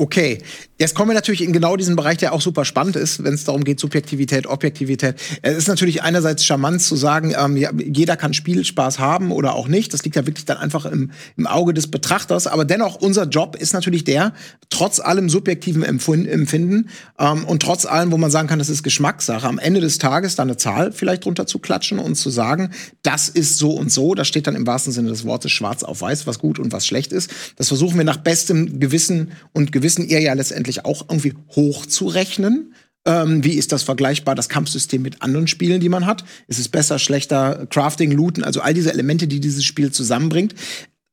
Okay, 0.00 0.38
jetzt 0.78 0.94
kommen 0.94 1.10
wir 1.10 1.14
natürlich 1.16 1.42
in 1.42 1.52
genau 1.52 1.76
diesen 1.76 1.96
Bereich, 1.96 2.18
der 2.18 2.32
auch 2.32 2.40
super 2.40 2.64
spannend 2.64 2.94
ist, 2.94 3.24
wenn 3.24 3.34
es 3.34 3.42
darum 3.42 3.64
geht, 3.64 3.80
Subjektivität, 3.80 4.46
Objektivität. 4.46 5.16
Es 5.42 5.56
ist 5.56 5.66
natürlich 5.66 6.04
einerseits 6.04 6.44
charmant 6.44 6.80
zu 6.80 6.94
sagen, 6.94 7.34
ähm, 7.36 7.56
ja, 7.56 7.72
jeder 7.76 8.16
kann 8.16 8.32
Spielspaß 8.32 9.00
haben 9.00 9.32
oder 9.32 9.54
auch 9.54 9.66
nicht. 9.66 9.92
Das 9.92 10.04
liegt 10.04 10.14
ja 10.14 10.24
wirklich 10.24 10.44
dann 10.44 10.56
einfach 10.56 10.86
im, 10.86 11.10
im 11.36 11.48
Auge 11.48 11.74
des 11.74 11.90
Betrachters. 11.90 12.46
Aber 12.46 12.64
dennoch, 12.64 12.94
unser 12.94 13.24
Job 13.24 13.56
ist 13.56 13.72
natürlich 13.72 14.04
der, 14.04 14.34
trotz 14.70 15.00
allem 15.00 15.28
subjektiven 15.28 15.82
Empfinden 15.82 16.90
ähm, 17.18 17.44
und 17.44 17.60
trotz 17.60 17.84
allem, 17.84 18.12
wo 18.12 18.16
man 18.16 18.30
sagen 18.30 18.46
kann, 18.46 18.60
das 18.60 18.68
ist 18.68 18.84
Geschmackssache, 18.84 19.48
am 19.48 19.58
Ende 19.58 19.80
des 19.80 19.98
Tages 19.98 20.36
da 20.36 20.44
eine 20.44 20.56
Zahl 20.56 20.92
vielleicht 20.92 21.24
drunter 21.24 21.48
zu 21.48 21.58
klatschen 21.58 21.98
und 21.98 22.14
zu 22.14 22.30
sagen, 22.30 22.70
das 23.02 23.28
ist 23.28 23.58
so 23.58 23.72
und 23.72 23.90
so. 23.90 24.14
Das 24.14 24.28
steht 24.28 24.46
dann 24.46 24.54
im 24.54 24.68
wahrsten 24.68 24.92
Sinne 24.92 25.08
des 25.08 25.24
Wortes 25.24 25.50
schwarz 25.50 25.82
auf 25.82 26.02
weiß, 26.02 26.28
was 26.28 26.38
gut 26.38 26.60
und 26.60 26.70
was 26.70 26.86
schlecht 26.86 27.12
ist. 27.12 27.32
Das 27.56 27.66
versuchen 27.66 27.96
wir 27.96 28.04
nach 28.04 28.18
bestem 28.18 28.78
Gewissen 28.78 29.32
und 29.52 29.72
Gewissen 29.72 29.87
ihr 29.96 30.20
ja 30.20 30.34
letztendlich 30.34 30.58
letztendlich 30.58 30.84
auch 30.84 31.06
irgendwie 31.08 31.34
hochzurechnen. 31.54 32.74
Ähm, 33.06 33.44
wie 33.44 33.54
ist 33.54 33.72
das 33.72 33.82
vergleichbar, 33.82 34.34
das 34.34 34.48
Kampfsystem 34.48 35.00
mit 35.00 35.22
anderen 35.22 35.46
Spielen, 35.46 35.80
die 35.80 35.88
man 35.88 36.06
hat? 36.06 36.24
Ist 36.46 36.58
es 36.58 36.68
besser, 36.68 36.98
schlechter, 36.98 37.66
Crafting, 37.70 38.10
Looten, 38.10 38.44
also 38.44 38.60
all 38.60 38.74
diese 38.74 38.92
Elemente, 38.92 39.28
die 39.28 39.40
dieses 39.40 39.64
Spiel 39.64 39.92
zusammenbringt. 39.92 40.54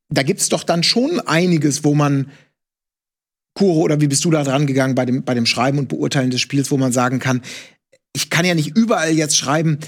Da 0.08 0.22
gibt 0.22 0.40
es 0.40 0.48
doch 0.48 0.64
dann 0.64 0.82
schon 0.82 1.20
einiges, 1.20 1.84
wo 1.84 1.94
man 1.94 2.30
Kuro, 3.54 3.80
oder 3.80 4.00
wie 4.00 4.08
bist 4.08 4.24
du 4.24 4.30
da 4.30 4.44
dran 4.44 4.66
gegangen 4.66 4.94
bei 4.94 5.06
dem, 5.06 5.24
bei 5.24 5.34
dem 5.34 5.46
Schreiben 5.46 5.78
und 5.78 5.88
Beurteilen 5.88 6.30
des 6.30 6.40
Spiels, 6.40 6.70
wo 6.70 6.76
man 6.76 6.92
sagen 6.92 7.18
kann, 7.18 7.40
ich 8.14 8.28
kann 8.28 8.44
ja 8.44 8.54
nicht 8.54 8.76
überall 8.76 9.12
jetzt 9.12 9.36
schreiben, 9.36 9.78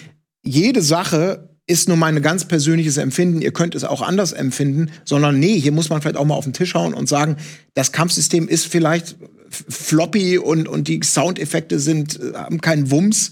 jede 0.42 0.80
Sache 0.80 1.57
ist 1.68 1.86
nur 1.86 1.96
mein 1.96 2.20
ganz 2.22 2.46
persönliches 2.46 2.96
Empfinden, 2.96 3.42
ihr 3.42 3.52
könnt 3.52 3.74
es 3.74 3.84
auch 3.84 4.02
anders 4.02 4.32
empfinden, 4.32 4.90
sondern 5.04 5.38
nee, 5.38 5.60
hier 5.60 5.70
muss 5.70 5.90
man 5.90 6.00
vielleicht 6.00 6.16
auch 6.16 6.24
mal 6.24 6.34
auf 6.34 6.44
den 6.44 6.54
Tisch 6.54 6.74
hauen 6.74 6.94
und 6.94 7.08
sagen, 7.08 7.36
das 7.74 7.92
Kampfsystem 7.92 8.48
ist 8.48 8.66
vielleicht 8.66 9.16
floppy 9.50 10.38
und, 10.38 10.66
und 10.66 10.88
die 10.88 11.00
Soundeffekte 11.04 11.78
sind, 11.78 12.18
äh, 12.20 12.34
haben 12.34 12.60
keinen 12.60 12.90
Wumms. 12.90 13.30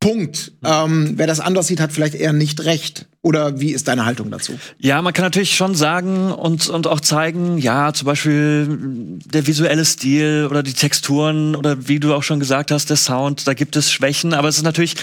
Punkt. 0.00 0.52
Ähm, 0.64 1.14
wer 1.16 1.26
das 1.26 1.40
anders 1.40 1.66
sieht, 1.66 1.80
hat 1.80 1.92
vielleicht 1.92 2.14
eher 2.14 2.32
nicht 2.32 2.64
recht. 2.64 3.06
Oder 3.20 3.58
wie 3.58 3.72
ist 3.72 3.88
deine 3.88 4.06
Haltung 4.06 4.30
dazu? 4.30 4.52
Ja, 4.78 5.02
man 5.02 5.12
kann 5.12 5.24
natürlich 5.24 5.56
schon 5.56 5.74
sagen 5.74 6.30
und, 6.30 6.68
und 6.68 6.86
auch 6.86 7.00
zeigen, 7.00 7.58
ja, 7.58 7.92
zum 7.92 8.06
Beispiel 8.06 9.18
der 9.24 9.48
visuelle 9.48 9.84
Stil 9.84 10.46
oder 10.48 10.62
die 10.62 10.72
Texturen 10.72 11.56
oder 11.56 11.88
wie 11.88 11.98
du 11.98 12.14
auch 12.14 12.22
schon 12.22 12.38
gesagt 12.38 12.70
hast, 12.70 12.90
der 12.90 12.96
Sound, 12.96 13.48
da 13.48 13.54
gibt 13.54 13.74
es 13.74 13.90
Schwächen, 13.90 14.34
aber 14.34 14.46
es 14.46 14.56
ist 14.56 14.62
natürlich 14.62 14.94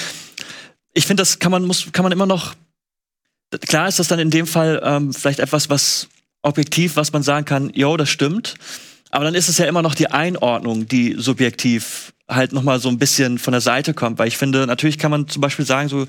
ich 0.96 1.06
finde, 1.06 1.22
das 1.22 1.38
kann 1.38 1.52
man, 1.52 1.66
muss, 1.66 1.92
kann 1.92 2.04
man 2.04 2.12
immer 2.12 2.26
noch. 2.26 2.56
Klar 3.68 3.88
ist 3.88 4.00
das 4.00 4.08
dann 4.08 4.20
in 4.20 4.32
dem 4.32 4.48
Fall 4.48 4.82
ähm, 4.84 5.14
vielleicht 5.14 5.40
etwas, 5.40 5.70
was 5.70 6.08
objektiv, 6.42 6.96
was 6.96 7.14
man 7.14 7.22
sagen 7.22 7.46
kann, 7.46 7.70
yo, 7.74 7.96
das 7.98 8.10
stimmt. 8.10 8.56
Aber 9.12 9.26
dann 9.26 9.36
ist 9.36 9.50
es 9.50 9.58
ja 9.58 9.66
immer 9.66 9.82
noch 9.82 9.94
die 9.94 10.10
Einordnung, 10.10 10.88
die 10.88 11.16
subjektiv 11.18 12.14
halt 12.28 12.54
noch 12.54 12.64
mal 12.64 12.80
so 12.80 12.90
ein 12.90 12.98
bisschen 12.98 13.38
von 13.38 13.52
der 13.52 13.62
Seite 13.62 13.94
kommt. 13.94 14.18
Weil 14.18 14.28
ich 14.28 14.38
finde, 14.38 14.66
natürlich 14.66 14.98
kann 14.98 15.12
man 15.12 15.28
zum 15.28 15.42
Beispiel 15.42 15.66
sagen, 15.66 15.90
so, 15.90 16.08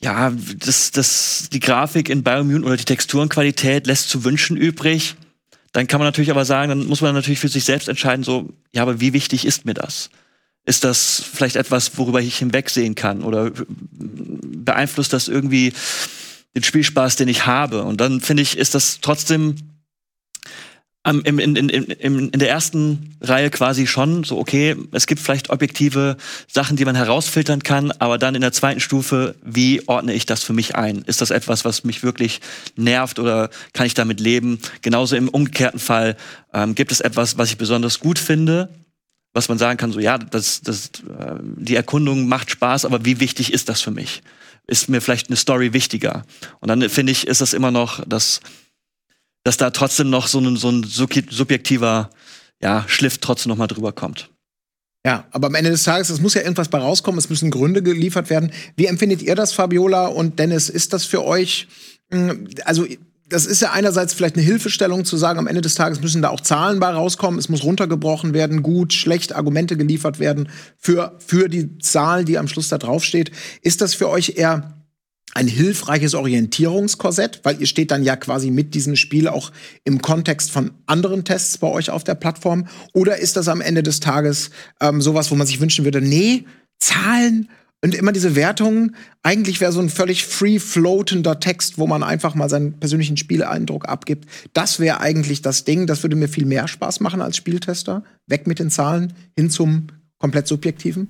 ja, 0.00 0.32
das, 0.58 0.90
das, 0.92 1.48
die 1.52 1.60
Grafik 1.60 2.08
in 2.08 2.22
Biomutant 2.22 2.66
oder 2.66 2.76
die 2.76 2.84
Texturenqualität 2.84 3.86
lässt 3.86 4.10
zu 4.10 4.24
wünschen 4.24 4.56
übrig. 4.56 5.16
Dann 5.72 5.86
kann 5.86 5.98
man 5.98 6.06
natürlich 6.06 6.30
aber 6.30 6.44
sagen, 6.44 6.68
dann 6.68 6.86
muss 6.86 7.00
man 7.00 7.14
natürlich 7.14 7.40
für 7.40 7.48
sich 7.48 7.64
selbst 7.64 7.88
entscheiden, 7.88 8.22
so, 8.22 8.50
ja, 8.72 8.82
aber 8.82 9.00
wie 9.00 9.12
wichtig 9.12 9.44
ist 9.44 9.64
mir 9.64 9.74
das? 9.74 10.10
Ist 10.68 10.84
das 10.84 11.24
vielleicht 11.32 11.56
etwas, 11.56 11.96
worüber 11.96 12.20
ich 12.20 12.36
hinwegsehen 12.36 12.94
kann? 12.94 13.22
Oder 13.22 13.52
beeinflusst 13.90 15.14
das 15.14 15.26
irgendwie 15.26 15.72
den 16.54 16.62
Spielspaß, 16.62 17.16
den 17.16 17.28
ich 17.28 17.46
habe? 17.46 17.84
Und 17.84 18.02
dann 18.02 18.20
finde 18.20 18.42
ich, 18.42 18.58
ist 18.58 18.74
das 18.74 19.00
trotzdem 19.00 19.56
in, 21.06 21.38
in, 21.38 21.56
in, 21.56 21.68
in, 21.70 22.38
der 22.38 22.50
ersten 22.50 23.16
Reihe 23.22 23.48
quasi 23.48 23.86
schon 23.86 24.24
so, 24.24 24.36
okay, 24.36 24.76
es 24.92 25.06
gibt 25.06 25.22
vielleicht 25.22 25.48
objektive 25.48 26.18
Sachen, 26.46 26.76
die 26.76 26.84
man 26.84 26.96
herausfiltern 26.96 27.62
kann, 27.62 27.90
aber 27.92 28.18
dann 28.18 28.34
in 28.34 28.42
der 28.42 28.52
zweiten 28.52 28.80
Stufe, 28.80 29.36
wie 29.42 29.88
ordne 29.88 30.12
ich 30.12 30.26
das 30.26 30.44
für 30.44 30.52
mich 30.52 30.76
ein? 30.76 30.98
Ist 31.06 31.22
das 31.22 31.30
etwas, 31.30 31.64
was 31.64 31.84
mich 31.84 32.02
wirklich 32.02 32.42
nervt 32.76 33.18
oder 33.18 33.48
kann 33.72 33.86
ich 33.86 33.94
damit 33.94 34.20
leben? 34.20 34.58
Genauso 34.82 35.16
im 35.16 35.30
umgekehrten 35.30 35.80
Fall, 35.80 36.18
ähm, 36.52 36.74
gibt 36.74 36.92
es 36.92 37.00
etwas, 37.00 37.38
was 37.38 37.48
ich 37.48 37.56
besonders 37.56 38.00
gut 38.00 38.18
finde, 38.18 38.68
was 39.38 39.48
man 39.48 39.58
sagen 39.58 39.78
kann, 39.78 39.92
so 39.92 40.00
ja, 40.00 40.18
das, 40.18 40.62
das, 40.62 40.90
äh, 41.18 41.36
die 41.40 41.76
Erkundung 41.76 42.26
macht 42.26 42.50
Spaß, 42.50 42.84
aber 42.84 43.04
wie 43.04 43.20
wichtig 43.20 43.52
ist 43.52 43.68
das 43.68 43.80
für 43.80 43.92
mich? 43.92 44.22
Ist 44.66 44.88
mir 44.88 45.00
vielleicht 45.00 45.28
eine 45.28 45.36
Story 45.36 45.72
wichtiger? 45.72 46.24
Und 46.58 46.68
dann 46.68 46.88
finde 46.90 47.12
ich, 47.12 47.26
ist 47.28 47.40
das 47.40 47.52
immer 47.52 47.70
noch, 47.70 48.04
dass, 48.04 48.40
dass 49.44 49.56
da 49.56 49.70
trotzdem 49.70 50.10
noch 50.10 50.26
so 50.26 50.40
ein, 50.40 50.56
so 50.56 50.70
ein 50.70 50.82
subjektiver 50.82 52.10
ja, 52.60 52.84
Schliff 52.88 53.18
trotzdem 53.18 53.50
noch 53.50 53.56
mal 53.56 53.68
drüber 53.68 53.92
kommt. 53.92 54.28
Ja, 55.06 55.26
aber 55.30 55.46
am 55.46 55.54
Ende 55.54 55.70
des 55.70 55.84
Tages, 55.84 56.10
es 56.10 56.20
muss 56.20 56.34
ja 56.34 56.42
irgendwas 56.42 56.68
bei 56.68 56.78
rauskommen, 56.78 57.18
es 57.18 57.30
müssen 57.30 57.52
Gründe 57.52 57.82
geliefert 57.82 58.28
werden. 58.28 58.52
Wie 58.76 58.86
empfindet 58.86 59.22
ihr 59.22 59.36
das, 59.36 59.52
Fabiola 59.52 60.06
und 60.08 60.38
Dennis? 60.40 60.68
Ist 60.68 60.92
das 60.92 61.04
für 61.04 61.24
euch, 61.24 61.68
hm, 62.10 62.48
also 62.64 62.84
das 63.28 63.46
ist 63.46 63.60
ja 63.60 63.72
einerseits 63.72 64.14
vielleicht 64.14 64.36
eine 64.36 64.44
Hilfestellung 64.44 65.04
zu 65.04 65.16
sagen, 65.16 65.38
am 65.38 65.46
Ende 65.46 65.60
des 65.60 65.74
Tages 65.74 66.00
müssen 66.00 66.22
da 66.22 66.30
auch 66.30 66.40
Zahlen 66.40 66.80
bei 66.80 66.88
rauskommen, 66.88 67.38
es 67.38 67.48
muss 67.48 67.64
runtergebrochen 67.64 68.34
werden, 68.34 68.62
gut, 68.62 68.92
schlecht, 68.92 69.34
Argumente 69.34 69.76
geliefert 69.76 70.18
werden 70.18 70.48
für, 70.78 71.16
für 71.18 71.48
die 71.48 71.78
Zahl, 71.78 72.24
die 72.24 72.38
am 72.38 72.48
Schluss 72.48 72.68
da 72.68 72.78
draufsteht. 72.78 73.30
Ist 73.62 73.80
das 73.80 73.94
für 73.94 74.08
euch 74.08 74.34
eher 74.36 74.74
ein 75.34 75.46
hilfreiches 75.46 76.14
Orientierungskorsett, 76.14 77.40
weil 77.42 77.60
ihr 77.60 77.66
steht 77.66 77.90
dann 77.90 78.02
ja 78.02 78.16
quasi 78.16 78.50
mit 78.50 78.74
diesem 78.74 78.96
Spiel 78.96 79.28
auch 79.28 79.52
im 79.84 80.00
Kontext 80.00 80.50
von 80.50 80.72
anderen 80.86 81.24
Tests 81.24 81.58
bei 81.58 81.68
euch 81.68 81.90
auf 81.90 82.02
der 82.02 82.14
Plattform? 82.14 82.66
Oder 82.92 83.18
ist 83.18 83.36
das 83.36 83.48
am 83.48 83.60
Ende 83.60 83.82
des 83.82 84.00
Tages 84.00 84.50
ähm, 84.80 85.02
sowas, 85.02 85.30
wo 85.30 85.34
man 85.34 85.46
sich 85.46 85.60
wünschen 85.60 85.84
würde, 85.84 86.00
nee, 86.00 86.44
Zahlen 86.78 87.48
und 87.82 87.94
immer 87.94 88.10
diese 88.10 88.34
Wertungen, 88.34 88.96
eigentlich 89.22 89.60
wäre 89.60 89.70
so 89.70 89.80
ein 89.80 89.88
völlig 89.88 90.26
free 90.26 90.58
floatender 90.58 91.38
Text, 91.38 91.78
wo 91.78 91.86
man 91.86 92.02
einfach 92.02 92.34
mal 92.34 92.48
seinen 92.48 92.80
persönlichen 92.80 93.16
Spieleindruck 93.16 93.88
abgibt. 93.88 94.28
Das 94.52 94.80
wäre 94.80 95.00
eigentlich 95.00 95.42
das 95.42 95.64
Ding. 95.64 95.86
Das 95.86 96.02
würde 96.02 96.16
mir 96.16 96.28
viel 96.28 96.44
mehr 96.44 96.66
Spaß 96.66 97.00
machen 97.00 97.20
als 97.20 97.36
Spieltester. 97.36 98.02
Weg 98.26 98.48
mit 98.48 98.58
den 98.58 98.70
Zahlen, 98.70 99.12
hin 99.36 99.48
zum 99.48 99.88
komplett 100.18 100.48
subjektiven. 100.48 101.08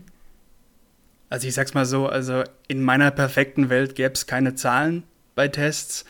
Also 1.31 1.49
ich 1.49 1.55
sag's 1.55 1.73
mal 1.73 1.87
so, 1.87 2.07
also 2.07 2.45
in 2.69 2.83
meiner 2.83 3.11
perfekten 3.11 3.71
Welt 3.71 3.95
gäbe 3.95 4.13
es 4.13 4.27
keine 4.27 4.55
Zahlen 4.55 5.05
bei 5.35 5.49
Tests. 5.49 6.05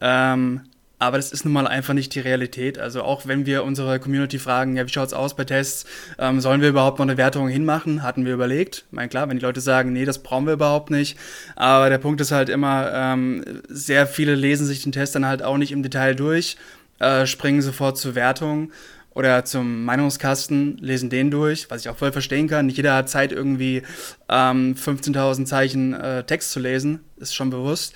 Ähm, 0.00 0.62
aber 0.98 1.18
das 1.18 1.32
ist 1.32 1.44
nun 1.44 1.52
mal 1.52 1.66
einfach 1.66 1.92
nicht 1.92 2.14
die 2.14 2.20
Realität. 2.20 2.78
Also 2.78 3.02
auch 3.02 3.26
wenn 3.26 3.44
wir 3.44 3.64
unsere 3.64 4.00
Community 4.00 4.38
fragen, 4.38 4.76
ja, 4.76 4.86
wie 4.86 4.92
schaut's 4.92 5.12
aus 5.12 5.36
bei 5.36 5.44
Tests, 5.44 5.84
ähm, 6.18 6.40
sollen 6.40 6.62
wir 6.62 6.70
überhaupt 6.70 6.98
noch 6.98 7.06
eine 7.06 7.18
Wertung 7.18 7.48
hinmachen? 7.48 8.02
Hatten 8.02 8.24
wir 8.24 8.32
überlegt. 8.32 8.84
Ich 8.86 8.92
meine, 8.92 9.08
klar, 9.08 9.28
wenn 9.28 9.36
die 9.36 9.44
Leute 9.44 9.60
sagen, 9.60 9.92
nee, 9.92 10.06
das 10.06 10.22
brauchen 10.22 10.46
wir 10.46 10.54
überhaupt 10.54 10.90
nicht. 10.90 11.18
Aber 11.54 11.90
der 11.90 11.98
Punkt 11.98 12.20
ist 12.20 12.32
halt 12.32 12.48
immer, 12.48 12.90
ähm, 12.94 13.44
sehr 13.68 14.06
viele 14.06 14.34
lesen 14.34 14.66
sich 14.66 14.82
den 14.82 14.92
Test 14.92 15.14
dann 15.14 15.26
halt 15.26 15.42
auch 15.42 15.58
nicht 15.58 15.72
im 15.72 15.82
Detail 15.82 16.14
durch, 16.14 16.56
äh, 16.98 17.26
springen 17.26 17.60
sofort 17.60 17.98
zur 17.98 18.14
Wertung 18.14 18.72
oder 19.16 19.44
zum 19.44 19.84
Meinungskasten, 19.84 20.78
lesen 20.78 21.10
den 21.10 21.30
durch, 21.30 21.70
was 21.70 21.82
ich 21.82 21.90
auch 21.90 21.96
voll 21.96 22.12
verstehen 22.12 22.48
kann. 22.48 22.66
Nicht 22.66 22.76
jeder 22.76 22.94
hat 22.94 23.10
Zeit, 23.10 23.32
irgendwie 23.32 23.82
ähm, 24.30 24.74
15.000 24.74 25.44
Zeichen 25.44 25.92
äh, 25.92 26.24
Text 26.24 26.52
zu 26.52 26.60
lesen, 26.60 27.00
ist 27.16 27.34
schon 27.34 27.50
bewusst. 27.50 27.94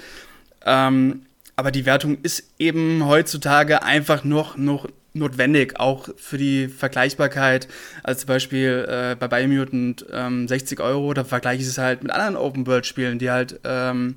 Ähm, 0.67 1.23
aber 1.57 1.71
die 1.71 1.87
Wertung 1.87 2.19
ist 2.23 2.53
eben 2.59 3.07
heutzutage 3.07 3.83
einfach 3.83 4.25
noch, 4.25 4.57
noch 4.57 4.89
notwendig, 5.13 5.79
auch 5.79 6.09
für 6.17 6.39
die 6.39 6.69
Vergleichbarkeit. 6.69 7.69
Als 8.03 8.21
zum 8.21 8.29
Beispiel 8.29 8.87
äh, 8.89 9.17
bei 9.17 9.29
Biomutant 9.29 10.07
ähm, 10.13 10.47
60 10.47 10.81
Euro, 10.81 11.13
da 11.15 11.25
vergleiche 11.25 11.63
ich 11.63 11.69
es 11.69 11.79
halt 11.79 12.03
mit 12.03 12.13
anderen 12.13 12.37
Open-World-Spielen, 12.37 13.19
die 13.19 13.31
halt 13.31 13.61
ähm, 13.65 14.17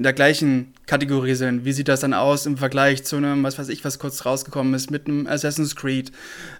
in 0.00 0.04
der 0.04 0.14
gleichen 0.14 0.72
Kategorie 0.86 1.34
sind. 1.34 1.66
Wie 1.66 1.74
sieht 1.74 1.88
das 1.88 2.00
dann 2.00 2.14
aus 2.14 2.46
im 2.46 2.56
Vergleich 2.56 3.04
zu 3.04 3.16
einem, 3.16 3.42
was 3.42 3.58
weiß 3.58 3.68
ich, 3.68 3.84
was 3.84 3.98
kurz 3.98 4.24
rausgekommen 4.24 4.72
ist, 4.72 4.90
mit 4.90 5.06
einem 5.06 5.26
Assassin's 5.26 5.76
Creed? 5.76 6.10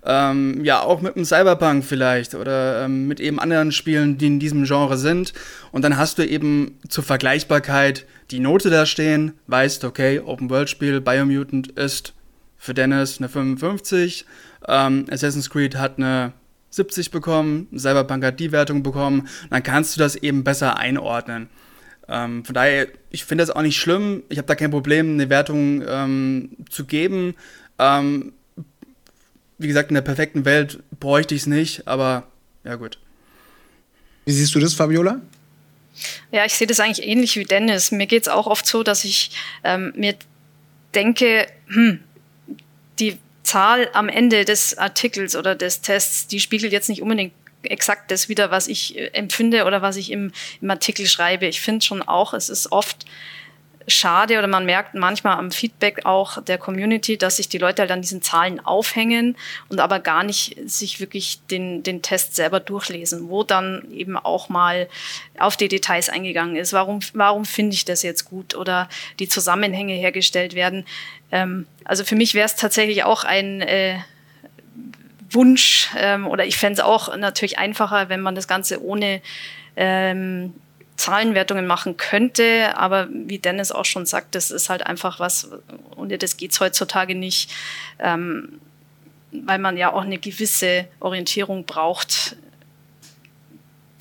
Ähm, 0.05 0.63
ja, 0.63 0.83
auch 0.83 1.01
mit 1.01 1.17
einem 1.17 1.25
Cyberpunk 1.25 1.83
vielleicht 1.83 2.35
oder 2.35 2.85
ähm, 2.85 3.09
mit 3.09 3.19
eben 3.19 3.41
anderen 3.41 3.73
Spielen, 3.73 4.19
die 4.19 4.27
in 4.27 4.41
diesem 4.41 4.65
Genre 4.65 4.99
sind. 4.99 5.33
Und 5.73 5.87
dann 5.87 5.97
hast 5.97 6.19
du 6.19 6.27
eben 6.29 6.79
zur 6.87 7.03
Vergleichbarkeit 7.03 8.05
die 8.31 8.41
Note 8.41 8.69
da 8.69 8.85
stehen, 8.85 9.33
weißt, 9.47 9.85
okay, 9.85 10.21
Open-World-Spiel, 10.21 11.01
Biomutant 11.01 11.69
ist 11.69 12.13
für 12.59 12.75
Dennis 12.75 13.21
eine 13.21 13.31
55, 13.31 14.27
ähm, 14.69 15.07
Assassin's 15.11 15.49
Creed 15.49 15.77
hat 15.77 15.97
eine 15.97 16.35
70 16.69 17.11
bekommen, 17.11 17.69
Cyberpunk 17.75 18.23
hat 18.23 18.39
die 18.39 18.53
Wertung 18.53 18.83
bekommen, 18.83 19.29
dann 19.49 19.63
kannst 19.63 19.97
du 19.97 20.01
das 20.01 20.15
eben 20.15 20.45
besser 20.45 20.77
einordnen. 20.77 21.49
Ähm, 22.11 22.45
von 22.45 22.55
daher, 22.55 22.89
ich 23.11 23.25
finde 23.25 23.43
das 23.43 23.55
auch 23.55 23.63
nicht 23.63 23.79
schlimm. 23.79 24.25
Ich 24.29 24.39
habe 24.39 24.49
da 24.49 24.57
kein 24.57 24.73
Problem, 24.73 25.15
eine 25.15 25.31
Wertung 25.31 25.83
ähm, 25.87 26.57
zu 26.69 26.85
geben. 26.85 27.37
Ähm, 27.79 28.33
wie 29.59 29.69
gesagt, 29.69 29.91
in 29.91 29.95
der 29.95 30.03
perfekten 30.03 30.45
Welt 30.45 30.83
bräuchte 30.99 31.35
ich 31.35 31.43
es 31.43 31.47
nicht, 31.47 31.87
aber 31.87 32.27
ja 32.65 32.75
gut. 32.75 32.99
Wie 34.25 34.33
siehst 34.33 34.55
du 34.55 34.59
das, 34.59 34.75
Fabiola? 34.75 35.21
Ja, 36.33 36.45
ich 36.45 36.55
sehe 36.55 36.67
das 36.67 36.81
eigentlich 36.81 37.07
ähnlich 37.07 37.37
wie 37.37 37.45
Dennis. 37.45 37.93
Mir 37.93 38.07
geht 38.07 38.23
es 38.23 38.29
auch 38.29 38.47
oft 38.47 38.67
so, 38.67 38.83
dass 38.83 39.05
ich 39.05 39.31
ähm, 39.63 39.93
mir 39.97 40.15
denke, 40.95 41.47
hm, 41.69 42.01
die 42.99 43.19
Zahl 43.43 43.89
am 43.93 44.09
Ende 44.09 44.45
des 44.45 44.79
Artikels 44.79 45.37
oder 45.37 45.55
des 45.55 45.81
Tests, 45.81 46.27
die 46.27 46.41
spiegelt 46.41 46.73
jetzt 46.73 46.89
nicht 46.89 47.03
unbedingt 47.03 47.33
exakt 47.63 48.11
das 48.11 48.29
wieder, 48.29 48.51
was 48.51 48.69
ich 48.69 48.97
äh, 48.97 49.09
empfinde 49.09 49.65
oder 49.65 49.83
was 49.83 49.97
ich 49.97 50.11
im, 50.11 50.33
im 50.61 50.71
Artikel 50.71 51.07
schreibe. 51.07 51.47
Ich 51.47 51.61
finde 51.61 51.85
schon 51.85 52.03
auch, 52.03 52.35
es 52.35 52.49
ist 52.49 52.73
oft 52.73 53.07
schade 53.87 54.39
oder 54.39 54.47
man 54.47 54.65
merkt 54.65 54.95
manchmal 54.95 55.39
am 55.39 55.51
Feedback 55.51 56.05
auch 56.05 56.43
der 56.43 56.59
Community, 56.59 57.17
dass 57.17 57.37
sich 57.37 57.49
die 57.49 57.59
Leute 57.59 57.83
halt 57.83 57.91
an 57.91 58.03
diesen 58.03 58.23
Zahlen 58.23 58.65
aufhängen 58.65 59.37
und 59.69 59.81
aber 59.81 60.01
gar 60.01 60.23
nicht 60.23 60.57
sich 60.67 61.01
wirklich 61.01 61.41
den, 61.51 61.83
den 61.83 62.03
Test 62.03 62.37
selber 62.37 62.61
durchlesen, 62.61 63.29
wo 63.29 63.43
dann 63.43 63.91
eben 63.91 64.17
auch 64.17 64.49
mal 64.49 64.89
auf 65.39 65.57
die 65.57 65.69
Details 65.69 66.09
eingegangen 66.09 66.57
ist. 66.57 66.73
Warum, 66.73 67.01
warum 67.15 67.45
finde 67.45 67.75
ich 67.75 67.85
das 67.85 68.03
jetzt 68.03 68.25
gut 68.25 68.55
oder 68.55 68.89
die 69.19 69.29
Zusammenhänge 69.29 69.95
hergestellt 69.95 70.55
werden. 70.55 70.87
Ähm, 71.33 71.67
also 71.85 72.05
für 72.05 72.17
mich 72.17 72.35
wäre 72.35 72.47
es 72.47 72.57
tatsächlich 72.57 73.05
auch 73.05 73.25
ein 73.25 73.61
äh, 73.61 73.99
Wunsch 75.31 75.91
ähm, 75.97 76.27
oder 76.27 76.45
ich 76.45 76.57
fände 76.57 76.81
es 76.81 76.85
auch 76.85 77.17
natürlich 77.17 77.59
einfacher, 77.59 78.09
wenn 78.09 78.21
man 78.21 78.35
das 78.35 78.49
Ganze 78.49 78.83
ohne 78.83 79.23
ähm, 79.77 80.55
Zahlenwertungen 80.97 81.67
machen 81.67 81.97
könnte, 81.97 82.77
aber 82.77 83.09
wie 83.11 83.39
Dennis 83.39 83.73
auch 83.73 83.87
schon 83.87 84.05
sagt, 84.05 84.35
das 84.35 84.51
ist 84.51 84.69
halt 84.69 84.87
einfach 84.87 85.19
was, 85.19 85.49
ohne 85.97 86.19
das 86.19 86.37
geht 86.37 86.53
es 86.53 86.61
heutzutage 86.61 87.15
nicht, 87.15 87.51
ähm, 87.99 88.61
weil 89.33 89.59
man 89.59 89.77
ja 89.77 89.93
auch 89.93 90.03
eine 90.03 90.19
gewisse 90.19 90.87
Orientierung 91.01 91.65
braucht, 91.65 92.37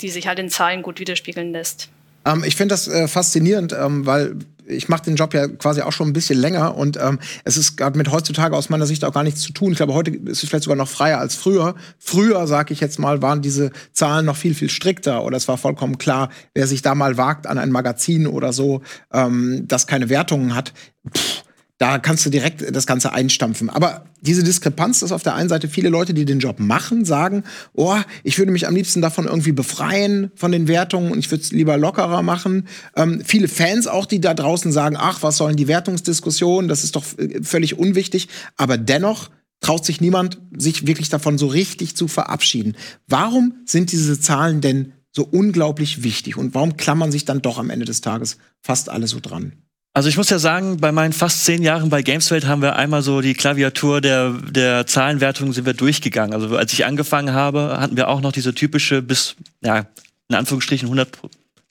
die 0.02 0.10
sich 0.10 0.26
halt 0.26 0.38
in 0.38 0.50
Zahlen 0.50 0.82
gut 0.82 1.00
widerspiegeln 1.00 1.52
lässt. 1.52 1.88
Ähm, 2.26 2.44
ich 2.44 2.56
finde 2.56 2.74
das 2.74 2.86
äh, 2.86 3.08
faszinierend, 3.08 3.72
ähm, 3.72 4.04
weil 4.04 4.36
ich 4.70 4.88
mache 4.88 5.04
den 5.04 5.16
Job 5.16 5.34
ja 5.34 5.48
quasi 5.48 5.82
auch 5.82 5.92
schon 5.92 6.08
ein 6.08 6.12
bisschen 6.12 6.38
länger 6.38 6.76
und 6.76 6.96
ähm, 6.96 7.18
es 7.44 7.56
ist 7.56 7.76
gerade 7.76 7.98
mit 7.98 8.10
heutzutage 8.10 8.56
aus 8.56 8.68
meiner 8.68 8.86
Sicht 8.86 9.04
auch 9.04 9.12
gar 9.12 9.22
nichts 9.22 9.40
zu 9.40 9.52
tun. 9.52 9.72
Ich 9.72 9.76
glaube, 9.76 9.94
heute 9.94 10.10
ist 10.10 10.42
es 10.42 10.48
vielleicht 10.48 10.64
sogar 10.64 10.76
noch 10.76 10.88
freier 10.88 11.18
als 11.18 11.34
früher. 11.34 11.74
Früher, 11.98 12.46
sage 12.46 12.72
ich 12.72 12.80
jetzt 12.80 12.98
mal, 12.98 13.22
waren 13.22 13.42
diese 13.42 13.70
Zahlen 13.92 14.26
noch 14.26 14.36
viel, 14.36 14.54
viel 14.54 14.70
strikter 14.70 15.24
oder 15.24 15.36
es 15.36 15.48
war 15.48 15.58
vollkommen 15.58 15.98
klar, 15.98 16.30
wer 16.54 16.66
sich 16.66 16.82
da 16.82 16.94
mal 16.94 17.16
wagt 17.16 17.46
an 17.46 17.58
ein 17.58 17.70
Magazin 17.70 18.26
oder 18.26 18.52
so, 18.52 18.82
ähm, 19.12 19.64
das 19.66 19.86
keine 19.86 20.08
Wertungen 20.08 20.54
hat. 20.54 20.72
Pff, 21.16 21.42
da 21.80 21.98
kannst 21.98 22.26
du 22.26 22.30
direkt 22.30 22.76
das 22.76 22.86
Ganze 22.86 23.14
einstampfen. 23.14 23.70
Aber 23.70 24.04
diese 24.20 24.42
Diskrepanz 24.42 25.00
ist 25.00 25.12
auf 25.12 25.22
der 25.22 25.34
einen 25.34 25.48
Seite 25.48 25.66
viele 25.66 25.88
Leute, 25.88 26.12
die 26.12 26.26
den 26.26 26.38
Job 26.38 26.60
machen, 26.60 27.06
sagen, 27.06 27.42
oh, 27.72 27.96
ich 28.22 28.36
würde 28.36 28.52
mich 28.52 28.68
am 28.68 28.74
liebsten 28.74 29.00
davon 29.00 29.24
irgendwie 29.24 29.52
befreien 29.52 30.30
von 30.34 30.52
den 30.52 30.68
Wertungen 30.68 31.10
und 31.10 31.18
ich 31.18 31.30
würde 31.30 31.42
es 31.42 31.52
lieber 31.52 31.78
lockerer 31.78 32.20
machen. 32.20 32.68
Ähm, 32.96 33.22
viele 33.24 33.48
Fans 33.48 33.86
auch, 33.86 34.04
die 34.04 34.20
da 34.20 34.34
draußen 34.34 34.72
sagen, 34.72 34.96
ach, 34.98 35.22
was 35.22 35.38
sollen 35.38 35.56
die 35.56 35.68
Wertungsdiskussionen, 35.68 36.68
das 36.68 36.84
ist 36.84 36.96
doch 36.96 37.04
äh, 37.16 37.42
völlig 37.42 37.78
unwichtig. 37.78 38.28
Aber 38.58 38.76
dennoch 38.76 39.30
traut 39.60 39.86
sich 39.86 40.02
niemand, 40.02 40.38
sich 40.54 40.86
wirklich 40.86 41.08
davon 41.08 41.38
so 41.38 41.46
richtig 41.46 41.96
zu 41.96 42.08
verabschieden. 42.08 42.76
Warum 43.08 43.54
sind 43.64 43.90
diese 43.90 44.20
Zahlen 44.20 44.60
denn 44.60 44.92
so 45.12 45.24
unglaublich 45.24 46.02
wichtig 46.02 46.36
und 46.36 46.54
warum 46.54 46.76
klammern 46.76 47.10
sich 47.10 47.24
dann 47.24 47.40
doch 47.40 47.56
am 47.56 47.70
Ende 47.70 47.86
des 47.86 48.02
Tages 48.02 48.36
fast 48.60 48.90
alle 48.90 49.06
so 49.06 49.18
dran? 49.18 49.54
Also 49.92 50.08
ich 50.08 50.16
muss 50.16 50.30
ja 50.30 50.38
sagen, 50.38 50.76
bei 50.76 50.92
meinen 50.92 51.12
fast 51.12 51.44
zehn 51.44 51.62
Jahren 51.62 51.90
bei 51.90 52.02
Gameswelt 52.02 52.46
haben 52.46 52.62
wir 52.62 52.76
einmal 52.76 53.02
so 53.02 53.20
die 53.20 53.34
Klaviatur 53.34 54.00
der, 54.00 54.30
der 54.30 54.86
Zahlenwertung 54.86 55.52
sind 55.52 55.66
wir 55.66 55.74
durchgegangen. 55.74 56.32
Also 56.32 56.56
als 56.56 56.72
ich 56.72 56.86
angefangen 56.86 57.32
habe, 57.34 57.76
hatten 57.80 57.96
wir 57.96 58.08
auch 58.08 58.20
noch 58.20 58.30
diese 58.30 58.54
typische 58.54 59.02
bis, 59.02 59.34
ja, 59.62 59.86
in 60.28 60.36
Anführungsstrichen 60.36 60.86
100 60.86 61.18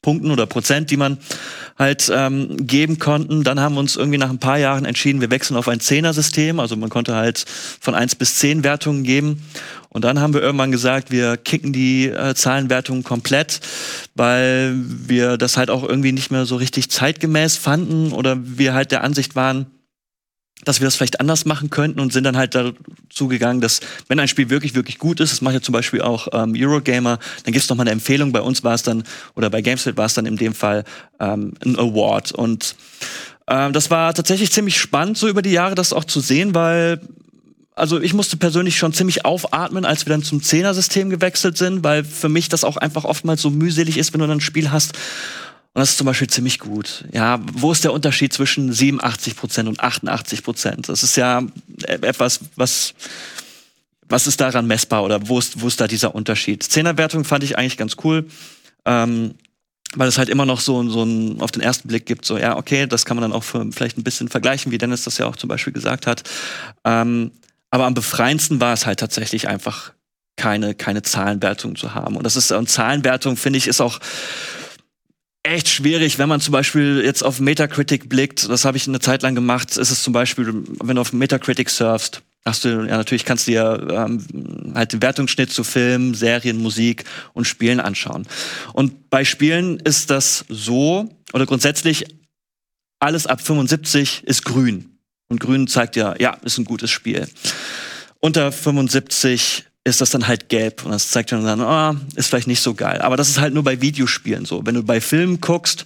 Punkten 0.02 0.32
oder 0.32 0.46
Prozent, 0.46 0.92
die 0.92 0.98
man 0.98 1.18
halt 1.78 2.12
ähm, 2.14 2.66
geben 2.66 3.00
konnten. 3.00 3.44
Dann 3.44 3.60
haben 3.60 3.76
wir 3.76 3.80
uns 3.80 3.96
irgendwie 3.96 4.18
nach 4.18 4.30
ein 4.30 4.40
paar 4.40 4.58
Jahren 4.58 4.86
entschieden, 4.86 5.22
wir 5.22 5.32
wechseln 5.32 5.58
auf 5.58 5.68
ein 5.68 5.80
Zehner-System. 5.80 6.60
Also 6.60 6.76
man 6.76 6.90
konnte 6.90 7.16
halt 7.16 7.46
von 7.80 7.96
eins 7.96 8.16
bis 8.16 8.36
zehn 8.36 8.64
Wertungen 8.64 9.04
geben. 9.04 9.44
Und 9.90 10.04
dann 10.04 10.20
haben 10.20 10.34
wir 10.34 10.42
irgendwann 10.42 10.72
gesagt, 10.72 11.12
wir 11.12 11.36
kicken 11.36 11.74
die 11.74 12.08
äh, 12.08 12.36
Zahlenwertungen 12.36 13.04
komplett, 13.04 13.60
weil 14.16 14.76
wir 14.76 15.38
das 15.38 15.58
halt 15.58 15.70
auch 15.70 15.84
irgendwie 15.84 16.12
nicht 16.12 16.32
mehr 16.32 16.46
so 16.46 16.58
richtig 16.58 16.92
zeitgemäß 16.92 17.58
fanden 17.58 18.12
oder 18.12 18.38
wir 18.40 18.74
halt 18.74 18.92
der 18.92 19.04
Ansicht 19.04 19.36
waren, 19.36 19.66
dass 20.66 20.80
wir 20.80 20.86
das 20.86 20.96
vielleicht 20.96 21.20
anders 21.20 21.46
machen 21.46 21.70
könnten 21.70 22.00
und 22.00 22.12
sind 22.12 22.26
dann 22.26 22.38
halt 22.38 22.54
dazu 22.54 23.28
gegangen, 23.28 23.62
dass 23.62 23.80
wenn 24.08 24.20
ein 24.20 24.28
Spiel 24.28 24.50
wirklich, 24.50 24.76
wirklich 24.76 25.00
gut 25.00 25.20
ist, 25.20 25.32
das 25.32 25.42
macht 25.42 25.54
ja 25.54 25.62
zum 25.62 25.74
Beispiel 25.74 26.02
auch 26.02 26.28
ähm, 26.34 26.54
Eurogamer, 26.56 27.20
dann 27.44 27.54
gibt 27.54 27.64
es 27.64 27.70
nochmal 27.70 27.86
eine 27.86 27.92
Empfehlung. 27.92 28.32
Bei 28.32 28.42
uns 28.42 28.64
war 28.64 28.74
es 28.74 28.84
dann, 28.84 29.04
oder 29.36 29.50
bei 29.50 29.62
Gamesfit 29.62 29.98
war 29.98 30.06
es 30.06 30.14
dann 30.14 30.26
in 30.26 30.36
dem 30.36 30.54
Fall 30.54 30.84
ähm, 31.20 31.54
ein 31.64 31.78
Award. 31.78 32.34
Und 32.34 32.76
ähm, 33.48 33.74
das 33.74 33.90
war 33.90 34.14
tatsächlich 34.14 34.52
ziemlich 34.52 34.78
spannend, 34.78 35.18
so 35.18 35.28
über 35.28 35.42
die 35.42 35.52
Jahre 35.52 35.76
das 35.76 35.94
auch 35.94 36.06
zu 36.06 36.20
sehen, 36.20 36.54
weil 36.54 37.00
also 37.80 38.00
ich 38.02 38.14
musste 38.14 38.36
persönlich 38.36 38.78
schon 38.78 38.92
ziemlich 38.92 39.24
aufatmen, 39.24 39.86
als 39.86 40.06
wir 40.06 40.12
dann 40.12 40.22
zum 40.22 40.44
Zehner-System 40.44 41.10
gewechselt 41.10 41.58
sind, 41.58 41.82
weil 41.82 42.04
für 42.04 42.28
mich 42.28 42.50
das 42.50 42.66
auch 42.66 42.76
einfach 42.76 43.06
oftmals 43.06 43.42
so 43.42 43.50
mühselig 43.50 43.98
ist, 43.98 44.12
wenn 44.14 44.20
du 44.20 44.28
dann 44.28 44.40
ein 44.40 44.42
Spiel 44.42 44.70
hast. 44.70 44.98
Und 45.80 45.84
das 45.84 45.92
ist 45.92 45.98
zum 45.98 46.08
Beispiel 46.08 46.28
ziemlich 46.28 46.60
gut. 46.60 47.06
Ja, 47.14 47.40
wo 47.54 47.72
ist 47.72 47.86
der 47.86 47.94
Unterschied 47.94 48.34
zwischen 48.34 48.74
87 48.74 49.38
Prozent 49.38 49.70
und 49.70 49.80
88 49.80 50.44
Prozent? 50.44 50.90
Das 50.90 51.04
ist 51.04 51.16
ja 51.16 51.42
etwas, 51.88 52.42
was, 52.58 52.94
was 54.10 54.28
ist 54.28 54.42
daran 54.42 54.68
messbar 54.68 55.06
oder 55.06 55.30
wo 55.30 55.40
ist, 55.40 55.62
wo 55.62 55.68
ist 55.68 55.80
da 55.80 55.88
dieser 55.88 56.16
Unterschied? 56.16 56.64
Zehnerwertung 56.64 57.24
fand 57.24 57.46
ich 57.46 57.58
eigentlich 57.58 57.78
ganz 57.78 57.96
cool. 58.04 58.28
Ähm, 58.84 59.36
weil 59.96 60.10
es 60.10 60.18
halt 60.18 60.28
immer 60.28 60.46
noch 60.46 60.60
so, 60.60 60.86
so 60.90 61.02
ein 61.04 61.40
auf 61.40 61.52
den 61.52 61.64
ersten 61.64 61.88
Blick 61.88 62.06
gibt, 62.06 62.26
so 62.26 62.38
ja, 62.38 62.58
okay, 62.58 62.86
das 62.86 63.06
kann 63.06 63.16
man 63.16 63.22
dann 63.22 63.32
auch 63.32 63.46
für, 63.46 63.66
vielleicht 63.72 63.98
ein 63.98 64.04
bisschen 64.04 64.28
vergleichen, 64.28 64.74
wie 64.74 64.78
Dennis 64.78 65.06
das 65.06 65.18
ja 65.18 65.28
auch 65.28 65.38
zum 65.38 65.48
Beispiel 65.48 65.72
gesagt 65.72 66.08
hat. 66.08 66.24
Ähm, 66.84 67.32
aber 67.72 67.86
am 67.86 67.94
befreiendsten 67.94 68.60
war 68.60 68.74
es 68.74 68.86
halt 68.86 69.00
tatsächlich 69.00 69.48
einfach 69.48 69.94
keine, 70.36 70.76
keine 70.76 71.04
Zahlenwertung 71.04 71.78
zu 71.78 71.96
haben. 71.96 72.18
Und 72.18 72.26
das 72.26 72.36
ist, 72.36 72.52
und 72.52 72.70
Zahlenwertung, 72.70 73.38
finde 73.38 73.56
ich, 73.56 73.68
ist 73.70 73.80
auch 73.80 74.02
echt 75.50 75.70
schwierig, 75.70 76.18
wenn 76.20 76.30
man 76.30 76.42
zum 76.42 76.52
Beispiel 76.52 77.02
jetzt 77.04 77.24
auf 77.24 77.40
Metacritic 77.40 78.10
blickt. 78.10 78.50
Das 78.50 78.66
habe 78.66 78.78
ich 78.78 78.88
eine 78.88 79.00
Zeit 79.00 79.22
lang 79.22 79.36
gemacht. 79.36 79.78
Ist 79.78 79.92
es 79.92 80.04
zum 80.04 80.14
Beispiel, 80.14 80.64
wenn 80.82 80.96
du 80.96 81.02
auf 81.02 81.14
Metacritic 81.14 81.70
surfst, 81.70 82.22
hast 82.46 82.66
du, 82.66 82.70
ja, 82.70 82.98
natürlich 82.98 83.26
kannst 83.26 83.48
du 83.48 83.52
dir 83.52 83.88
ähm, 83.92 84.74
halt 84.76 84.94
den 84.94 85.02
Wertungsschnitt 85.02 85.52
zu 85.52 85.64
Filmen, 85.64 86.14
Serien, 86.14 86.58
Musik 86.58 87.04
und 87.34 87.46
Spielen 87.46 87.80
anschauen. 87.80 88.28
Und 88.74 89.10
bei 89.10 89.26
Spielen 89.26 89.80
ist 89.80 90.10
das 90.10 90.46
so, 90.50 91.10
oder 91.34 91.46
grundsätzlich, 91.46 92.06
alles 93.00 93.28
ab 93.28 93.42
75 93.42 94.24
ist 94.26 94.44
grün. 94.44 94.98
Und 95.30 95.40
grün 95.40 95.68
zeigt 95.68 95.96
ja, 95.96 96.16
ja, 96.20 96.34
ist 96.44 96.58
ein 96.58 96.66
gutes 96.66 96.92
Spiel. 96.92 97.28
Unter 98.20 98.52
75 98.52 99.69
ist 99.86 100.02
das 100.02 100.10
dann 100.12 100.28
halt 100.28 100.50
gelb 100.50 100.86
und 100.86 100.92
das 100.92 101.10
zeigt 101.10 101.32
dann, 101.32 101.62
oh, 101.62 102.00
ist 102.16 102.28
vielleicht 102.28 102.48
nicht 102.48 102.62
so 102.62 102.74
geil. 102.74 103.02
Aber 103.02 103.18
das 103.18 103.30
ist 103.30 103.40
halt 103.40 103.54
nur 103.54 103.64
bei 103.64 103.82
Videospielen 103.82 104.46
so. 104.46 104.66
Wenn 104.66 104.76
du 104.76 104.84
bei 104.84 105.02
Filmen 105.02 105.40
guckst 105.42 105.86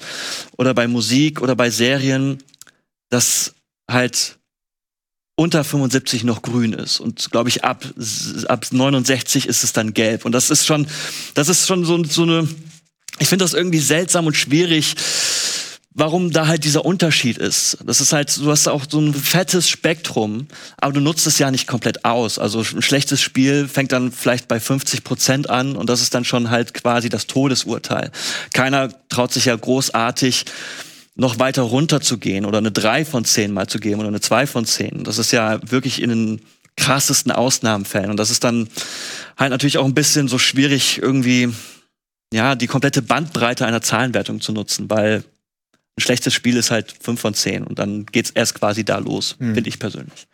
oder 0.57 0.73
bei 0.73 0.87
Musik 0.87 1.41
oder 1.41 1.55
bei 1.55 1.69
Serien, 1.69 2.41
dass 3.09 3.53
halt 3.89 4.37
unter 5.35 5.63
75 5.63 6.23
noch 6.23 6.41
grün 6.41 6.73
ist 6.73 6.99
und 6.99 7.31
glaube 7.31 7.49
ich 7.49 7.63
ab 7.63 7.83
ab 8.47 8.65
69 8.71 9.47
ist 9.47 9.63
es 9.63 9.73
dann 9.73 9.93
gelb 9.93 10.25
und 10.25 10.31
das 10.31 10.51
ist 10.51 10.65
schon 10.67 10.85
das 11.33 11.49
ist 11.49 11.67
schon 11.67 11.85
so, 11.85 12.03
so 12.03 12.21
eine 12.21 12.47
ich 13.17 13.29
finde 13.29 13.43
das 13.43 13.55
irgendwie 13.55 13.79
seltsam 13.79 14.27
und 14.27 14.37
schwierig 14.37 14.95
warum 15.95 16.31
da 16.31 16.47
halt 16.47 16.63
dieser 16.63 16.85
Unterschied 16.85 17.37
ist. 17.37 17.77
Das 17.85 18.01
ist 18.01 18.13
halt, 18.13 18.35
du 18.37 18.49
hast 18.49 18.67
auch 18.67 18.85
so 18.89 18.99
ein 18.99 19.13
fettes 19.13 19.69
Spektrum, 19.69 20.47
aber 20.77 20.93
du 20.93 20.99
nutzt 20.99 21.27
es 21.27 21.37
ja 21.39 21.51
nicht 21.51 21.67
komplett 21.67 22.03
aus. 22.03 22.39
Also 22.39 22.59
ein 22.59 22.81
schlechtes 22.81 23.21
Spiel 23.21 23.67
fängt 23.67 23.91
dann 23.91 24.11
vielleicht 24.11 24.47
bei 24.47 24.59
50 24.59 25.03
Prozent 25.03 25.49
an 25.49 25.75
und 25.75 25.89
das 25.89 26.01
ist 26.01 26.13
dann 26.15 26.25
schon 26.25 26.49
halt 26.49 26.73
quasi 26.73 27.09
das 27.09 27.27
Todesurteil. 27.27 28.11
Keiner 28.53 28.89
traut 29.09 29.31
sich 29.31 29.45
ja 29.45 29.55
großartig 29.55 30.45
noch 31.15 31.37
weiter 31.37 31.61
runter 31.61 32.01
zu 32.01 32.17
gehen 32.17 32.45
oder 32.45 32.57
eine 32.57 32.71
3 32.71 33.05
von 33.05 33.23
10 33.23 33.51
mal 33.51 33.67
zu 33.67 33.79
geben 33.79 33.99
oder 33.99 34.09
eine 34.09 34.21
2 34.21 34.47
von 34.47 34.65
10. 34.65 35.03
Das 35.03 35.19
ist 35.19 35.31
ja 35.31 35.59
wirklich 35.69 36.01
in 36.01 36.09
den 36.09 36.41
krassesten 36.75 37.31
Ausnahmenfällen. 37.31 38.09
Und 38.09 38.17
das 38.17 38.31
ist 38.31 38.43
dann 38.43 38.67
halt 39.37 39.51
natürlich 39.51 39.77
auch 39.77 39.85
ein 39.85 39.93
bisschen 39.93 40.27
so 40.27 40.39
schwierig, 40.39 40.99
irgendwie, 40.99 41.53
ja, 42.33 42.55
die 42.55 42.65
komplette 42.65 43.03
Bandbreite 43.03 43.67
einer 43.67 43.83
Zahlenwertung 43.83 44.41
zu 44.41 44.53
nutzen, 44.53 44.89
weil 44.89 45.23
ein 45.97 46.01
schlechtes 46.01 46.33
Spiel 46.33 46.57
ist 46.57 46.71
halt 46.71 46.93
5 47.01 47.19
von 47.19 47.33
10 47.33 47.63
und 47.63 47.79
dann 47.79 48.05
geht's 48.05 48.31
erst 48.31 48.55
quasi 48.55 48.83
da 48.83 48.97
los, 48.97 49.35
mhm. 49.39 49.53
finde 49.53 49.69
ich 49.69 49.79
persönlich. 49.79 50.27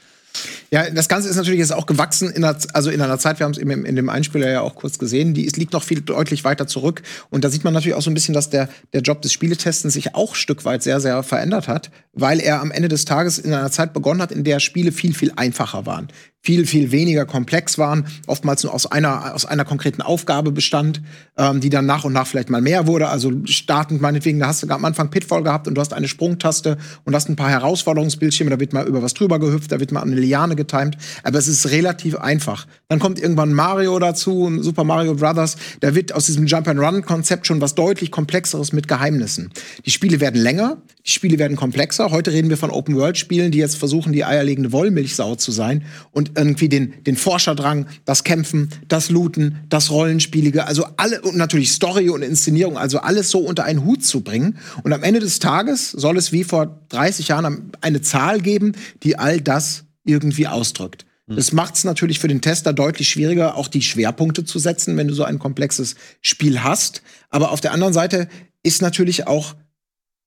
Ja, 0.71 0.89
das 0.89 1.09
Ganze 1.09 1.27
ist 1.27 1.35
natürlich 1.35 1.59
jetzt 1.59 1.73
auch 1.73 1.87
gewachsen, 1.87 2.29
in 2.29 2.43
einer, 2.43 2.57
also 2.73 2.91
in 2.91 3.01
einer 3.01 3.17
Zeit, 3.17 3.39
wir 3.39 3.45
haben 3.45 3.51
es 3.51 3.57
in, 3.57 3.69
in 3.69 3.95
dem 3.95 4.09
Einspieler 4.09 4.49
ja 4.49 4.61
auch 4.61 4.75
kurz 4.75 4.99
gesehen, 4.99 5.33
die 5.33 5.47
es 5.47 5.55
liegt 5.55 5.73
noch 5.73 5.83
viel 5.83 6.01
deutlich 6.01 6.43
weiter 6.43 6.67
zurück. 6.67 7.01
Und 7.29 7.43
da 7.43 7.49
sieht 7.49 7.63
man 7.63 7.73
natürlich 7.73 7.95
auch 7.95 8.01
so 8.01 8.11
ein 8.11 8.13
bisschen, 8.13 8.35
dass 8.35 8.49
der, 8.49 8.69
der 8.93 9.01
Job 9.01 9.21
des 9.21 9.33
Spieletestens 9.33 9.93
sich 9.93 10.15
auch 10.15 10.35
Stück 10.35 10.65
weit 10.65 10.83
sehr, 10.83 11.01
sehr 11.01 11.23
verändert 11.23 11.67
hat, 11.67 11.89
weil 12.13 12.39
er 12.39 12.61
am 12.61 12.71
Ende 12.71 12.87
des 12.87 13.05
Tages 13.05 13.39
in 13.39 13.53
einer 13.53 13.71
Zeit 13.71 13.93
begonnen 13.93 14.21
hat, 14.21 14.31
in 14.31 14.43
der 14.43 14.59
Spiele 14.59 14.91
viel, 14.91 15.13
viel 15.13 15.33
einfacher 15.35 15.85
waren 15.85 16.09
viel, 16.41 16.65
viel 16.65 16.91
weniger 16.91 17.25
komplex 17.25 17.77
waren, 17.77 18.05
oftmals 18.25 18.63
nur 18.63 18.73
aus 18.73 18.85
einer, 18.85 19.35
aus 19.35 19.45
einer 19.45 19.65
konkreten 19.65 20.01
Aufgabe 20.01 20.51
bestand, 20.51 21.01
ähm, 21.37 21.59
die 21.59 21.69
dann 21.69 21.85
nach 21.85 22.05
und 22.05 22.13
nach 22.13 22.27
vielleicht 22.27 22.49
mal 22.49 22.61
mehr 22.61 22.87
wurde. 22.87 23.09
Also 23.09 23.31
startend 23.45 24.01
meinetwegen, 24.01 24.39
da 24.39 24.47
hast 24.47 24.63
du 24.63 24.69
am 24.69 24.85
Anfang 24.85 25.09
Pitfall 25.09 25.43
gehabt 25.43 25.67
und 25.67 25.75
du 25.75 25.81
hast 25.81 25.93
eine 25.93 26.07
Sprungtaste 26.07 26.77
und 27.03 27.13
hast 27.13 27.29
ein 27.29 27.35
paar 27.35 27.49
Herausforderungsbildschirme, 27.49 28.51
da 28.51 28.59
wird 28.59 28.71
mal 28.71 28.87
über 28.87 29.03
was 29.03 29.13
drüber 29.13 29.37
gehüpft, 29.37 29.71
da 29.71 29.79
wird 29.79 29.91
mal 29.91 30.01
eine 30.01 30.15
Liane 30.15 30.55
getimt, 30.55 30.97
aber 31.23 31.37
es 31.37 31.47
ist 31.47 31.71
relativ 31.71 32.15
einfach. 32.15 32.67
Dann 32.87 32.99
kommt 32.99 33.19
irgendwann 33.19 33.53
Mario 33.53 33.99
dazu, 33.99 34.49
Super 34.61 34.85
Mario 34.85 35.15
Brothers, 35.15 35.57
da 35.81 35.93
wird 35.93 36.13
aus 36.13 36.25
diesem 36.25 36.47
Jump-and-Run-Konzept 36.47 37.47
schon 37.47 37.59
was 37.59 37.75
deutlich 37.75 38.11
komplexeres 38.11 38.71
mit 38.71 38.87
Geheimnissen. 38.87 39.51
Die 39.85 39.91
Spiele 39.91 40.21
werden 40.21 40.41
länger, 40.41 40.77
die 41.05 41.11
Spiele 41.11 41.37
werden 41.37 41.57
komplexer. 41.57 42.11
Heute 42.11 42.31
reden 42.31 42.49
wir 42.49 42.57
von 42.57 42.71
Open-World-Spielen, 42.71 43.51
die 43.51 43.57
jetzt 43.57 43.75
versuchen, 43.75 44.13
die 44.13 44.23
eierlegende 44.23 44.71
Wollmilchsau 44.71 45.35
zu 45.35 45.51
sein 45.51 45.83
und 46.11 46.28
irgendwie 46.35 46.69
den, 46.69 47.03
den 47.03 47.15
Forscherdrang, 47.15 47.87
das 48.05 48.23
Kämpfen, 48.23 48.69
das 48.87 49.09
Looten, 49.09 49.59
das 49.69 49.91
Rollenspielige, 49.91 50.65
also 50.65 50.85
alle 50.97 51.21
und 51.21 51.37
natürlich 51.37 51.71
Story 51.71 52.09
und 52.09 52.21
Inszenierung, 52.21 52.77
also 52.77 52.99
alles 52.99 53.29
so 53.29 53.39
unter 53.39 53.63
einen 53.63 53.85
Hut 53.85 54.03
zu 54.03 54.21
bringen. 54.21 54.57
Und 54.83 54.93
am 54.93 55.03
Ende 55.03 55.19
des 55.19 55.39
Tages 55.39 55.91
soll 55.91 56.17
es 56.17 56.31
wie 56.31 56.43
vor 56.43 56.85
30 56.89 57.29
Jahren 57.29 57.71
eine 57.81 58.01
Zahl 58.01 58.41
geben, 58.41 58.73
die 59.03 59.17
all 59.17 59.41
das 59.41 59.85
irgendwie 60.03 60.47
ausdrückt. 60.47 61.05
Hm. 61.27 61.35
Das 61.35 61.51
macht 61.51 61.75
es 61.75 61.83
natürlich 61.83 62.19
für 62.19 62.27
den 62.27 62.41
Tester 62.41 62.73
deutlich 62.73 63.09
schwieriger, 63.09 63.55
auch 63.55 63.67
die 63.67 63.81
Schwerpunkte 63.81 64.43
zu 64.43 64.59
setzen, 64.59 64.97
wenn 64.97 65.07
du 65.07 65.13
so 65.13 65.23
ein 65.23 65.39
komplexes 65.39 65.95
Spiel 66.21 66.63
hast. 66.63 67.01
Aber 67.29 67.51
auf 67.51 67.61
der 67.61 67.71
anderen 67.73 67.93
Seite 67.93 68.27
ist 68.63 68.81
natürlich 68.81 69.27
auch 69.27 69.55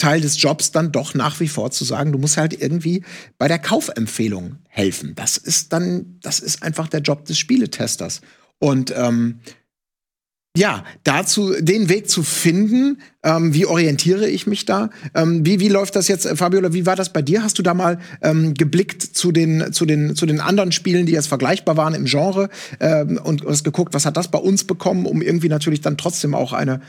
Teil 0.03 0.21
des 0.21 0.43
Jobs 0.43 0.73
dann 0.73 0.91
doch 0.91 1.15
nach 1.15 1.39
wie 1.39 1.47
vor 1.47 1.71
zu 1.71 1.85
sagen, 1.85 2.11
du 2.11 2.19
musst 2.19 2.37
halt 2.37 2.61
irgendwie 2.61 3.05
bei 3.39 3.47
der 3.47 3.61
Kaufempfehlung 3.61 4.57
helfen. 4.69 5.15
Das 5.15 5.37
ist 5.37 5.73
dann, 5.73 6.19
das 6.21 6.41
ist 6.41 6.65
einfach 6.65 6.89
der 6.89 7.03
Job 7.03 7.25
des 7.25 7.39
Spieletesters. 7.39 8.21
Und 8.59 8.93
ähm, 8.97 9.39
ja, 10.57 10.83
dazu 11.05 11.55
den 11.61 11.89
Weg 11.89 12.11
zu 12.11 12.25
finden, 12.25 13.01
ähm, 13.23 13.55
wie 13.55 13.65
orientiere 13.65 14.29
ich 14.29 14.49
mich 14.49 14.65
da? 14.65 14.91
Ähm, 15.15 15.47
wie, 15.47 15.61
wie 15.61 15.69
läuft 15.69 15.95
das 15.95 16.09
jetzt, 16.09 16.27
Fabiola, 16.37 16.73
wie 16.73 16.85
war 16.85 16.97
das 16.97 17.13
bei 17.13 17.23
dir? 17.23 17.45
Hast 17.45 17.61
du 17.61 17.63
da 17.63 17.73
mal 17.73 18.01
ähm, 18.23 18.55
geblickt 18.55 19.03
zu 19.03 19.31
den, 19.31 19.73
zu, 19.73 19.87
den, 19.87 20.17
zu 20.17 20.27
den 20.27 20.41
anderen 20.41 20.73
Spielen, 20.73 21.07
die 21.07 21.13
jetzt 21.13 21.29
vergleichbar 21.29 21.77
waren 21.77 21.95
im 21.95 22.07
Genre 22.07 22.49
ähm, 22.81 23.21
und 23.23 23.45
hast 23.47 23.63
geguckt, 23.63 23.95
was 23.95 24.05
hat 24.05 24.17
das 24.17 24.33
bei 24.33 24.39
uns 24.39 24.65
bekommen, 24.65 25.07
um 25.07 25.23
irgendwie 25.23 25.49
natürlich 25.49 25.81
dann 25.81 25.97
trotzdem 25.97 26.35
auch 26.35 26.53
eine, 26.53 26.81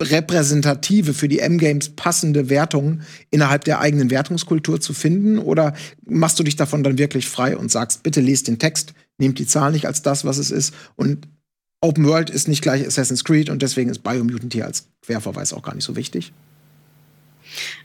repräsentative, 0.00 1.14
für 1.14 1.28
die 1.28 1.40
M-Games 1.40 1.90
passende 1.90 2.48
Wertung 2.48 3.00
innerhalb 3.30 3.64
der 3.64 3.80
eigenen 3.80 4.10
Wertungskultur 4.10 4.80
zu 4.80 4.92
finden? 4.92 5.38
Oder 5.38 5.74
machst 6.06 6.38
du 6.38 6.42
dich 6.42 6.56
davon 6.56 6.82
dann 6.82 6.98
wirklich 6.98 7.28
frei 7.28 7.56
und 7.56 7.70
sagst, 7.70 8.02
bitte 8.02 8.20
lest 8.20 8.48
den 8.48 8.58
Text, 8.58 8.94
nehmt 9.18 9.38
die 9.38 9.46
Zahl 9.46 9.72
nicht 9.72 9.86
als 9.86 10.02
das, 10.02 10.24
was 10.24 10.38
es 10.38 10.50
ist 10.50 10.74
und 10.96 11.28
Open 11.80 12.06
World 12.06 12.28
ist 12.28 12.48
nicht 12.48 12.62
gleich 12.62 12.84
Assassin's 12.84 13.24
Creed 13.24 13.50
und 13.50 13.62
deswegen 13.62 13.88
ist 13.90 14.02
Biomutant 14.02 14.52
hier 14.52 14.64
als 14.64 14.88
Querverweis 15.02 15.52
auch 15.52 15.62
gar 15.62 15.74
nicht 15.74 15.84
so 15.84 15.94
wichtig? 15.94 16.32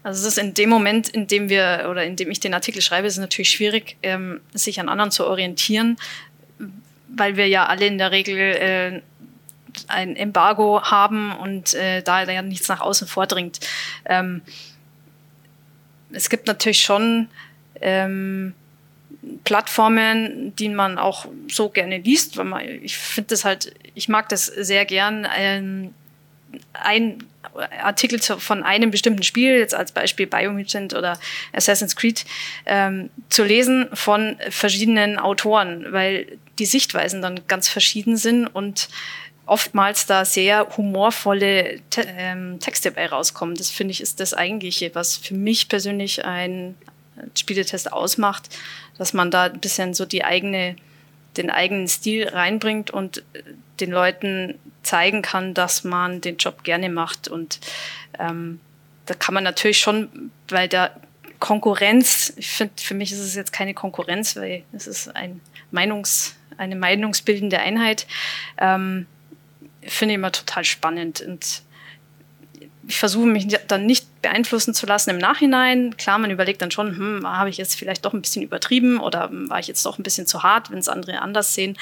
Also 0.02 0.22
es 0.22 0.34
ist 0.34 0.38
in 0.44 0.54
dem 0.54 0.70
Moment, 0.70 1.10
in 1.10 1.28
dem 1.28 1.48
wir 1.48 1.88
oder 1.90 2.04
in 2.04 2.16
dem 2.16 2.32
ich 2.32 2.40
den 2.40 2.54
Artikel 2.54 2.82
schreibe, 2.82 3.08
ist 3.08 3.14
es 3.14 3.20
natürlich 3.20 3.52
schwierig, 3.52 3.98
ähm, 4.04 4.42
sich 4.54 4.80
an 4.80 4.90
anderen 4.90 5.12
zu 5.12 5.26
orientieren, 5.26 5.98
weil 7.08 7.38
wir 7.38 7.48
ja 7.48 7.68
alle 7.68 7.86
in 7.86 7.98
der 7.98 8.12
Regel 8.12 8.38
äh, 8.38 9.02
ein 9.88 10.16
Embargo 10.16 10.82
haben 10.84 11.36
und 11.36 11.74
äh, 11.74 12.02
da 12.02 12.24
ja 12.24 12.42
nichts 12.42 12.68
nach 12.68 12.82
außen 12.82 13.08
vordringt. 13.08 13.60
Ähm, 14.06 14.42
es 16.12 16.30
gibt 16.30 16.48
natürlich 16.48 16.82
schon 16.82 17.28
ähm, 17.82 18.54
Plattformen, 19.44 20.56
die 20.56 20.70
man 20.70 20.98
auch 20.98 21.26
so 21.50 21.70
gerne 21.70 21.98
liest, 21.98 22.38
weil 22.38 22.46
man, 22.46 22.62
ich 22.62 22.98
finde 22.98 23.30
das 23.30 23.46
halt, 23.46 23.74
ich 23.96 24.10
mag 24.10 24.30
das 24.30 24.46
sehr 24.46 24.86
gern, 24.86 25.28
ähm, 25.36 25.94
ein 26.74 27.24
Artikel 27.84 28.20
von 28.20 28.64
einem 28.64 28.92
bestimmten 28.92 29.24
Spiel, 29.24 29.58
jetzt 29.58 29.76
als 29.76 29.92
Beispiel 29.92 30.28
Biomutant 30.28 30.94
oder 30.94 31.20
Assassin's 31.52 31.96
Creed, 31.96 32.26
ähm, 32.66 33.10
zu 33.30 33.44
lesen 33.44 33.88
von 33.94 34.38
verschiedenen 34.50 35.20
Autoren, 35.20 35.92
weil 35.92 36.38
die 36.60 36.66
Sichtweisen 36.66 37.22
dann 37.22 37.42
ganz 37.48 37.70
verschieden 37.70 38.18
sind 38.18 38.48
und 38.48 38.90
oftmals 39.46 40.06
da 40.06 40.26
sehr 40.26 40.68
humorvolle 40.78 41.82
Te 41.90 42.06
ähm, 42.18 42.60
Texte 42.60 42.92
bei 42.92 43.08
rauskommen. 43.08 43.56
Das 43.56 43.70
finde 43.70 43.92
ich 43.92 44.02
ist 44.02 44.20
das 44.20 44.34
eigentliche, 44.34 44.94
was 44.96 45.18
für 45.18 45.34
mich 45.34 45.68
persönlich 45.70 46.24
ein 46.24 46.76
Spieletest 47.38 47.92
ausmacht, 47.92 48.50
dass 48.98 49.14
man 49.14 49.32
da 49.32 49.44
ein 49.44 49.60
bisschen 49.60 49.94
so 49.94 50.06
die 50.06 50.24
eigene, 50.24 50.76
den 51.38 51.50
eigenen 51.50 51.88
Stil 51.88 52.28
reinbringt 52.28 52.92
und 52.92 53.20
äh, 53.34 53.44
den 53.80 53.92
Leuten 53.92 54.60
zeigen 54.84 55.22
kann, 55.22 55.54
dass 55.54 55.84
man 55.84 56.22
den 56.22 56.38
Job 56.38 56.64
gerne 56.64 56.90
macht. 56.90 57.28
Und 57.28 57.60
ähm, 58.20 58.60
da 59.06 59.14
kann 59.14 59.34
man 59.34 59.44
natürlich 59.44 59.80
schon, 59.80 60.32
weil 60.50 60.68
der 60.68 60.96
Konkurrenz, 61.40 62.34
ich 62.38 62.50
finde, 62.50 62.74
für 62.78 62.94
mich 62.94 63.12
ist 63.12 63.20
es 63.20 63.36
jetzt 63.36 63.52
keine 63.52 63.74
Konkurrenz, 63.74 64.36
weil 64.36 64.64
es 64.72 64.88
ist 64.88 65.14
ein 65.16 65.42
Meinungs, 65.72 66.36
eine 66.58 66.76
meinungsbildende 66.76 67.60
Einheit. 67.60 68.08
Ähm, 68.58 69.08
finde 69.88 70.14
ich 70.14 70.18
immer 70.18 70.32
total 70.32 70.64
spannend 70.64 71.22
und 71.22 71.64
ich 72.88 72.98
versuche 72.98 73.28
mich 73.28 73.48
dann 73.68 73.86
nicht 73.86 74.22
beeinflussen 74.22 74.74
zu 74.74 74.86
lassen 74.86 75.12
im 75.12 75.18
Nachhinein. 75.18 75.96
Klar, 75.96 76.18
man 76.18 76.32
überlegt 76.32 76.62
dann 76.62 76.72
schon, 76.72 76.98
hm, 76.98 77.28
habe 77.28 77.50
ich 77.50 77.58
jetzt 77.58 77.76
vielleicht 77.76 78.04
doch 78.04 78.14
ein 78.14 78.22
bisschen 78.22 78.44
übertrieben 78.44 79.00
oder 79.00 79.30
war 79.32 79.60
ich 79.60 79.68
jetzt 79.68 79.86
doch 79.86 79.98
ein 79.98 80.04
bisschen 80.04 80.28
zu 80.28 80.44
hart, 80.44 80.70
wenn 80.70 80.80
es 80.80 80.90
andere 80.90 81.22
anders 81.22 81.54
sehen. 81.54 81.78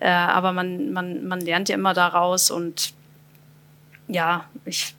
Äh, 0.00 0.08
aber 0.08 0.52
man, 0.52 0.92
man, 0.92 1.26
man 1.26 1.40
lernt 1.40 1.68
ja 1.68 1.74
immer 1.74 1.92
daraus 1.92 2.50
und 2.50 2.94
ja, 4.06 4.48
ich, 4.64 4.94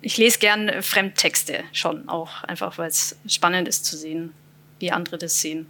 ich 0.00 0.16
lese 0.16 0.38
gern 0.38 0.70
Fremdtexte 0.80 1.64
schon 1.72 2.08
auch, 2.08 2.44
einfach 2.44 2.78
weil 2.78 2.88
es 2.88 3.16
spannend 3.26 3.66
ist 3.66 3.84
zu 3.84 3.96
sehen, 3.96 4.32
wie 4.78 4.92
andere 4.92 5.18
das 5.18 5.40
sehen. 5.40 5.66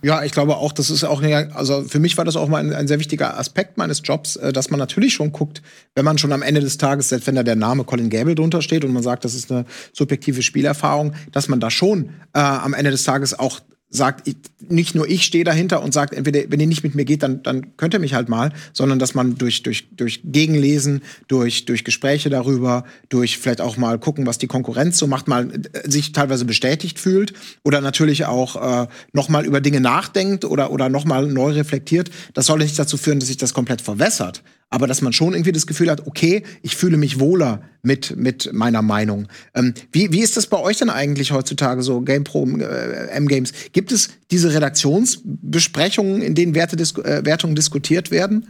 Ja, 0.00 0.22
ich 0.22 0.30
glaube 0.30 0.56
auch, 0.56 0.72
das 0.72 0.90
ist 0.90 1.02
auch, 1.02 1.22
also 1.22 1.82
für 1.82 1.98
mich 1.98 2.16
war 2.16 2.24
das 2.24 2.36
auch 2.36 2.46
mal 2.46 2.58
ein, 2.58 2.72
ein, 2.72 2.86
sehr 2.86 3.00
wichtiger 3.00 3.36
Aspekt 3.36 3.78
meines 3.78 4.00
Jobs, 4.04 4.36
äh, 4.36 4.52
dass 4.52 4.70
man 4.70 4.78
natürlich 4.78 5.12
schon 5.12 5.32
guckt, 5.32 5.60
wenn 5.96 6.04
man 6.04 6.18
schon 6.18 6.32
am 6.32 6.42
Ende 6.42 6.60
des 6.60 6.78
Tages, 6.78 7.08
selbst 7.08 7.26
wenn 7.26 7.34
da 7.34 7.42
der 7.42 7.56
Name 7.56 7.82
Colin 7.82 8.08
Gable 8.08 8.36
drunter 8.36 8.62
steht 8.62 8.84
und 8.84 8.92
man 8.92 9.02
sagt, 9.02 9.24
das 9.24 9.34
ist 9.34 9.50
eine 9.50 9.64
subjektive 9.92 10.42
Spielerfahrung, 10.42 11.14
dass 11.32 11.48
man 11.48 11.58
da 11.58 11.70
schon 11.70 12.10
äh, 12.32 12.38
am 12.38 12.74
Ende 12.74 12.92
des 12.92 13.02
Tages 13.02 13.36
auch 13.36 13.58
sagt, 13.90 14.28
ich, 14.28 14.36
nicht 14.68 14.94
nur 14.94 15.08
ich 15.08 15.24
stehe 15.24 15.44
dahinter 15.44 15.82
und 15.82 15.94
sagt, 15.94 16.12
entweder, 16.12 16.40
wenn 16.48 16.60
ihr 16.60 16.66
nicht 16.66 16.84
mit 16.84 16.94
mir 16.94 17.06
geht, 17.06 17.22
dann, 17.22 17.42
dann 17.42 17.76
könnt 17.76 17.94
ihr 17.94 18.00
mich 18.00 18.12
halt 18.12 18.28
mal, 18.28 18.52
sondern 18.72 18.98
dass 18.98 19.14
man 19.14 19.36
durch, 19.36 19.62
durch, 19.62 19.88
durch 19.96 20.20
Gegenlesen, 20.24 21.02
durch, 21.26 21.64
durch 21.64 21.84
Gespräche 21.84 22.28
darüber, 22.28 22.84
durch 23.08 23.38
vielleicht 23.38 23.62
auch 23.62 23.78
mal 23.78 23.98
gucken, 23.98 24.26
was 24.26 24.36
die 24.36 24.46
Konkurrenz 24.46 24.98
so 24.98 25.06
macht, 25.06 25.26
mal 25.26 25.50
äh, 25.72 25.90
sich 25.90 26.12
teilweise 26.12 26.44
bestätigt 26.44 26.98
fühlt 26.98 27.32
oder 27.64 27.80
natürlich 27.80 28.26
auch 28.26 28.82
äh, 28.82 28.86
noch 29.12 29.30
mal 29.30 29.46
über 29.46 29.60
Dinge 29.60 29.80
nachdenkt 29.80 30.44
oder, 30.44 30.70
oder 30.70 30.90
noch 30.90 31.06
mal 31.06 31.26
neu 31.26 31.52
reflektiert. 31.52 32.10
Das 32.34 32.46
soll 32.46 32.58
nicht 32.58 32.78
dazu 32.78 32.98
führen, 32.98 33.20
dass 33.20 33.28
sich 33.28 33.38
das 33.38 33.54
komplett 33.54 33.80
verwässert, 33.80 34.42
aber 34.70 34.86
dass 34.86 35.00
man 35.00 35.12
schon 35.12 35.32
irgendwie 35.32 35.52
das 35.52 35.66
Gefühl 35.66 35.90
hat, 35.90 36.06
okay, 36.06 36.42
ich 36.62 36.76
fühle 36.76 36.96
mich 36.96 37.18
wohler 37.18 37.62
mit, 37.82 38.16
mit 38.16 38.52
meiner 38.52 38.82
Meinung. 38.82 39.28
Ähm, 39.54 39.74
wie, 39.92 40.12
wie 40.12 40.20
ist 40.20 40.36
das 40.36 40.46
bei 40.46 40.58
euch 40.58 40.78
denn 40.78 40.90
eigentlich 40.90 41.32
heutzutage 41.32 41.82
so, 41.82 42.02
GamePro, 42.02 42.46
äh, 42.58 43.08
M-Games? 43.10 43.52
Gibt 43.72 43.92
es 43.92 44.10
diese 44.30 44.52
Redaktionsbesprechungen, 44.52 46.20
in 46.20 46.34
denen 46.34 46.54
Werte, 46.54 46.76
äh, 46.76 47.24
Wertungen 47.24 47.56
diskutiert 47.56 48.10
werden? 48.10 48.48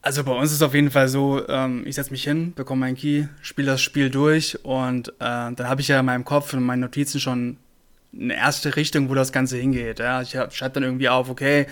Also 0.00 0.22
bei 0.22 0.32
uns 0.32 0.50
ist 0.50 0.56
es 0.56 0.62
auf 0.62 0.74
jeden 0.74 0.90
Fall 0.90 1.08
so, 1.08 1.46
ähm, 1.48 1.82
ich 1.84 1.96
setze 1.96 2.12
mich 2.12 2.22
hin, 2.22 2.52
bekomme 2.54 2.80
meinen 2.80 2.96
Key, 2.96 3.24
spiele 3.42 3.72
das 3.72 3.82
Spiel 3.82 4.08
durch 4.08 4.64
und 4.64 5.08
äh, 5.08 5.12
dann 5.18 5.68
habe 5.68 5.80
ich 5.80 5.88
ja 5.88 5.98
in 5.98 6.06
meinem 6.06 6.24
Kopf 6.24 6.54
und 6.54 6.62
meinen 6.62 6.80
Notizen 6.80 7.20
schon 7.20 7.56
eine 8.12 8.34
erste 8.34 8.76
Richtung, 8.76 9.10
wo 9.10 9.14
das 9.14 9.32
Ganze 9.32 9.56
hingeht. 9.56 9.98
Ja. 9.98 10.22
Ich 10.22 10.30
schreibe 10.30 10.74
dann 10.74 10.82
irgendwie 10.82 11.08
auf, 11.08 11.28
okay, 11.28 11.66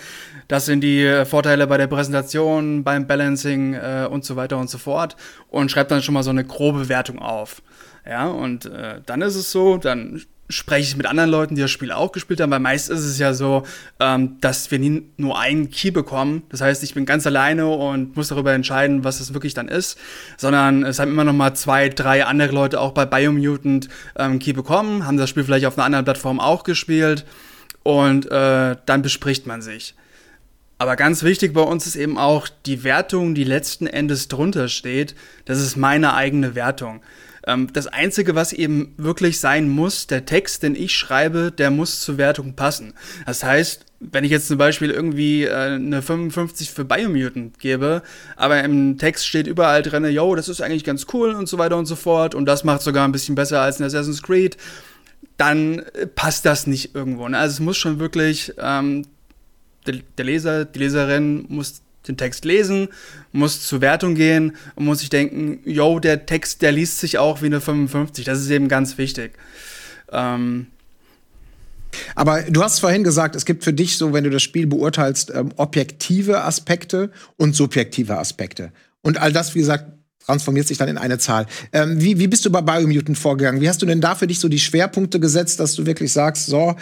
das 0.48 0.66
sind 0.66 0.80
die 0.80 1.24
Vorteile 1.24 1.66
bei 1.66 1.78
der 1.78 1.86
Präsentation, 1.86 2.84
beim 2.84 3.06
Balancing 3.06 3.74
äh, 3.74 4.06
und 4.10 4.24
so 4.24 4.36
weiter 4.36 4.58
und 4.58 4.68
so 4.68 4.78
fort 4.78 5.16
und 5.48 5.70
schreibe 5.70 5.90
dann 5.90 6.02
schon 6.02 6.14
mal 6.14 6.22
so 6.22 6.30
eine 6.30 6.44
grobe 6.44 6.88
Wertung 6.88 7.18
auf. 7.18 7.62
Ja, 8.06 8.28
und 8.28 8.66
äh, 8.66 9.00
dann 9.04 9.22
ist 9.22 9.34
es 9.34 9.50
so, 9.50 9.78
dann 9.78 10.22
spreche 10.48 10.88
ich 10.88 10.96
mit 10.96 11.06
anderen 11.06 11.30
Leuten, 11.30 11.54
die 11.54 11.60
das 11.60 11.70
Spiel 11.70 11.90
auch 11.90 12.12
gespielt 12.12 12.40
haben, 12.40 12.50
weil 12.50 12.60
meist 12.60 12.90
ist 12.90 13.00
es 13.00 13.18
ja 13.18 13.34
so, 13.34 13.64
ähm, 14.00 14.36
dass 14.40 14.70
wir 14.70 14.78
nie 14.78 15.02
nur 15.16 15.38
einen 15.38 15.70
Key 15.70 15.90
bekommen. 15.90 16.42
Das 16.50 16.60
heißt, 16.60 16.82
ich 16.82 16.94
bin 16.94 17.06
ganz 17.06 17.26
alleine 17.26 17.66
und 17.66 18.16
muss 18.16 18.28
darüber 18.28 18.52
entscheiden, 18.52 19.04
was 19.04 19.20
es 19.20 19.34
wirklich 19.34 19.54
dann 19.54 19.68
ist, 19.68 19.98
sondern 20.36 20.84
es 20.84 20.98
haben 20.98 21.10
immer 21.10 21.24
noch 21.24 21.32
mal 21.32 21.54
zwei, 21.54 21.88
drei 21.88 22.24
andere 22.24 22.52
Leute 22.52 22.80
auch 22.80 22.92
bei 22.92 23.06
Biomutant 23.06 23.88
ähm, 24.16 24.38
Key 24.38 24.52
bekommen, 24.52 25.06
haben 25.06 25.16
das 25.16 25.30
Spiel 25.30 25.44
vielleicht 25.44 25.66
auf 25.66 25.76
einer 25.76 25.84
anderen 25.84 26.04
Plattform 26.04 26.40
auch 26.40 26.62
gespielt 26.62 27.24
und 27.82 28.30
äh, 28.30 28.76
dann 28.86 29.02
bespricht 29.02 29.46
man 29.46 29.62
sich. 29.62 29.94
Aber 30.78 30.96
ganz 30.96 31.22
wichtig 31.22 31.54
bei 31.54 31.62
uns 31.62 31.86
ist 31.86 31.96
eben 31.96 32.18
auch 32.18 32.48
die 32.66 32.84
Wertung, 32.84 33.34
die 33.34 33.44
letzten 33.44 33.86
Endes 33.86 34.28
drunter 34.28 34.68
steht. 34.68 35.14
Das 35.46 35.58
ist 35.58 35.76
meine 35.76 36.14
eigene 36.14 36.54
Wertung. 36.54 37.00
Ähm, 37.46 37.72
das 37.72 37.86
Einzige, 37.86 38.34
was 38.34 38.52
eben 38.52 38.94
wirklich 38.96 39.38
sein 39.40 39.68
muss, 39.68 40.06
der 40.06 40.26
Text, 40.26 40.62
den 40.62 40.74
ich 40.74 40.94
schreibe, 40.94 41.52
der 41.52 41.70
muss 41.70 42.00
zur 42.00 42.18
Wertung 42.18 42.54
passen. 42.54 42.94
Das 43.24 43.44
heißt, 43.44 43.86
wenn 44.00 44.24
ich 44.24 44.30
jetzt 44.30 44.48
zum 44.48 44.58
Beispiel 44.58 44.90
irgendwie 44.90 45.44
äh, 45.44 45.74
eine 45.74 46.02
55 46.02 46.70
für 46.70 46.84
Biomutant 46.84 47.58
gebe, 47.58 48.02
aber 48.36 48.62
im 48.62 48.98
Text 48.98 49.26
steht 49.26 49.46
überall 49.46 49.82
drin, 49.82 50.04
yo, 50.04 50.34
das 50.34 50.48
ist 50.48 50.60
eigentlich 50.60 50.84
ganz 50.84 51.06
cool 51.12 51.30
und 51.30 51.48
so 51.48 51.56
weiter 51.58 51.76
und 51.76 51.86
so 51.86 51.96
fort 51.96 52.34
und 52.34 52.46
das 52.46 52.64
macht 52.64 52.82
sogar 52.82 53.06
ein 53.06 53.12
bisschen 53.12 53.36
besser 53.36 53.62
als 53.62 53.78
in 53.78 53.86
Assassin's 53.86 54.22
Creed, 54.22 54.56
dann 55.36 55.78
äh, 55.78 56.06
passt 56.06 56.44
das 56.44 56.66
nicht 56.66 56.94
irgendwo. 56.94 57.28
Ne? 57.28 57.38
Also 57.38 57.54
es 57.54 57.60
muss 57.60 57.76
schon 57.76 58.00
wirklich, 58.00 58.52
ähm, 58.58 59.06
der, 59.86 60.00
der 60.18 60.24
Leser, 60.24 60.64
die 60.64 60.80
Leserin 60.80 61.46
muss 61.48 61.82
den 62.08 62.16
Text 62.16 62.44
lesen, 62.44 62.88
muss 63.32 63.66
zur 63.66 63.80
Wertung 63.80 64.14
gehen 64.14 64.56
und 64.74 64.84
muss 64.84 65.00
sich 65.00 65.10
denken, 65.10 65.60
yo, 65.64 65.98
der 65.98 66.26
Text, 66.26 66.62
der 66.62 66.72
liest 66.72 67.00
sich 67.00 67.18
auch 67.18 67.42
wie 67.42 67.46
eine 67.46 67.60
55. 67.60 68.24
Das 68.24 68.40
ist 68.40 68.50
eben 68.50 68.68
ganz 68.68 68.98
wichtig. 68.98 69.32
Ähm 70.10 70.66
aber 72.14 72.42
du 72.42 72.62
hast 72.62 72.80
vorhin 72.80 73.04
gesagt, 73.04 73.36
es 73.36 73.44
gibt 73.44 73.64
für 73.64 73.72
dich 73.72 73.96
so, 73.96 74.12
wenn 74.12 74.24
du 74.24 74.30
das 74.30 74.42
Spiel 74.42 74.66
beurteilst, 74.66 75.32
ähm, 75.34 75.50
objektive 75.56 76.42
Aspekte 76.42 77.10
und 77.36 77.54
subjektive 77.54 78.18
Aspekte. 78.18 78.72
Und 79.02 79.18
all 79.18 79.32
das, 79.32 79.54
wie 79.54 79.60
gesagt, 79.60 79.86
transformiert 80.26 80.66
sich 80.66 80.78
dann 80.78 80.88
in 80.88 80.98
eine 80.98 81.18
Zahl. 81.18 81.46
Ähm, 81.72 82.00
wie, 82.00 82.18
wie 82.18 82.26
bist 82.26 82.44
du 82.44 82.50
bei 82.50 82.60
Biomutant 82.60 83.16
vorgegangen? 83.16 83.60
Wie 83.60 83.68
hast 83.68 83.80
du 83.80 83.86
denn 83.86 84.00
da 84.00 84.14
für 84.14 84.26
dich 84.26 84.40
so 84.40 84.48
die 84.48 84.58
Schwerpunkte 84.58 85.20
gesetzt, 85.20 85.60
dass 85.60 85.74
du 85.74 85.86
wirklich 85.86 86.12
sagst, 86.12 86.46
so, 86.46 86.74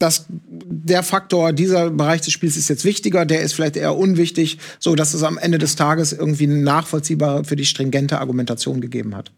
dass 0.00 0.26
der 0.28 1.02
Faktor, 1.02 1.52
dieser 1.52 1.90
Bereich 1.90 2.22
des 2.22 2.32
Spiels 2.32 2.56
ist 2.56 2.68
jetzt 2.68 2.84
wichtiger, 2.84 3.26
der 3.26 3.42
ist 3.42 3.52
vielleicht 3.52 3.76
eher 3.76 3.96
unwichtig, 3.96 4.58
so 4.78 4.96
dass 4.96 5.14
es 5.14 5.22
am 5.22 5.38
Ende 5.38 5.58
des 5.58 5.76
Tages 5.76 6.12
irgendwie 6.12 6.44
eine 6.44 6.56
nachvollziehbare, 6.56 7.44
für 7.44 7.54
die 7.54 7.66
stringente 7.66 8.18
Argumentation 8.18 8.80
gegeben 8.80 9.14
hat. 9.14 9.30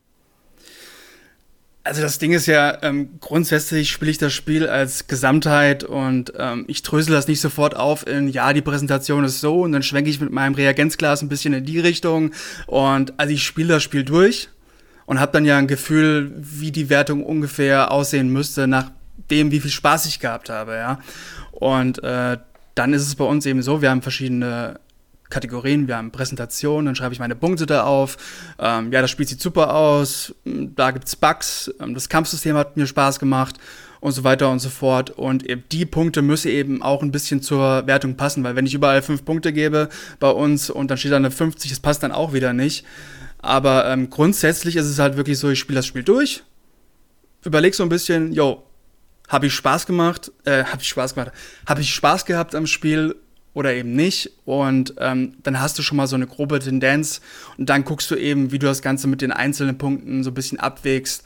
Also 1.84 2.00
das 2.00 2.20
Ding 2.20 2.32
ist 2.32 2.46
ja, 2.46 2.78
ähm, 2.82 3.18
grundsätzlich 3.18 3.90
spiele 3.90 4.12
ich 4.12 4.18
das 4.18 4.32
Spiel 4.32 4.68
als 4.68 5.08
Gesamtheit 5.08 5.82
und 5.82 6.32
ähm, 6.38 6.64
ich 6.68 6.82
drösel 6.82 7.12
das 7.12 7.26
nicht 7.26 7.40
sofort 7.40 7.74
auf 7.74 8.06
in, 8.06 8.28
ja, 8.28 8.52
die 8.52 8.62
Präsentation 8.62 9.24
ist 9.24 9.40
so 9.40 9.62
und 9.62 9.72
dann 9.72 9.82
schwenke 9.82 10.08
ich 10.08 10.20
mit 10.20 10.30
meinem 10.30 10.54
Reagenzglas 10.54 11.22
ein 11.22 11.28
bisschen 11.28 11.54
in 11.54 11.64
die 11.64 11.80
Richtung 11.80 12.30
und 12.68 13.18
also 13.18 13.34
ich 13.34 13.42
spiele 13.42 13.66
das 13.66 13.82
Spiel 13.82 14.04
durch 14.04 14.48
und 15.06 15.18
habe 15.18 15.32
dann 15.32 15.44
ja 15.44 15.58
ein 15.58 15.66
Gefühl, 15.66 16.30
wie 16.36 16.70
die 16.70 16.88
Wertung 16.88 17.24
ungefähr 17.24 17.90
aussehen 17.90 18.28
müsste 18.28 18.68
nach 18.68 18.92
dem, 19.30 19.50
wie 19.50 19.60
viel 19.60 19.70
Spaß 19.70 20.06
ich 20.06 20.20
gehabt 20.20 20.50
habe, 20.50 20.74
ja. 20.74 20.98
Und 21.52 22.02
äh, 22.02 22.38
dann 22.74 22.94
ist 22.94 23.02
es 23.02 23.14
bei 23.14 23.24
uns 23.24 23.46
eben 23.46 23.62
so, 23.62 23.82
wir 23.82 23.90
haben 23.90 24.02
verschiedene 24.02 24.80
Kategorien, 25.32 25.88
wir 25.88 25.96
haben 25.96 26.10
Präsentationen, 26.10 26.86
dann 26.86 26.94
schreibe 26.94 27.14
ich 27.14 27.20
meine 27.20 27.34
Punkte 27.34 27.66
da 27.66 27.84
auf. 27.84 28.16
Ähm, 28.58 28.92
ja, 28.92 29.00
das 29.00 29.10
Spiel 29.10 29.26
sieht 29.26 29.40
super 29.40 29.74
aus, 29.74 30.34
da 30.44 30.90
gibt 30.90 31.06
es 31.06 31.16
Bugs, 31.16 31.72
ähm, 31.80 31.94
das 31.94 32.08
Kampfsystem 32.08 32.56
hat 32.56 32.76
mir 32.76 32.86
Spaß 32.86 33.18
gemacht 33.18 33.56
und 34.00 34.12
so 34.12 34.24
weiter 34.24 34.50
und 34.50 34.58
so 34.58 34.68
fort. 34.68 35.10
Und 35.10 35.48
eben 35.48 35.64
die 35.72 35.86
Punkte 35.86 36.20
müssen 36.20 36.48
eben 36.48 36.82
auch 36.82 37.02
ein 37.02 37.12
bisschen 37.12 37.40
zur 37.40 37.86
Wertung 37.86 38.16
passen, 38.16 38.44
weil 38.44 38.56
wenn 38.56 38.66
ich 38.66 38.74
überall 38.74 39.00
fünf 39.00 39.24
Punkte 39.24 39.52
gebe 39.52 39.88
bei 40.20 40.30
uns 40.30 40.68
und 40.68 40.90
dann 40.90 40.98
steht 40.98 41.12
da 41.12 41.16
eine 41.16 41.30
50, 41.30 41.70
das 41.70 41.80
passt 41.80 42.02
dann 42.02 42.12
auch 42.12 42.32
wieder 42.34 42.52
nicht. 42.52 42.84
Aber 43.38 43.86
ähm, 43.86 44.10
grundsätzlich 44.10 44.76
ist 44.76 44.86
es 44.86 44.98
halt 44.98 45.16
wirklich 45.16 45.38
so, 45.38 45.50
ich 45.50 45.58
spiele 45.58 45.78
das 45.78 45.86
Spiel 45.86 46.02
durch, 46.02 46.42
überleg 47.44 47.74
so 47.74 47.82
ein 47.82 47.88
bisschen, 47.88 48.32
yo, 48.32 48.64
habe 49.28 49.46
ich 49.46 49.54
Spaß 49.54 49.86
gemacht, 49.86 50.30
äh, 50.44 50.64
habe 50.64 50.82
ich 50.82 50.88
Spaß 50.88 51.14
gemacht, 51.14 51.32
habe 51.66 51.80
ich 51.80 51.94
Spaß 51.94 52.26
gehabt 52.26 52.54
am 52.54 52.66
Spiel 52.66 53.16
oder 53.54 53.74
eben 53.74 53.94
nicht. 53.94 54.30
Und 54.44 54.94
ähm, 54.98 55.36
dann 55.42 55.60
hast 55.60 55.78
du 55.78 55.82
schon 55.82 55.96
mal 55.96 56.06
so 56.06 56.16
eine 56.16 56.26
grobe 56.26 56.58
Tendenz 56.58 57.20
und 57.58 57.68
dann 57.68 57.84
guckst 57.84 58.10
du 58.10 58.16
eben, 58.16 58.52
wie 58.52 58.58
du 58.58 58.66
das 58.66 58.82
Ganze 58.82 59.08
mit 59.08 59.20
den 59.20 59.32
einzelnen 59.32 59.78
Punkten 59.78 60.24
so 60.24 60.30
ein 60.30 60.34
bisschen 60.34 60.60
abwägst. 60.60 61.24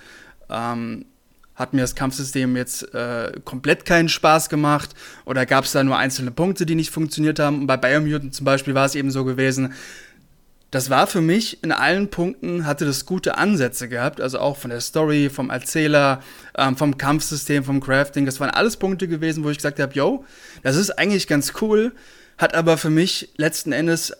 Ähm, 0.50 1.06
hat 1.54 1.72
mir 1.72 1.80
das 1.80 1.94
Kampfsystem 1.94 2.54
jetzt 2.54 2.94
äh, 2.94 3.32
komplett 3.44 3.86
keinen 3.86 4.10
Spaß 4.10 4.50
gemacht 4.50 4.90
oder 5.24 5.46
gab 5.46 5.64
es 5.64 5.72
da 5.72 5.82
nur 5.82 5.96
einzelne 5.96 6.30
Punkte, 6.30 6.66
die 6.66 6.74
nicht 6.74 6.90
funktioniert 6.90 7.38
haben? 7.38 7.60
Und 7.60 7.66
bei 7.66 7.78
Biomutant 7.78 8.34
zum 8.34 8.44
Beispiel 8.44 8.74
war 8.74 8.84
es 8.84 8.94
eben 8.94 9.10
so 9.10 9.24
gewesen, 9.24 9.72
das 10.76 10.90
war 10.90 11.06
für 11.06 11.22
mich 11.22 11.62
in 11.62 11.72
allen 11.72 12.10
Punkten, 12.10 12.66
hatte 12.66 12.84
das 12.84 13.06
gute 13.06 13.38
Ansätze 13.38 13.88
gehabt, 13.88 14.20
also 14.20 14.38
auch 14.38 14.58
von 14.58 14.70
der 14.70 14.82
Story, 14.82 15.30
vom 15.30 15.48
Erzähler, 15.48 16.22
ähm, 16.56 16.76
vom 16.76 16.98
Kampfsystem, 16.98 17.64
vom 17.64 17.80
Crafting. 17.80 18.26
Das 18.26 18.40
waren 18.40 18.50
alles 18.50 18.76
Punkte 18.76 19.08
gewesen, 19.08 19.42
wo 19.42 19.48
ich 19.48 19.56
gesagt 19.56 19.80
habe, 19.80 19.94
yo, 19.94 20.24
das 20.62 20.76
ist 20.76 20.90
eigentlich 20.90 21.28
ganz 21.28 21.54
cool, 21.62 21.92
hat 22.36 22.54
aber 22.54 22.76
für 22.76 22.90
mich 22.90 23.30
letzten 23.38 23.72
Endes 23.72 24.12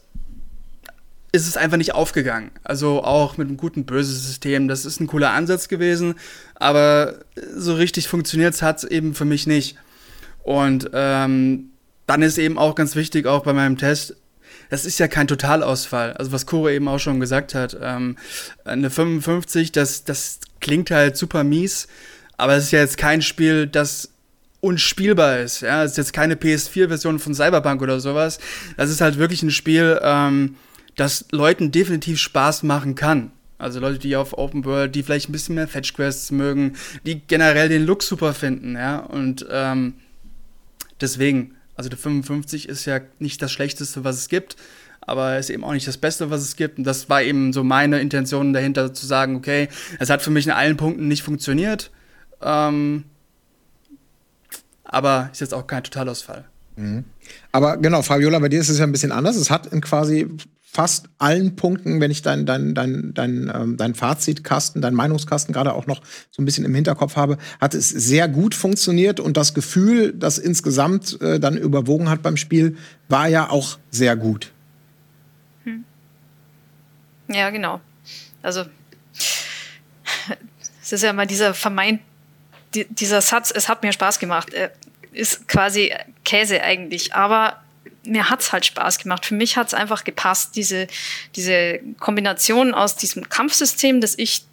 ist 1.32 1.46
es 1.46 1.58
einfach 1.58 1.76
nicht 1.76 1.94
aufgegangen. 1.94 2.50
Also 2.64 3.04
auch 3.04 3.36
mit 3.36 3.48
einem 3.48 3.58
guten 3.58 3.84
Böse-System, 3.84 4.66
das 4.66 4.86
ist 4.86 4.98
ein 4.98 5.06
cooler 5.06 5.32
Ansatz 5.32 5.68
gewesen, 5.68 6.14
aber 6.54 7.16
so 7.54 7.74
richtig 7.74 8.08
funktioniert 8.08 8.62
hat 8.62 8.78
es 8.78 8.84
eben 8.84 9.14
für 9.14 9.26
mich 9.26 9.46
nicht. 9.46 9.76
Und 10.42 10.88
ähm, 10.94 11.70
dann 12.06 12.22
ist 12.22 12.38
eben 12.38 12.56
auch 12.56 12.74
ganz 12.74 12.96
wichtig, 12.96 13.26
auch 13.26 13.42
bei 13.42 13.52
meinem 13.52 13.76
Test, 13.76 14.16
das 14.70 14.84
ist 14.84 14.98
ja 14.98 15.08
kein 15.08 15.28
Totalausfall. 15.28 16.12
Also 16.14 16.32
was 16.32 16.46
Kuro 16.46 16.68
eben 16.68 16.88
auch 16.88 16.98
schon 16.98 17.20
gesagt 17.20 17.54
hat, 17.54 17.76
ähm, 17.80 18.16
eine 18.64 18.90
55, 18.90 19.72
das, 19.72 20.04
das 20.04 20.40
klingt 20.60 20.90
halt 20.90 21.16
super 21.16 21.44
mies, 21.44 21.88
aber 22.36 22.54
es 22.54 22.64
ist 22.64 22.70
ja 22.72 22.80
jetzt 22.80 22.98
kein 22.98 23.22
Spiel, 23.22 23.66
das 23.66 24.10
unspielbar 24.60 25.38
ist. 25.38 25.60
Ja, 25.60 25.84
es 25.84 25.92
ist 25.92 25.98
jetzt 25.98 26.12
keine 26.12 26.34
PS4-Version 26.34 27.18
von 27.18 27.34
Cyberpunk 27.34 27.82
oder 27.82 28.00
sowas. 28.00 28.38
Das 28.76 28.90
ist 28.90 29.00
halt 29.00 29.18
wirklich 29.18 29.42
ein 29.42 29.50
Spiel, 29.50 30.00
ähm, 30.02 30.56
das 30.96 31.26
Leuten 31.30 31.70
definitiv 31.70 32.18
Spaß 32.18 32.62
machen 32.62 32.94
kann. 32.94 33.30
Also 33.58 33.80
Leute, 33.80 33.98
die 33.98 34.16
auf 34.16 34.36
Open 34.36 34.64
World, 34.64 34.94
die 34.94 35.02
vielleicht 35.02 35.28
ein 35.28 35.32
bisschen 35.32 35.54
mehr 35.54 35.68
Fetch 35.68 35.94
Quests 35.94 36.30
mögen, 36.30 36.74
die 37.04 37.20
generell 37.20 37.68
den 37.68 37.86
Look 37.86 38.02
super 38.02 38.34
finden, 38.34 38.74
ja. 38.74 38.98
Und 38.98 39.46
ähm, 39.50 39.94
deswegen, 41.00 41.55
also 41.76 41.88
der 41.88 41.98
55 41.98 42.68
ist 42.68 42.84
ja 42.86 43.00
nicht 43.18 43.40
das 43.42 43.52
Schlechteste, 43.52 44.04
was 44.04 44.16
es 44.16 44.28
gibt, 44.28 44.56
aber 45.00 45.38
ist 45.38 45.50
eben 45.50 45.62
auch 45.62 45.72
nicht 45.72 45.86
das 45.86 45.98
Beste, 45.98 46.30
was 46.30 46.42
es 46.42 46.56
gibt. 46.56 46.78
Und 46.78 46.84
das 46.84 47.08
war 47.08 47.22
eben 47.22 47.52
so 47.52 47.62
meine 47.62 48.00
Intention 48.00 48.52
dahinter, 48.52 48.92
zu 48.92 49.06
sagen, 49.06 49.36
okay, 49.36 49.68
es 49.98 50.10
hat 50.10 50.22
für 50.22 50.30
mich 50.30 50.46
in 50.46 50.52
allen 50.52 50.76
Punkten 50.76 51.06
nicht 51.06 51.22
funktioniert, 51.22 51.90
ähm, 52.42 53.04
aber 54.84 55.30
ist 55.32 55.40
jetzt 55.40 55.54
auch 55.54 55.66
kein 55.66 55.84
Totalausfall. 55.84 56.44
Mhm. 56.76 57.04
Aber 57.52 57.76
genau, 57.76 58.02
Fabiola, 58.02 58.38
bei 58.38 58.48
dir 58.48 58.60
ist 58.60 58.68
es 58.68 58.78
ja 58.78 58.84
ein 58.84 58.92
bisschen 58.92 59.12
anders. 59.12 59.36
Es 59.36 59.50
hat 59.50 59.70
quasi 59.82 60.28
fast 60.76 61.08
allen 61.16 61.56
Punkten, 61.56 62.02
wenn 62.02 62.10
ich 62.10 62.20
dein, 62.20 62.44
dein, 62.44 62.74
dein, 62.74 63.14
dein, 63.14 63.50
ähm, 63.54 63.76
dein 63.78 63.94
Fazitkasten, 63.94 64.82
dein 64.82 64.92
Meinungskasten 64.92 65.54
gerade 65.54 65.72
auch 65.72 65.86
noch 65.86 66.02
so 66.30 66.42
ein 66.42 66.44
bisschen 66.44 66.66
im 66.66 66.74
Hinterkopf 66.74 67.16
habe, 67.16 67.38
hat 67.62 67.72
es 67.72 67.88
sehr 67.88 68.28
gut 68.28 68.54
funktioniert 68.54 69.18
und 69.18 69.38
das 69.38 69.54
Gefühl, 69.54 70.12
das 70.12 70.36
insgesamt 70.36 71.18
äh, 71.22 71.40
dann 71.40 71.56
überwogen 71.56 72.10
hat 72.10 72.22
beim 72.22 72.36
Spiel, 72.36 72.76
war 73.08 73.26
ja 73.26 73.48
auch 73.48 73.78
sehr 73.90 74.16
gut. 74.16 74.52
Hm. 75.64 75.82
Ja, 77.28 77.48
genau. 77.48 77.80
Also 78.42 78.64
es 80.82 80.92
ist 80.92 81.02
ja 81.02 81.08
immer 81.08 81.24
dieser 81.24 81.54
vermeint, 81.54 82.02
dieser 82.74 83.22
Satz, 83.22 83.50
es 83.50 83.70
hat 83.70 83.82
mir 83.82 83.94
Spaß 83.94 84.18
gemacht, 84.18 84.52
äh, 84.52 84.68
ist 85.12 85.48
quasi 85.48 85.94
Käse 86.22 86.62
eigentlich. 86.62 87.14
Aber 87.14 87.62
mir 88.06 88.30
hat 88.30 88.40
es 88.40 88.52
halt 88.52 88.66
Spaß 88.66 88.98
gemacht. 88.98 89.26
Für 89.26 89.34
mich 89.34 89.56
hat 89.56 89.68
es 89.68 89.74
einfach 89.74 90.04
gepasst, 90.04 90.56
diese, 90.56 90.86
diese 91.34 91.80
Kombination 91.98 92.74
aus 92.74 92.96
diesem 92.96 93.28
Kampfsystem, 93.28 94.00
das 94.00 94.16
ich 94.18 94.44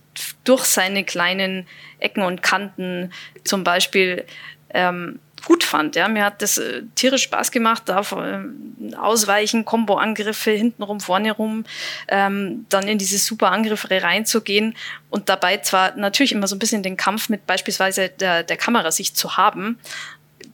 durch 0.43 0.65
seine 0.65 1.03
kleinen 1.03 1.67
Ecken 1.99 2.23
und 2.23 2.43
Kanten 2.43 3.11
zum 3.43 3.63
Beispiel 3.63 4.25
ähm, 4.69 5.19
gut 5.45 5.63
fand. 5.63 5.95
Ja, 5.95 6.07
mir 6.07 6.25
hat 6.25 6.41
das 6.41 6.57
äh, 6.57 6.83
tierisch 6.95 7.23
Spaß 7.23 7.51
gemacht, 7.51 7.83
da 7.85 8.01
äh, 8.01 8.95
ausweichen, 8.95 9.65
Combo-Angriffe 9.65 10.51
hintenrum, 10.51 10.99
vorne 10.99 11.31
rum, 11.31 11.65
ähm, 12.07 12.65
dann 12.69 12.87
in 12.87 12.97
diese 12.97 13.17
super 13.17 13.51
Angriffe 13.51 13.89
reinzugehen 14.01 14.75
und 15.09 15.29
dabei 15.29 15.57
zwar 15.57 15.95
natürlich 15.95 16.31
immer 16.31 16.47
so 16.47 16.55
ein 16.55 16.59
bisschen 16.59 16.83
den 16.83 16.97
Kampf 16.97 17.29
mit 17.29 17.45
beispielsweise 17.45 18.09
der, 18.09 18.43
der 18.43 18.57
Kamera 18.57 18.91
sich 18.91 19.15
zu 19.15 19.37
haben, 19.37 19.79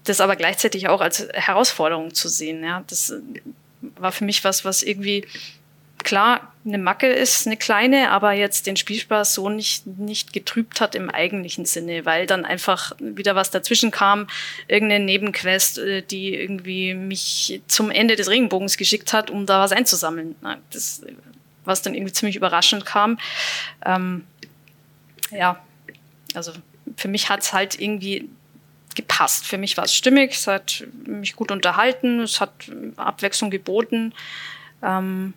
das 0.10 0.22
aber 0.22 0.36
gleichzeitig 0.36 0.88
auch 0.88 1.02
als 1.02 1.28
Herausforderung 1.34 2.14
zu 2.14 2.28
sehen. 2.28 2.64
Ja, 2.64 2.84
das 2.88 3.12
äh, 3.12 3.20
war 3.98 4.12
für 4.12 4.26
mich 4.26 4.44
was, 4.44 4.66
was 4.66 4.84
irgendwie 4.84 5.26
klar, 6.04 6.54
eine 6.66 6.78
Macke 6.78 7.08
ist 7.08 7.46
eine 7.46 7.58
kleine, 7.58 8.12
aber 8.12 8.32
jetzt 8.32 8.68
den 8.68 8.78
Spielspaß 8.78 9.34
so 9.34 9.50
nicht, 9.50 9.86
nicht 9.86 10.34
getrübt 10.34 10.82
hat 10.82 10.96
im 10.96 11.10
eigentlichen 11.10 11.66
Sinne, 11.66 12.06
weil 12.06 12.26
dann 12.26 12.46
einfach 12.46 12.94
wieder 13.00 13.36
was 13.36 13.52
dazwischen 13.52 13.92
kam, 13.92 14.28
irgendeine 14.68 15.06
Nebenquest, 15.06 15.78
äh, 15.80 16.02
die 16.02 16.34
irgendwie 16.34 16.94
mich 16.94 17.62
zum 17.68 17.92
Ende 17.92 18.16
des 18.16 18.30
Regenbogens 18.30 18.78
geschickt 18.78 19.14
hat, 19.14 19.30
um 19.30 19.46
da 19.46 19.60
was 19.60 19.72
einzusammeln. 19.72 20.36
Das, 20.72 21.02
was 21.66 21.82
dann 21.82 21.94
irgendwie 21.94 22.14
ziemlich 22.14 22.36
überraschend 22.36 22.86
kam. 22.86 23.20
Ähm, 23.86 24.26
ja, 25.32 25.62
also 26.34 26.54
für 26.98 27.08
mich 27.08 27.30
hat 27.30 27.42
es 27.42 27.54
halt 27.54 27.80
irgendwie 27.80 28.30
gepasst. 29.00 29.46
Für 29.46 29.58
mich 29.58 29.78
war 29.78 29.86
es 29.86 29.94
stimmig, 29.94 30.34
es 30.34 30.48
hat 30.48 30.86
mich 31.06 31.36
gut 31.36 31.52
unterhalten, 31.52 32.20
es 32.20 32.42
hat 32.42 32.52
Abwechslung 32.98 33.50
geboten. 33.50 34.14
Ähm, 34.84 35.34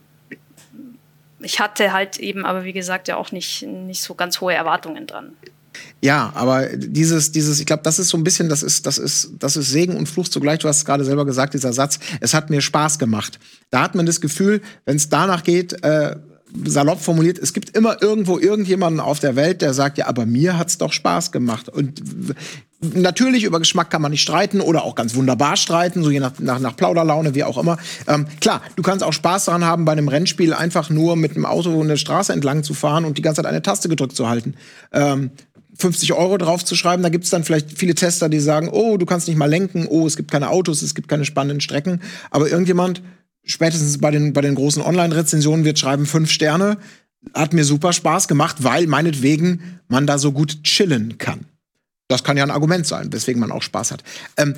ich 1.40 1.60
hatte 1.60 1.92
halt 1.92 2.18
eben, 2.18 2.44
aber 2.44 2.64
wie 2.64 2.72
gesagt, 2.72 3.08
ja 3.08 3.16
auch 3.16 3.32
nicht, 3.32 3.62
nicht 3.62 4.02
so 4.02 4.14
ganz 4.14 4.40
hohe 4.40 4.54
Erwartungen 4.54 5.06
dran. 5.06 5.32
Ja, 6.00 6.32
aber 6.34 6.76
dieses, 6.76 7.32
dieses, 7.32 7.60
ich 7.60 7.66
glaube, 7.66 7.82
das 7.82 7.98
ist 7.98 8.08
so 8.08 8.18
ein 8.18 8.24
bisschen, 8.24 8.48
das 8.48 8.62
ist, 8.62 8.86
das 8.86 8.98
ist, 8.98 9.30
das 9.38 9.56
ist 9.56 9.70
Segen 9.70 9.96
und 9.96 10.08
Fluch 10.08 10.28
zugleich. 10.28 10.58
Du 10.58 10.68
hast 10.68 10.78
es 10.78 10.84
gerade 10.84 11.04
selber 11.04 11.24
gesagt, 11.24 11.54
dieser 11.54 11.72
Satz. 11.72 11.98
Es 12.20 12.34
hat 12.34 12.50
mir 12.50 12.60
Spaß 12.60 12.98
gemacht. 12.98 13.38
Da 13.70 13.80
hat 13.82 13.94
man 13.94 14.04
das 14.04 14.20
Gefühl, 14.20 14.60
wenn 14.84 14.96
es 14.96 15.08
danach 15.08 15.44
geht, 15.44 15.82
äh, 15.84 16.16
salopp 16.64 17.00
formuliert, 17.00 17.38
es 17.38 17.52
gibt 17.52 17.76
immer 17.76 18.02
irgendwo 18.02 18.38
irgendjemanden 18.38 19.00
auf 19.00 19.20
der 19.20 19.36
Welt, 19.36 19.62
der 19.62 19.74
sagt, 19.74 19.98
ja, 19.98 20.06
aber 20.06 20.26
mir 20.26 20.58
hat's 20.58 20.78
doch 20.78 20.92
Spaß 20.92 21.32
gemacht. 21.32 21.68
Und 21.68 22.02
natürlich 22.80 23.44
über 23.44 23.58
Geschmack 23.58 23.90
kann 23.90 24.02
man 24.02 24.10
nicht 24.10 24.22
streiten 24.22 24.60
oder 24.60 24.84
auch 24.84 24.94
ganz 24.94 25.14
wunderbar 25.14 25.56
streiten, 25.56 26.02
so 26.02 26.10
je 26.10 26.20
nach, 26.20 26.38
nach, 26.38 26.58
nach 26.58 26.76
Plauderlaune, 26.76 27.34
wie 27.34 27.44
auch 27.44 27.58
immer. 27.58 27.78
Ähm, 28.06 28.26
klar, 28.40 28.62
du 28.76 28.82
kannst 28.82 29.04
auch 29.04 29.12
Spaß 29.12 29.46
daran 29.46 29.64
haben, 29.64 29.84
bei 29.84 29.92
einem 29.92 30.08
Rennspiel 30.08 30.52
einfach 30.52 30.90
nur 30.90 31.16
mit 31.16 31.32
einem 31.32 31.46
Auto 31.46 31.80
eine 31.80 31.96
Straße 31.96 32.32
entlang 32.32 32.62
zu 32.62 32.74
fahren 32.74 33.04
und 33.04 33.18
die 33.18 33.22
ganze 33.22 33.42
Zeit 33.42 33.50
eine 33.50 33.62
Taste 33.62 33.88
gedrückt 33.88 34.16
zu 34.16 34.28
halten. 34.28 34.54
Ähm, 34.92 35.30
50 35.78 36.12
Euro 36.12 36.36
drauf 36.36 36.64
zu 36.64 36.76
schreiben, 36.76 37.02
da 37.02 37.08
gibt's 37.08 37.30
dann 37.30 37.44
vielleicht 37.44 37.78
viele 37.78 37.94
Tester, 37.94 38.28
die 38.28 38.40
sagen, 38.40 38.68
oh, 38.70 38.98
du 38.98 39.06
kannst 39.06 39.26
nicht 39.26 39.38
mal 39.38 39.48
lenken, 39.48 39.86
oh, 39.88 40.06
es 40.06 40.16
gibt 40.16 40.30
keine 40.30 40.50
Autos, 40.50 40.82
es 40.82 40.94
gibt 40.94 41.08
keine 41.08 41.24
spannenden 41.24 41.60
Strecken. 41.60 42.02
Aber 42.30 42.48
irgendjemand 42.48 43.02
spätestens 43.44 43.98
bei 43.98 44.10
den, 44.10 44.32
bei 44.32 44.40
den 44.40 44.54
großen 44.54 44.82
Online-Rezensionen 44.82 45.64
wird 45.64 45.78
schreiben 45.78 46.06
fünf 46.06 46.30
Sterne. 46.30 46.78
Hat 47.34 47.52
mir 47.52 47.64
super 47.64 47.92
Spaß 47.92 48.28
gemacht, 48.28 48.56
weil 48.60 48.86
meinetwegen 48.86 49.80
man 49.88 50.06
da 50.06 50.18
so 50.18 50.32
gut 50.32 50.64
chillen 50.64 51.18
kann. 51.18 51.46
Das 52.12 52.24
kann 52.24 52.36
ja 52.36 52.42
ein 52.42 52.50
Argument 52.50 52.86
sein, 52.86 53.10
weswegen 53.10 53.40
man 53.40 53.50
auch 53.50 53.62
Spaß 53.62 53.90
hat. 53.90 54.02
Ähm, 54.36 54.54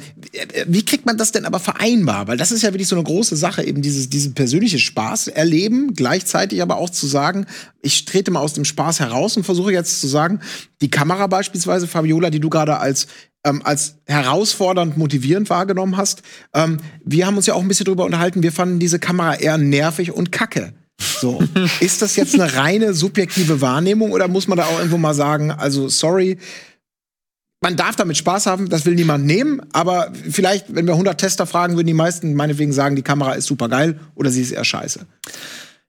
wie 0.66 0.84
kriegt 0.84 1.06
man 1.06 1.16
das 1.16 1.30
denn 1.30 1.44
aber 1.44 1.60
vereinbar? 1.60 2.26
Weil 2.26 2.36
das 2.36 2.50
ist 2.50 2.62
ja 2.62 2.72
wirklich 2.72 2.88
so 2.88 2.96
eine 2.96 3.04
große 3.04 3.36
Sache, 3.36 3.62
eben 3.62 3.80
dieses, 3.80 4.10
dieses 4.10 4.34
persönliche 4.34 4.80
Spaß 4.80 5.28
erleben, 5.28 5.94
gleichzeitig 5.94 6.62
aber 6.62 6.78
auch 6.78 6.90
zu 6.90 7.06
sagen, 7.06 7.46
ich 7.80 8.06
trete 8.06 8.32
mal 8.32 8.40
aus 8.40 8.54
dem 8.54 8.64
Spaß 8.64 8.98
heraus 8.98 9.36
und 9.36 9.44
versuche 9.44 9.72
jetzt 9.72 10.00
zu 10.00 10.08
sagen, 10.08 10.40
die 10.80 10.90
Kamera 10.90 11.28
beispielsweise, 11.28 11.86
Fabiola, 11.86 12.30
die 12.30 12.40
du 12.40 12.50
gerade 12.50 12.78
als 12.78 13.06
ähm, 13.44 13.62
als 13.64 13.96
herausfordernd 14.06 14.96
motivierend 14.96 15.50
wahrgenommen 15.50 15.96
hast. 15.96 16.22
Ähm, 16.54 16.78
wir 17.04 17.26
haben 17.26 17.36
uns 17.36 17.46
ja 17.46 17.54
auch 17.54 17.62
ein 17.62 17.68
bisschen 17.68 17.86
drüber 17.86 18.04
unterhalten, 18.04 18.42
wir 18.42 18.52
fanden 18.52 18.78
diese 18.78 18.98
Kamera 18.98 19.34
eher 19.34 19.58
nervig 19.58 20.12
und 20.12 20.32
kacke. 20.32 20.72
So, 20.98 21.42
ist 21.80 22.02
das 22.02 22.16
jetzt 22.16 22.34
eine 22.34 22.54
reine 22.54 22.94
subjektive 22.94 23.60
Wahrnehmung 23.60 24.12
oder 24.12 24.28
muss 24.28 24.48
man 24.48 24.58
da 24.58 24.64
auch 24.64 24.78
irgendwo 24.78 24.98
mal 24.98 25.14
sagen, 25.14 25.50
also 25.50 25.88
sorry, 25.88 26.38
man 27.60 27.76
darf 27.76 27.96
damit 27.96 28.18
Spaß 28.18 28.46
haben, 28.46 28.68
das 28.68 28.84
will 28.84 28.94
niemand 28.94 29.24
nehmen, 29.24 29.62
aber 29.72 30.12
vielleicht, 30.30 30.74
wenn 30.74 30.86
wir 30.86 30.92
100 30.92 31.18
Tester 31.18 31.46
fragen, 31.46 31.76
würden 31.76 31.86
die 31.86 31.94
meisten 31.94 32.34
meinetwegen 32.34 32.74
sagen, 32.74 32.94
die 32.94 33.02
Kamera 33.02 33.32
ist 33.32 33.46
super 33.46 33.70
geil 33.70 33.98
oder 34.14 34.30
sie 34.30 34.42
ist 34.42 34.50
eher 34.50 34.64
scheiße. 34.64 35.06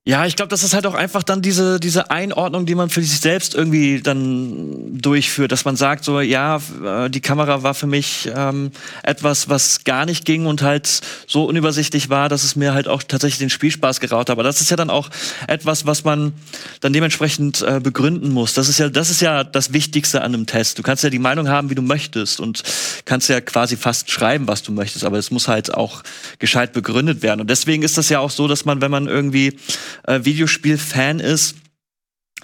Ja, 0.07 0.27
ich 0.27 0.35
glaube, 0.35 0.49
das 0.49 0.61
ist 0.61 0.75
halt 0.75 0.85
auch 0.85 0.93
einfach 0.93 1.23
dann 1.23 1.41
diese, 1.41 1.79
diese 1.79 2.11
Einordnung, 2.11 2.67
die 2.67 2.75
man 2.75 2.91
für 2.91 3.01
sich 3.01 3.19
selbst 3.19 3.55
irgendwie 3.55 4.01
dann 4.03 5.01
durchführt, 5.01 5.51
dass 5.51 5.65
man 5.65 5.75
sagt, 5.77 6.05
so, 6.05 6.21
ja, 6.21 6.61
äh, 6.85 7.09
die 7.09 7.21
Kamera 7.21 7.63
war 7.63 7.73
für 7.73 7.87
mich 7.87 8.29
ähm, 8.31 8.69
etwas, 9.01 9.49
was 9.49 9.83
gar 9.83 10.05
nicht 10.05 10.23
ging 10.23 10.45
und 10.45 10.61
halt 10.61 11.01
so 11.25 11.45
unübersichtlich 11.45 12.11
war, 12.11 12.29
dass 12.29 12.43
es 12.43 12.55
mir 12.55 12.75
halt 12.75 12.87
auch 12.87 13.01
tatsächlich 13.01 13.39
den 13.39 13.49
Spielspaß 13.49 13.99
geraucht 13.99 14.29
hat. 14.29 14.29
Aber 14.29 14.43
das 14.43 14.61
ist 14.61 14.69
ja 14.69 14.77
dann 14.77 14.91
auch 14.91 15.09
etwas, 15.47 15.87
was 15.87 16.03
man 16.03 16.33
dann 16.81 16.93
dementsprechend 16.93 17.63
äh, 17.63 17.79
begründen 17.79 18.31
muss. 18.31 18.53
Das 18.53 18.69
ist 18.69 18.77
ja, 18.77 18.89
das 18.89 19.09
ist 19.09 19.21
ja 19.21 19.43
das 19.43 19.73
Wichtigste 19.73 20.21
an 20.21 20.35
einem 20.35 20.45
Test. 20.45 20.77
Du 20.77 20.83
kannst 20.83 21.03
ja 21.03 21.09
die 21.09 21.17
Meinung 21.17 21.49
haben, 21.49 21.71
wie 21.71 21.75
du 21.75 21.81
möchtest 21.81 22.39
und 22.39 22.61
kannst 23.05 23.27
ja 23.27 23.41
quasi 23.41 23.75
fast 23.75 24.11
schreiben, 24.11 24.47
was 24.47 24.61
du 24.61 24.71
möchtest, 24.71 25.03
aber 25.03 25.17
es 25.17 25.31
muss 25.31 25.47
halt 25.47 25.73
auch 25.73 26.03
gescheit 26.37 26.73
begründet 26.73 27.23
werden. 27.23 27.41
Und 27.41 27.49
deswegen 27.49 27.81
ist 27.81 27.97
das 27.97 28.09
ja 28.09 28.19
auch 28.19 28.29
so, 28.29 28.47
dass 28.47 28.65
man, 28.65 28.81
wenn 28.81 28.91
man 28.91 29.07
irgendwie 29.07 29.57
äh, 30.03 30.23
Videospiel-Fan 30.23 31.19
ist, 31.19 31.55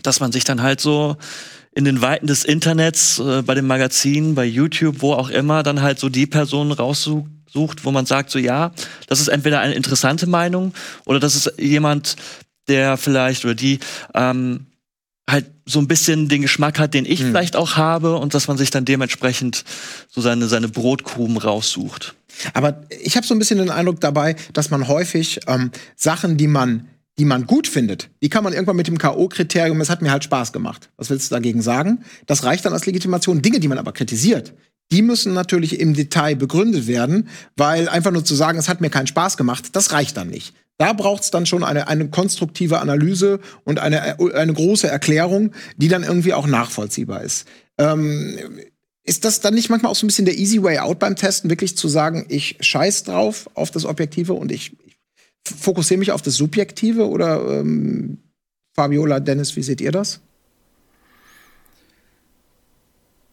dass 0.04 0.20
man 0.20 0.32
sich 0.32 0.44
dann 0.44 0.62
halt 0.62 0.82
so 0.82 1.18
in 1.74 1.86
den 1.86 2.02
Weiten 2.02 2.28
des 2.28 2.44
Internets, 2.44 3.20
äh, 3.20 3.44
bei 3.44 3.56
den 3.56 3.66
Magazinen, 3.66 4.36
bei 4.36 4.46
YouTube, 4.46 4.98
wo 5.00 5.14
auch 5.14 5.30
immer, 5.30 5.64
dann 5.64 5.82
halt 5.82 6.00
so 6.00 6.10
die 6.10 6.28
Personen 6.28 6.72
raussucht, 6.72 7.84
wo 7.84 7.92
man 7.92 8.06
sagt, 8.06 8.30
so 8.30 8.40
ja, 8.40 8.72
das 9.08 9.22
ist 9.22 9.30
entweder 9.30 9.62
eine 9.62 9.74
interessante 9.74 10.28
Meinung 10.28 10.74
oder 11.06 11.20
das 11.20 11.36
ist 11.36 11.54
jemand, 11.58 12.16
der 12.68 12.98
vielleicht 12.98 13.46
oder 13.46 13.56
die 13.56 13.80
ähm, 14.14 14.68
halt 15.30 15.46
so 15.66 15.80
ein 15.80 15.88
bisschen 15.88 16.28
den 16.28 16.42
Geschmack 16.42 16.78
hat, 16.78 16.94
den 16.94 17.06
ich 17.06 17.22
hm. 17.22 17.28
vielleicht 17.28 17.56
auch 17.56 17.78
habe 17.78 18.18
und 18.18 18.34
dass 18.34 18.48
man 18.48 18.58
sich 18.58 18.70
dann 18.70 18.86
dementsprechend 18.86 19.64
so 20.10 20.22
seine, 20.22 20.48
seine 20.48 20.68
Brotkrumen 20.68 21.38
raussucht. 21.38 22.16
Aber 22.54 22.84
ich 23.02 23.16
habe 23.16 23.26
so 23.26 23.34
ein 23.34 23.40
bisschen 23.40 23.60
den 23.60 23.70
Eindruck 23.70 24.02
dabei, 24.02 24.36
dass 24.54 24.70
man 24.70 24.88
häufig 24.88 25.42
ähm, 25.48 25.72
Sachen, 25.96 26.38
die 26.38 26.48
man 26.48 26.88
die 27.20 27.26
man 27.26 27.46
gut 27.46 27.68
findet, 27.68 28.10
die 28.22 28.30
kann 28.30 28.44
man 28.44 28.54
irgendwann 28.54 28.76
mit 28.76 28.88
dem 28.88 28.98
K.O.-Kriterium, 28.98 29.82
es 29.82 29.90
hat 29.90 30.02
mir 30.02 30.12
halt 30.12 30.24
Spaß 30.24 30.54
gemacht. 30.54 30.90
Was 30.98 31.10
willst 31.10 31.30
du 31.30 31.36
dagegen 31.36 31.62
sagen? 31.62 32.04
Das 32.26 32.44
reicht 32.44 32.66
dann 32.66 32.74
als 32.74 32.86
Legitimation. 32.86 33.42
Dinge, 33.42 33.60
die 33.60 33.68
man 33.68 33.78
aber 33.78 33.92
kritisiert, 33.92 34.54
die 34.92 35.02
müssen 35.02 35.34
natürlich 35.34 35.80
im 35.80 35.94
Detail 35.94 36.36
begründet 36.36 36.88
werden, 36.88 37.30
weil 37.56 37.88
einfach 37.90 38.12
nur 38.12 38.26
zu 38.26 38.36
sagen, 38.36 38.58
es 38.58 38.70
hat 38.70 38.82
mir 38.82 38.90
keinen 38.90 39.08
Spaß 39.08 39.38
gemacht, 39.38 39.76
das 39.76 39.92
reicht 39.92 40.18
dann 40.18 40.30
nicht. 40.30 40.54
Da 40.78 40.94
braucht 40.94 41.24
es 41.24 41.32
dann 41.32 41.46
schon 41.46 41.64
eine, 41.64 41.88
eine 41.88 42.10
konstruktive 42.10 42.80
Analyse 42.80 43.40
und 43.64 43.80
eine, 43.80 44.20
eine 44.20 44.54
große 44.54 44.88
Erklärung, 44.88 45.52
die 45.78 45.88
dann 45.88 46.04
irgendwie 46.04 46.34
auch 46.34 46.48
nachvollziehbar 46.48 47.24
ist. 47.24 47.46
Ähm, 47.78 48.38
ist 49.04 49.26
das 49.26 49.42
dann 49.42 49.54
nicht 49.54 49.70
manchmal 49.70 49.92
auch 49.92 49.96
so 49.96 50.06
ein 50.06 50.08
bisschen 50.08 50.26
der 50.26 50.38
easy 50.38 50.62
way 50.62 50.80
out 50.80 51.00
beim 51.00 51.16
Testen, 51.16 51.50
wirklich 51.50 51.78
zu 51.78 51.88
sagen, 51.88 52.26
ich 52.30 52.58
scheiß 52.62 53.04
drauf 53.04 53.50
auf 53.54 53.72
das 53.72 53.86
Objektive 53.86 54.34
und 54.34 54.52
ich, 54.52 54.76
fokussiere 55.46 56.00
mich 56.00 56.12
auf 56.12 56.22
das 56.22 56.36
Subjektive 56.36 57.08
oder 57.08 57.60
ähm, 57.60 58.20
Fabiola, 58.76 59.20
Dennis, 59.20 59.56
wie 59.56 59.64
seht 59.64 59.82
ihr 59.82 59.92
das? 59.92 60.22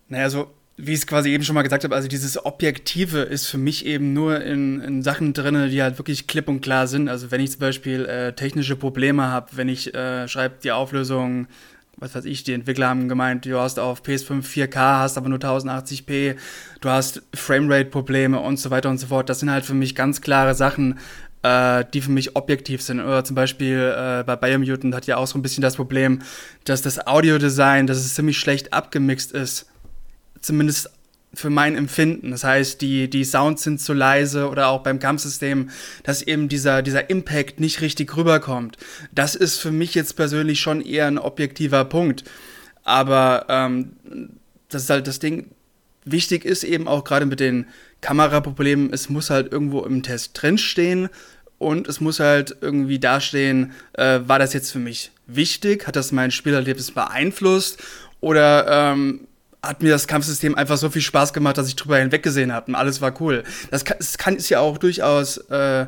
Naja, 0.09 0.24
also 0.24 0.50
wie 0.78 0.92
ich 0.92 1.00
es 1.00 1.06
quasi 1.06 1.30
eben 1.30 1.42
schon 1.42 1.56
mal 1.56 1.62
gesagt 1.62 1.82
habe, 1.82 1.94
also 1.94 2.06
dieses 2.06 2.44
Objektive 2.44 3.20
ist 3.20 3.46
für 3.46 3.59
mich 3.59 3.84
eben 3.84 4.12
nur 4.12 4.40
in, 4.40 4.80
in 4.80 5.02
Sachen 5.02 5.32
drin, 5.32 5.70
die 5.70 5.82
halt 5.82 5.98
wirklich 5.98 6.28
klipp 6.28 6.48
und 6.48 6.61
klar 6.61 6.86
sind. 6.86 7.09
Also 7.09 7.32
wenn 7.32 7.40
ich 7.40 7.50
zum 7.50 7.61
Beispiel 7.61 8.06
äh, 8.06 8.32
technische 8.32 8.76
Probleme 8.76 9.24
habe, 9.24 9.48
wenn 9.56 9.68
ich 9.68 9.92
äh, 9.92 10.28
schreibe 10.28 10.56
die 10.62 10.70
Auflösung, 10.70 11.48
was 11.96 12.14
weiß 12.14 12.26
ich, 12.26 12.44
die 12.44 12.52
Entwickler 12.52 12.88
haben 12.88 13.09
gemeint, 13.09 13.44
du 13.44 13.59
hast 13.59 13.80
auf 13.80 14.02
PS5 14.02 14.44
4K, 14.44 15.00
hast 15.00 15.18
aber 15.18 15.28
nur 15.28 15.40
1080p, 15.40 16.36
du 16.80 16.88
hast 16.88 17.22
Framerate-Probleme 17.34 18.38
und 18.38 18.59
so 18.59 18.70
weiter 18.70 18.88
und 18.88 18.98
so 18.98 19.09
fort. 19.09 19.28
Das 19.28 19.40
sind 19.40 19.50
halt 19.50 19.64
für 19.64 19.74
mich 19.74 19.96
ganz 19.96 20.20
klare 20.20 20.54
Sachen, 20.54 21.00
äh, 21.43 21.84
die 21.93 22.01
für 22.01 22.11
mich 22.11 22.36
objektiv 22.36 22.82
sind. 22.82 23.01
Oder 23.01 23.24
zum 23.24 23.36
Beispiel 23.36 23.95
äh, 23.97 24.24
bei 24.24 24.36
Biomutant 24.36 24.95
hat 24.95 25.07
ja 25.07 25.16
auch 25.16 25.26
so 25.26 25.39
ein 25.39 25.43
bisschen 25.43 25.62
das 25.62 25.76
Problem, 25.76 26.22
dass 26.64 26.82
das 26.82 27.07
Audiodesign, 27.07 27.86
dass 27.86 27.99
es 27.99 28.14
ziemlich 28.14 28.39
schlecht 28.39 28.72
abgemixt 28.72 29.32
ist. 29.32 29.66
Zumindest 30.41 30.91
für 31.34 31.51
mein 31.51 31.76
Empfinden. 31.76 32.30
Das 32.30 32.45
heißt, 32.45 32.80
die, 32.80 33.09
die 33.11 33.24
Sounds 33.24 33.62
sind 33.62 33.80
zu 33.80 33.93
leise 33.93 34.49
oder 34.49 34.68
auch 34.68 34.82
beim 34.82 34.99
Kampfsystem, 34.99 35.70
dass 36.03 36.22
eben 36.22 36.49
dieser, 36.49 36.82
dieser 36.82 37.11
Impact 37.11 37.61
nicht 37.61 37.80
richtig 37.80 38.16
rüberkommt. 38.16 38.78
Das 39.12 39.34
ist 39.34 39.59
für 39.59 39.70
mich 39.70 39.95
jetzt 39.95 40.16
persönlich 40.16 40.61
schon 40.61 40.80
eher 40.80 41.07
ein 41.07 41.18
objektiver 41.18 41.84
Punkt. 41.84 42.24
Aber 42.82 43.47
ähm, 43.49 43.93
das 44.68 44.84
ist 44.84 44.91
halt 44.91 45.07
das 45.07 45.18
Ding. 45.18 45.51
Wichtig 46.11 46.44
ist 46.44 46.64
eben 46.64 46.88
auch 46.88 47.04
gerade 47.04 47.26
mit 47.26 47.40
den 47.40 47.66
Kameraproblem, 48.00 48.90
es 48.92 49.09
muss 49.09 49.30
halt 49.30 49.52
irgendwo 49.52 49.82
im 49.82 50.02
Test 50.02 50.30
drinstehen 50.34 51.09
und 51.59 51.88
es 51.88 52.00
muss 52.00 52.20
halt 52.20 52.56
irgendwie 52.61 52.98
dastehen, 52.98 53.72
äh, 53.94 54.20
war 54.24 54.38
das 54.38 54.52
jetzt 54.52 54.70
für 54.70 54.78
mich 54.78 55.11
wichtig, 55.26 55.86
hat 55.86 55.96
das 55.96 56.12
mein 56.12 56.30
Spielerlebnis 56.30 56.92
beeinflusst 56.92 57.82
oder 58.20 58.92
ähm, 58.92 59.26
hat 59.62 59.82
mir 59.82 59.90
das 59.90 60.06
Kampfsystem 60.06 60.54
einfach 60.54 60.76
so 60.76 60.88
viel 60.88 61.02
Spaß 61.02 61.32
gemacht, 61.32 61.59
dass 61.59 61.68
ich 61.68 61.76
drüber 61.76 61.98
hinweggesehen 61.98 62.52
habe 62.52 62.68
und 62.68 62.74
alles 62.76 63.00
war 63.00 63.20
cool. 63.20 63.42
Das 63.70 63.84
kann, 63.84 63.98
das 63.98 64.16
kann 64.16 64.36
ist 64.36 64.48
ja 64.48 64.61
auch 64.61 64.78
durchaus 64.78 65.38
äh, 65.50 65.86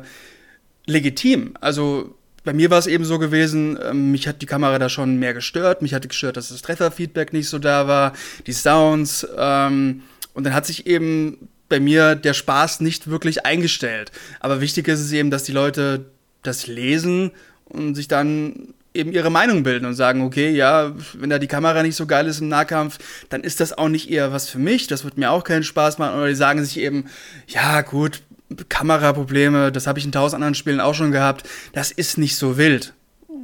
legitim. 0.85 1.53
Also 1.61 2.15
bei 2.43 2.53
mir 2.53 2.69
war 2.69 2.79
es 2.79 2.87
eben 2.87 3.05
so 3.05 3.19
gewesen, 3.19 3.77
äh, 3.77 3.93
mich 3.93 4.27
hat 4.27 4.41
die 4.41 4.45
Kamera 4.45 4.79
da 4.79 4.89
schon 4.89 5.17
mehr 5.17 5.33
gestört. 5.33 5.81
Mich 5.81 5.93
hatte 5.93 6.07
gestört, 6.07 6.37
dass 6.37 6.49
das 6.49 6.61
Trefferfeedback 6.61 7.33
nicht 7.33 7.49
so 7.49 7.59
da 7.59 7.87
war, 7.87 8.13
die 8.47 8.53
Sounds. 8.53 9.27
Ähm, 9.37 10.01
und 10.33 10.43
dann 10.45 10.53
hat 10.53 10.65
sich 10.65 10.87
eben 10.87 11.49
bei 11.69 11.79
mir 11.79 12.15
der 12.15 12.33
Spaß 12.33 12.81
nicht 12.81 13.09
wirklich 13.09 13.45
eingestellt. 13.45 14.11
Aber 14.39 14.61
wichtig 14.61 14.87
ist 14.87 14.99
es 14.99 15.11
eben, 15.11 15.31
dass 15.31 15.43
die 15.43 15.51
Leute 15.51 16.05
das 16.43 16.67
lesen 16.67 17.31
und 17.65 17.95
sich 17.95 18.07
dann 18.07 18.73
eben 18.93 19.13
ihre 19.13 19.29
Meinung 19.29 19.63
bilden 19.63 19.85
und 19.85 19.93
sagen, 19.93 20.21
okay, 20.21 20.49
ja, 20.49 20.93
wenn 21.13 21.29
da 21.29 21.39
die 21.39 21.47
Kamera 21.47 21.81
nicht 21.81 21.95
so 21.95 22.05
geil 22.05 22.27
ist 22.27 22.41
im 22.41 22.49
Nahkampf, 22.49 22.97
dann 23.29 23.41
ist 23.41 23.59
das 23.61 23.77
auch 23.77 23.87
nicht 23.87 24.09
eher 24.09 24.33
was 24.33 24.49
für 24.49 24.59
mich, 24.59 24.87
das 24.87 25.05
wird 25.05 25.17
mir 25.17 25.31
auch 25.31 25.43
keinen 25.43 25.63
Spaß 25.63 25.97
machen. 25.97 26.17
Oder 26.17 26.27
die 26.27 26.35
sagen 26.35 26.63
sich 26.63 26.77
eben, 26.77 27.05
ja, 27.47 27.81
gut, 27.81 28.21
Kameraprobleme, 28.69 29.71
das 29.71 29.87
habe 29.87 29.99
ich 29.99 30.05
in 30.05 30.11
tausend 30.11 30.35
anderen 30.35 30.55
Spielen 30.55 30.79
auch 30.79 30.93
schon 30.93 31.11
gehabt, 31.11 31.47
das 31.73 31.91
ist 31.91 32.17
nicht 32.17 32.35
so 32.35 32.57
wild. 32.57 32.93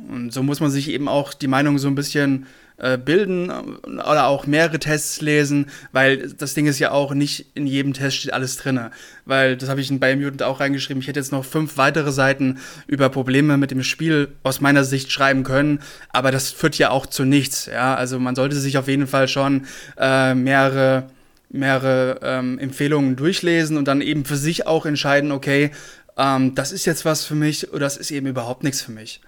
Und 0.10 0.32
so 0.32 0.44
muss 0.44 0.60
man 0.60 0.72
sich 0.72 0.90
eben 0.90 1.08
auch 1.08 1.34
die 1.34 1.48
Meinung 1.48 1.78
so 1.80 1.88
ein 1.88 1.96
bisschen 1.96 2.46
äh, 2.78 2.98
bilden 2.98 3.50
oder 3.50 4.28
auch 4.28 4.46
mehrere 4.46 4.80
Tests 4.80 5.22
lesen, 5.22 5.66
weil 5.92 6.30
das 6.30 6.54
Ding 6.54 6.68
ist 6.68 6.80
ja 6.80 6.92
auch 6.92 7.14
nicht 7.14 7.48
in 7.56 7.66
jedem 7.66 7.94
Test 7.94 8.18
steht 8.18 8.34
alles 8.34 8.58
drin. 8.58 8.80
Weil 9.26 9.58
das 9.58 9.70
habe 9.70 9.82
ich 9.82 9.90
in 9.90 10.00
Biomutant 10.00 10.44
auch 10.44 10.60
reingeschrieben. 10.60 11.02
Ich 11.02 11.08
hätte 11.08 11.20
jetzt 11.20 11.32
noch 11.32 11.44
fünf 11.44 11.78
weitere 11.78 12.12
Seiten 12.12 12.60
über 12.86 13.10
Probleme 13.10 13.58
mit 13.58 13.72
dem 13.72 13.84
Spiel 13.84 14.30
aus 14.44 14.62
meiner 14.62 14.84
Sicht 14.84 15.12
schreiben 15.12 15.44
können, 15.44 15.80
aber 16.10 16.32
das 16.32 16.52
führt 16.52 16.78
ja 16.78 16.92
auch 16.92 17.06
zu 17.06 17.26
nichts. 17.26 17.66
Ja, 17.66 17.96
also 17.96 18.20
man 18.20 18.36
sollte 18.36 18.56
sich 18.56 18.78
auf 18.78 18.88
jeden 18.88 19.08
Fall 19.08 19.28
schon 19.28 19.66
äh, 19.98 20.36
mehrere 20.36 21.10
mehrere 21.50 22.20
ähm, 22.24 22.60
Empfehlungen 22.60 23.16
durchlesen 23.16 23.78
und 23.78 23.88
dann 23.88 24.02
eben 24.02 24.26
für 24.26 24.38
sich 24.38 24.68
auch 24.68 24.86
entscheiden, 24.86 25.32
okay, 25.32 25.72
ähm, 26.18 26.56
das 26.56 26.72
ist 26.72 26.86
jetzt 26.86 27.06
was 27.06 27.24
für 27.24 27.36
mich 27.36 27.72
oder 27.72 27.82
das 27.82 27.98
ist 27.98 28.12
eben 28.12 28.28
überhaupt 28.28 28.64
nichts 28.64 28.82
für 28.82 28.92
mich. 28.92 29.22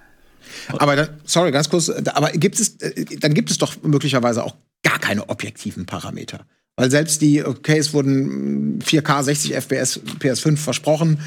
Aber 0.67 0.95
dann, 0.95 1.09
sorry, 1.25 1.51
ganz 1.51 1.69
kurz, 1.69 1.89
aber 1.89 2.31
gibt 2.31 2.59
es, 2.59 2.77
äh, 2.81 3.05
dann 3.19 3.33
gibt 3.33 3.51
es 3.51 3.57
doch 3.57 3.81
möglicherweise 3.83 4.43
auch 4.43 4.55
gar 4.83 4.99
keine 4.99 5.29
objektiven 5.29 5.85
Parameter. 5.85 6.45
Weil 6.75 6.89
selbst 6.89 7.21
die, 7.21 7.43
okay, 7.43 7.77
es 7.77 7.93
wurden 7.93 8.81
4K 8.81 9.23
60 9.23 9.53
FPS 9.53 9.99
PS5 10.19 10.57
versprochen, 10.57 11.19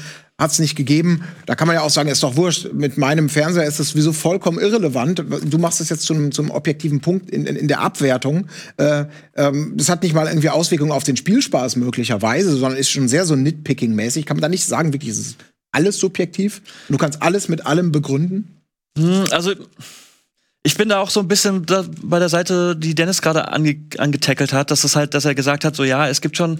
hat 0.43 0.51
es 0.51 0.59
nicht 0.59 0.75
gegeben. 0.75 1.23
Da 1.45 1.55
kann 1.55 1.67
man 1.67 1.75
ja 1.75 1.81
auch 1.81 1.89
sagen, 1.89 2.09
ist 2.09 2.21
doch 2.21 2.35
wurscht. 2.35 2.71
Mit 2.73 2.97
meinem 2.97 3.29
Fernseher 3.29 3.65
ist 3.65 3.79
das 3.79 3.89
sowieso 3.89 4.13
vollkommen 4.13 4.59
irrelevant. 4.59 5.23
Du 5.45 5.57
machst 5.57 5.81
es 5.81 5.89
jetzt 5.89 6.03
zum, 6.03 6.31
zum 6.31 6.51
objektiven 6.51 6.99
Punkt 6.99 7.31
in, 7.31 7.45
in, 7.45 7.55
in 7.55 7.67
der 7.67 7.81
Abwertung. 7.81 8.47
Äh, 8.77 9.05
ähm, 9.35 9.73
das 9.75 9.89
hat 9.89 10.03
nicht 10.03 10.13
mal 10.13 10.27
irgendwie 10.27 10.49
Auswirkungen 10.49 10.91
auf 10.91 11.03
den 11.03 11.17
Spielspaß 11.17 11.77
möglicherweise, 11.77 12.55
sondern 12.55 12.77
ist 12.77 12.91
schon 12.91 13.07
sehr 13.07 13.25
so 13.25 13.35
nitpicking-mäßig. 13.35 14.25
Kann 14.25 14.37
man 14.37 14.41
da 14.41 14.49
nicht 14.49 14.65
sagen, 14.65 14.93
wirklich, 14.93 15.11
ist 15.11 15.19
es 15.19 15.35
alles 15.71 15.97
subjektiv? 15.97 16.61
Du 16.89 16.97
kannst 16.97 17.21
alles 17.21 17.47
mit 17.47 17.65
allem 17.65 17.91
begründen? 17.91 18.61
Hm, 18.97 19.23
also 19.31 19.53
ich 20.65 20.77
bin 20.77 20.89
da 20.89 20.99
auch 20.99 21.09
so 21.09 21.19
ein 21.19 21.27
bisschen 21.27 21.65
bei 22.03 22.19
der 22.19 22.29
Seite, 22.29 22.75
die 22.75 22.95
Dennis 22.95 23.21
gerade 23.21 23.49
ange 23.49 23.75
angetackelt 23.97 24.53
hat, 24.53 24.71
dass 24.71 24.85
es 24.85 24.95
halt, 24.95 25.13
dass 25.13 25.25
er 25.25 25.35
gesagt 25.35 25.65
hat, 25.65 25.75
so 25.75 25.83
ja, 25.83 26.07
es 26.07 26.21
gibt 26.21 26.37
schon 26.37 26.57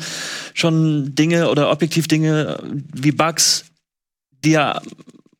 schon 0.54 1.16
Dinge 1.16 1.50
oder 1.50 1.72
objektiv 1.72 2.10
Dinge 2.10 2.60
wie 2.94 3.14
Bugs, 3.14 3.64
die 4.44 4.52
ja, 4.52 4.82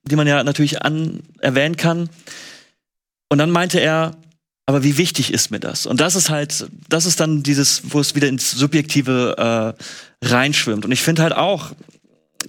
die 0.04 0.16
man 0.16 0.28
ja 0.28 0.44
natürlich 0.44 0.82
an 0.82 1.24
erwähnen 1.40 1.78
kann. 1.78 2.10
Und 3.30 3.38
dann 3.38 3.52
meinte 3.52 3.80
er, 3.80 4.16
aber 4.66 4.84
wie 4.84 4.98
wichtig 4.98 5.34
ist 5.34 5.52
mir 5.52 5.60
das? 5.60 5.86
Und 5.86 6.00
das 6.00 6.16
ist 6.16 6.30
halt, 6.30 6.68
das 6.88 7.06
ist 7.06 7.20
dann 7.20 7.44
dieses, 7.44 7.82
wo 7.94 8.00
es 8.00 8.16
wieder 8.16 8.30
ins 8.30 8.52
Subjektive 8.52 9.76
äh, 10.22 10.26
reinschwimmt. 10.26 10.86
Und 10.86 10.92
ich 10.92 11.02
finde 11.02 11.24
halt 11.24 11.34
auch, 11.34 11.72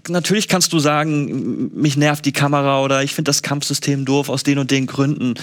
natürlich 0.09 0.48
kannst 0.48 0.72
du 0.72 0.78
sagen, 0.78 1.70
mich 1.74 1.96
nervt 1.96 2.24
die 2.24 2.32
Kamera 2.32 2.82
oder 2.82 3.02
ich 3.02 3.14
finde 3.14 3.30
das 3.30 3.42
Kampfsystem 3.42 4.05
doof 4.05 4.28
aus 4.28 4.44
den 4.44 4.59
und 4.59 4.70
den 4.70 4.86
Gründen. 4.86 5.34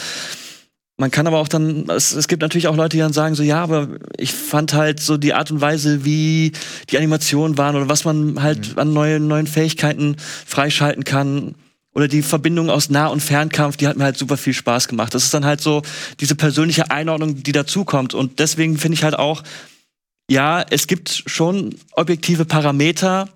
Man 1.01 1.09
kann 1.09 1.25
aber 1.25 1.39
auch 1.39 1.47
dann, 1.47 1.89
es, 1.89 2.11
es, 2.13 2.27
gibt 2.27 2.43
natürlich 2.43 2.67
auch 2.67 2.75
Leute, 2.75 2.95
die 2.95 3.01
dann 3.01 3.11
sagen 3.11 3.33
so, 3.33 3.41
ja, 3.41 3.63
aber 3.63 3.87
ich 4.17 4.33
fand 4.33 4.75
halt 4.75 4.99
so 4.99 5.17
die 5.17 5.33
Art 5.33 5.49
und 5.49 5.59
Weise, 5.59 6.05
wie 6.05 6.51
die 6.91 6.97
Animationen 6.99 7.57
waren 7.57 7.75
oder 7.75 7.89
was 7.89 8.05
man 8.05 8.39
halt 8.43 8.73
mhm. 8.73 8.79
an 8.79 8.93
neuen, 8.93 9.27
neuen 9.27 9.47
Fähigkeiten 9.47 10.15
freischalten 10.45 11.03
kann 11.03 11.55
oder 11.95 12.07
die 12.07 12.21
Verbindung 12.21 12.69
aus 12.69 12.91
Nah- 12.91 13.07
und 13.07 13.19
Fernkampf, 13.19 13.77
die 13.77 13.87
hat 13.87 13.97
mir 13.97 14.03
halt 14.03 14.15
super 14.15 14.37
viel 14.37 14.53
Spaß 14.53 14.87
gemacht. 14.89 15.15
Das 15.15 15.23
ist 15.23 15.33
dann 15.33 15.43
halt 15.43 15.59
so 15.59 15.81
diese 16.19 16.35
persönliche 16.35 16.91
Einordnung, 16.91 17.41
die 17.41 17.51
dazukommt 17.51 18.13
und 18.13 18.37
deswegen 18.37 18.77
finde 18.77 18.93
ich 18.93 19.03
halt 19.03 19.17
auch, 19.17 19.41
ja, 20.29 20.63
es 20.69 20.85
gibt 20.85 21.23
schon 21.25 21.73
objektive 21.93 22.45
Parameter, 22.45 23.27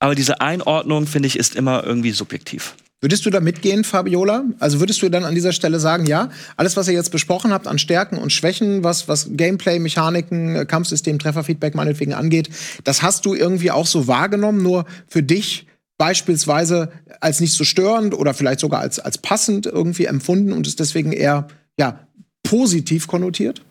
aber 0.00 0.14
diese 0.14 0.42
Einordnung, 0.42 1.06
finde 1.06 1.28
ich, 1.28 1.38
ist 1.38 1.56
immer 1.56 1.82
irgendwie 1.82 2.10
subjektiv. 2.10 2.74
Würdest 3.00 3.26
du 3.26 3.30
da 3.30 3.40
mitgehen, 3.40 3.84
Fabiola? 3.84 4.44
Also 4.58 4.80
würdest 4.80 5.02
du 5.02 5.10
dann 5.10 5.24
an 5.24 5.34
dieser 5.34 5.52
Stelle 5.52 5.78
sagen, 5.80 6.06
ja, 6.06 6.30
alles, 6.56 6.76
was 6.78 6.88
ihr 6.88 6.94
jetzt 6.94 7.10
besprochen 7.10 7.52
habt 7.52 7.66
an 7.66 7.78
Stärken 7.78 8.16
und 8.16 8.32
Schwächen, 8.32 8.84
was, 8.84 9.06
was 9.06 9.28
Gameplay, 9.32 9.78
Mechaniken, 9.78 10.66
Kampfsystem, 10.66 11.18
Trefferfeedback 11.18 11.74
meinetwegen 11.74 12.14
angeht, 12.14 12.48
das 12.84 13.02
hast 13.02 13.26
du 13.26 13.34
irgendwie 13.34 13.70
auch 13.70 13.86
so 13.86 14.06
wahrgenommen, 14.06 14.62
nur 14.62 14.86
für 15.08 15.22
dich 15.22 15.66
beispielsweise 15.98 16.90
als 17.20 17.40
nicht 17.40 17.52
so 17.52 17.64
störend 17.64 18.14
oder 18.14 18.32
vielleicht 18.32 18.60
sogar 18.60 18.80
als, 18.80 18.98
als 18.98 19.18
passend 19.18 19.66
irgendwie 19.66 20.06
empfunden 20.06 20.52
und 20.52 20.66
ist 20.66 20.80
deswegen 20.80 21.12
eher 21.12 21.48
ja, 21.78 22.00
positiv 22.42 23.06
konnotiert? 23.06 23.62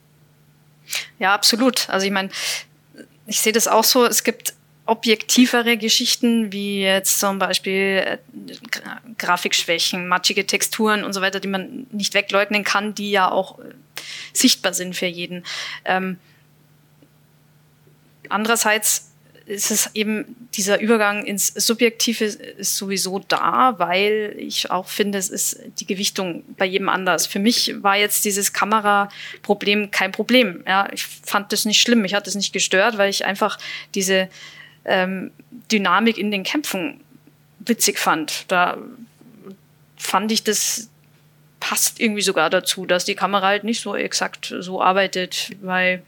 Ja, 1.17 1.33
absolut. 1.33 1.89
Also 1.89 2.05
ich 2.05 2.11
meine, 2.11 2.29
ich 3.25 3.41
sehe 3.41 3.53
das 3.53 3.67
auch 3.67 3.83
so, 3.83 4.05
es 4.05 4.23
gibt 4.23 4.53
objektivere 4.85 5.77
Geschichten, 5.77 6.51
wie 6.51 6.81
jetzt 6.81 7.19
zum 7.19 7.39
Beispiel 7.39 8.03
äh, 8.05 8.17
Grafikschwächen, 9.17 10.07
matschige 10.07 10.45
Texturen 10.45 11.03
und 11.03 11.13
so 11.13 11.21
weiter, 11.21 11.39
die 11.39 11.47
man 11.47 11.87
nicht 11.91 12.13
wegleugnen 12.13 12.63
kann, 12.63 12.93
die 12.93 13.11
ja 13.11 13.31
auch 13.31 13.59
äh, 13.59 13.63
sichtbar 14.33 14.73
sind 14.73 14.95
für 14.95 15.07
jeden. 15.07 15.43
Ähm, 15.85 16.17
andererseits 18.29 19.11
ist 19.47 19.69
es 19.69 19.91
eben 19.93 20.35
dieser 20.55 20.79
Übergang 20.79 21.23
ins 21.23 21.47
Subjektive 21.47 22.25
ist 22.25 22.77
sowieso 22.77 23.19
da, 23.19 23.75
weil 23.77 24.35
ich 24.39 24.71
auch 24.71 24.87
finde, 24.87 25.19
es 25.19 25.29
ist 25.29 25.59
die 25.79 25.85
Gewichtung 25.85 26.43
bei 26.57 26.65
jedem 26.65 26.89
anders. 26.89 27.27
Für 27.27 27.37
mich 27.37 27.75
war 27.81 27.95
jetzt 27.95 28.25
dieses 28.25 28.53
Kameraproblem 28.53 29.91
kein 29.91 30.11
Problem. 30.11 30.63
Ja, 30.65 30.89
ich 30.91 31.05
fand 31.05 31.53
das 31.53 31.65
nicht 31.65 31.79
schlimm, 31.79 32.01
mich 32.01 32.15
hat 32.15 32.25
das 32.25 32.35
nicht 32.35 32.53
gestört, 32.53 32.97
weil 32.97 33.09
ich 33.09 33.25
einfach 33.25 33.59
diese 33.93 34.29
ähm, 34.85 35.31
Dynamik 35.71 36.17
in 36.17 36.31
den 36.31 36.43
Kämpfen 36.43 37.01
witzig 37.59 37.99
fand. 37.99 38.45
Da 38.51 38.77
fand 39.97 40.31
ich, 40.31 40.43
das 40.43 40.89
passt 41.59 41.99
irgendwie 41.99 42.21
sogar 42.21 42.49
dazu, 42.49 42.85
dass 42.85 43.05
die 43.05 43.15
Kamera 43.15 43.47
halt 43.47 43.63
nicht 43.63 43.81
so 43.81 43.95
exakt 43.95 44.53
so 44.59 44.81
arbeitet, 44.81 45.51
weil 45.61 46.03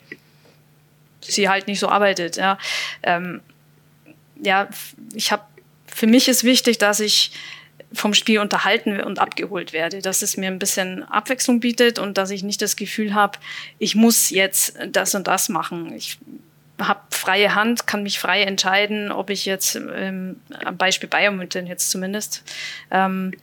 sie 1.22 1.50
halt 1.50 1.68
nicht 1.68 1.80
so 1.80 1.90
arbeitet. 1.90 2.38
Ja, 2.38 2.58
ähm, 3.04 3.42
ja 4.42 4.70
ich 5.14 5.32
habe, 5.32 5.44
für 5.88 6.08
mich 6.08 6.28
ist 6.28 6.44
wichtig, 6.44 6.78
dass 6.78 7.00
ich 7.00 7.32
vom 7.94 8.14
Spiel 8.14 8.40
unterhalten 8.40 9.00
und 9.02 9.20
abgeholt 9.20 9.72
werde, 9.74 10.02
dass 10.02 10.22
es 10.22 10.38
mir 10.38 10.48
ein 10.48 10.60
bisschen 10.60 11.04
Abwechslung 11.04 11.60
bietet 11.60 12.00
und 12.00 12.18
dass 12.18 12.32
ich 12.32 12.44
nicht 12.44 12.62
das 12.62 12.76
Gefühl 12.76 13.14
habe, 13.14 13.40
ich 13.80 13.96
muss 13.96 14.30
jetzt 14.30 14.78
das 14.90 15.16
und 15.16 15.28
das 15.28 15.50
machen. 15.50 15.94
Ich 15.94 16.18
habe 16.80 17.02
freie 17.10 17.56
Hand, 17.56 17.88
kann 17.88 18.04
mich 18.04 18.20
frei 18.20 18.44
entscheiden, 18.44 19.12
ob 19.12 19.30
ich 19.30 19.46
jetzt, 19.46 19.76
ähm, 19.76 20.40
am 20.64 20.78
Beispiel 20.78 21.10
Biomutant 21.10 21.68
jetzt 21.68 21.90
zumindest, 21.90 22.44
ähm, 22.92 23.34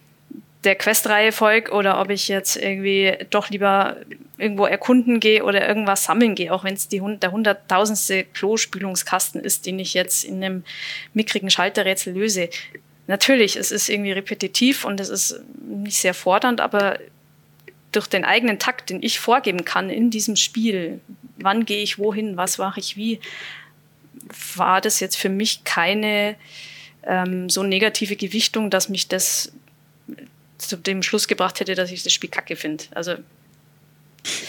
der 0.65 0.77
Questreihe 0.77 1.31
folge 1.31 1.73
oder 1.73 2.01
ob 2.01 2.11
ich 2.11 2.29
jetzt 2.29 2.57
irgendwie 2.57 3.17
doch 3.31 3.51
lieber 3.51 3.97
irgendwo 4.39 4.67
erkunden 4.67 5.21
gehe 5.21 5.45
oder 5.45 5.67
irgendwas 5.67 6.05
sammeln 6.05 6.35
gehe, 6.35 6.53
auch 6.53 6.65
wenn 6.65 6.75
es 6.75 6.89
der 6.89 7.03
hunderttausendste 7.03 8.25
Klospülungskasten 8.25 9.43
ist, 9.43 9.67
den 9.67 9.79
ich 9.79 9.95
jetzt 9.95 10.25
in 10.25 10.43
einem 10.43 10.65
mickrigen 11.13 11.51
Schalterrätsel 11.51 12.15
löse. 12.15 12.49
Natürlich, 13.07 13.57
es 13.57 13.71
ist 13.71 13.89
irgendwie 13.89 14.13
repetitiv 14.13 14.85
und 14.85 15.01
es 15.01 15.11
ist 15.11 15.41
nicht 15.69 15.99
sehr 15.99 16.15
fordernd, 16.15 16.61
aber 16.61 16.99
durch 17.93 18.07
den 18.07 18.25
eigenen 18.25 18.59
Takt, 18.59 18.91
den 18.91 19.03
ich 19.03 19.21
vorgeben 19.21 19.65
kann 19.65 19.91
in 19.91 20.11
diesem 20.11 20.37
Spiel, 20.37 21.01
wann 21.37 21.65
gehe 21.65 21.83
ich 21.83 21.99
wohin, 21.99 22.37
was 22.37 22.59
mache 22.59 22.81
ich 22.81 22.97
wie, 22.97 23.21
war 24.57 24.81
das 24.81 25.01
jetzt 25.01 25.17
für 25.17 25.29
mich 25.29 25.65
keine 25.65 26.37
ähm, 27.03 27.49
so 27.51 27.63
negative 27.63 28.17
Gewichtung, 28.17 28.71
dass 28.71 28.89
mich 28.89 29.09
das 29.09 29.53
zu 30.59 30.77
dem 30.77 31.03
Schluss 31.03 31.29
gebracht 31.29 31.61
hätte, 31.61 31.75
dass 31.75 31.91
ich 31.91 32.03
das 32.03 32.13
Spiel 32.13 32.31
kacke 32.31 32.57
finde. 32.57 32.85
Also 32.93 33.17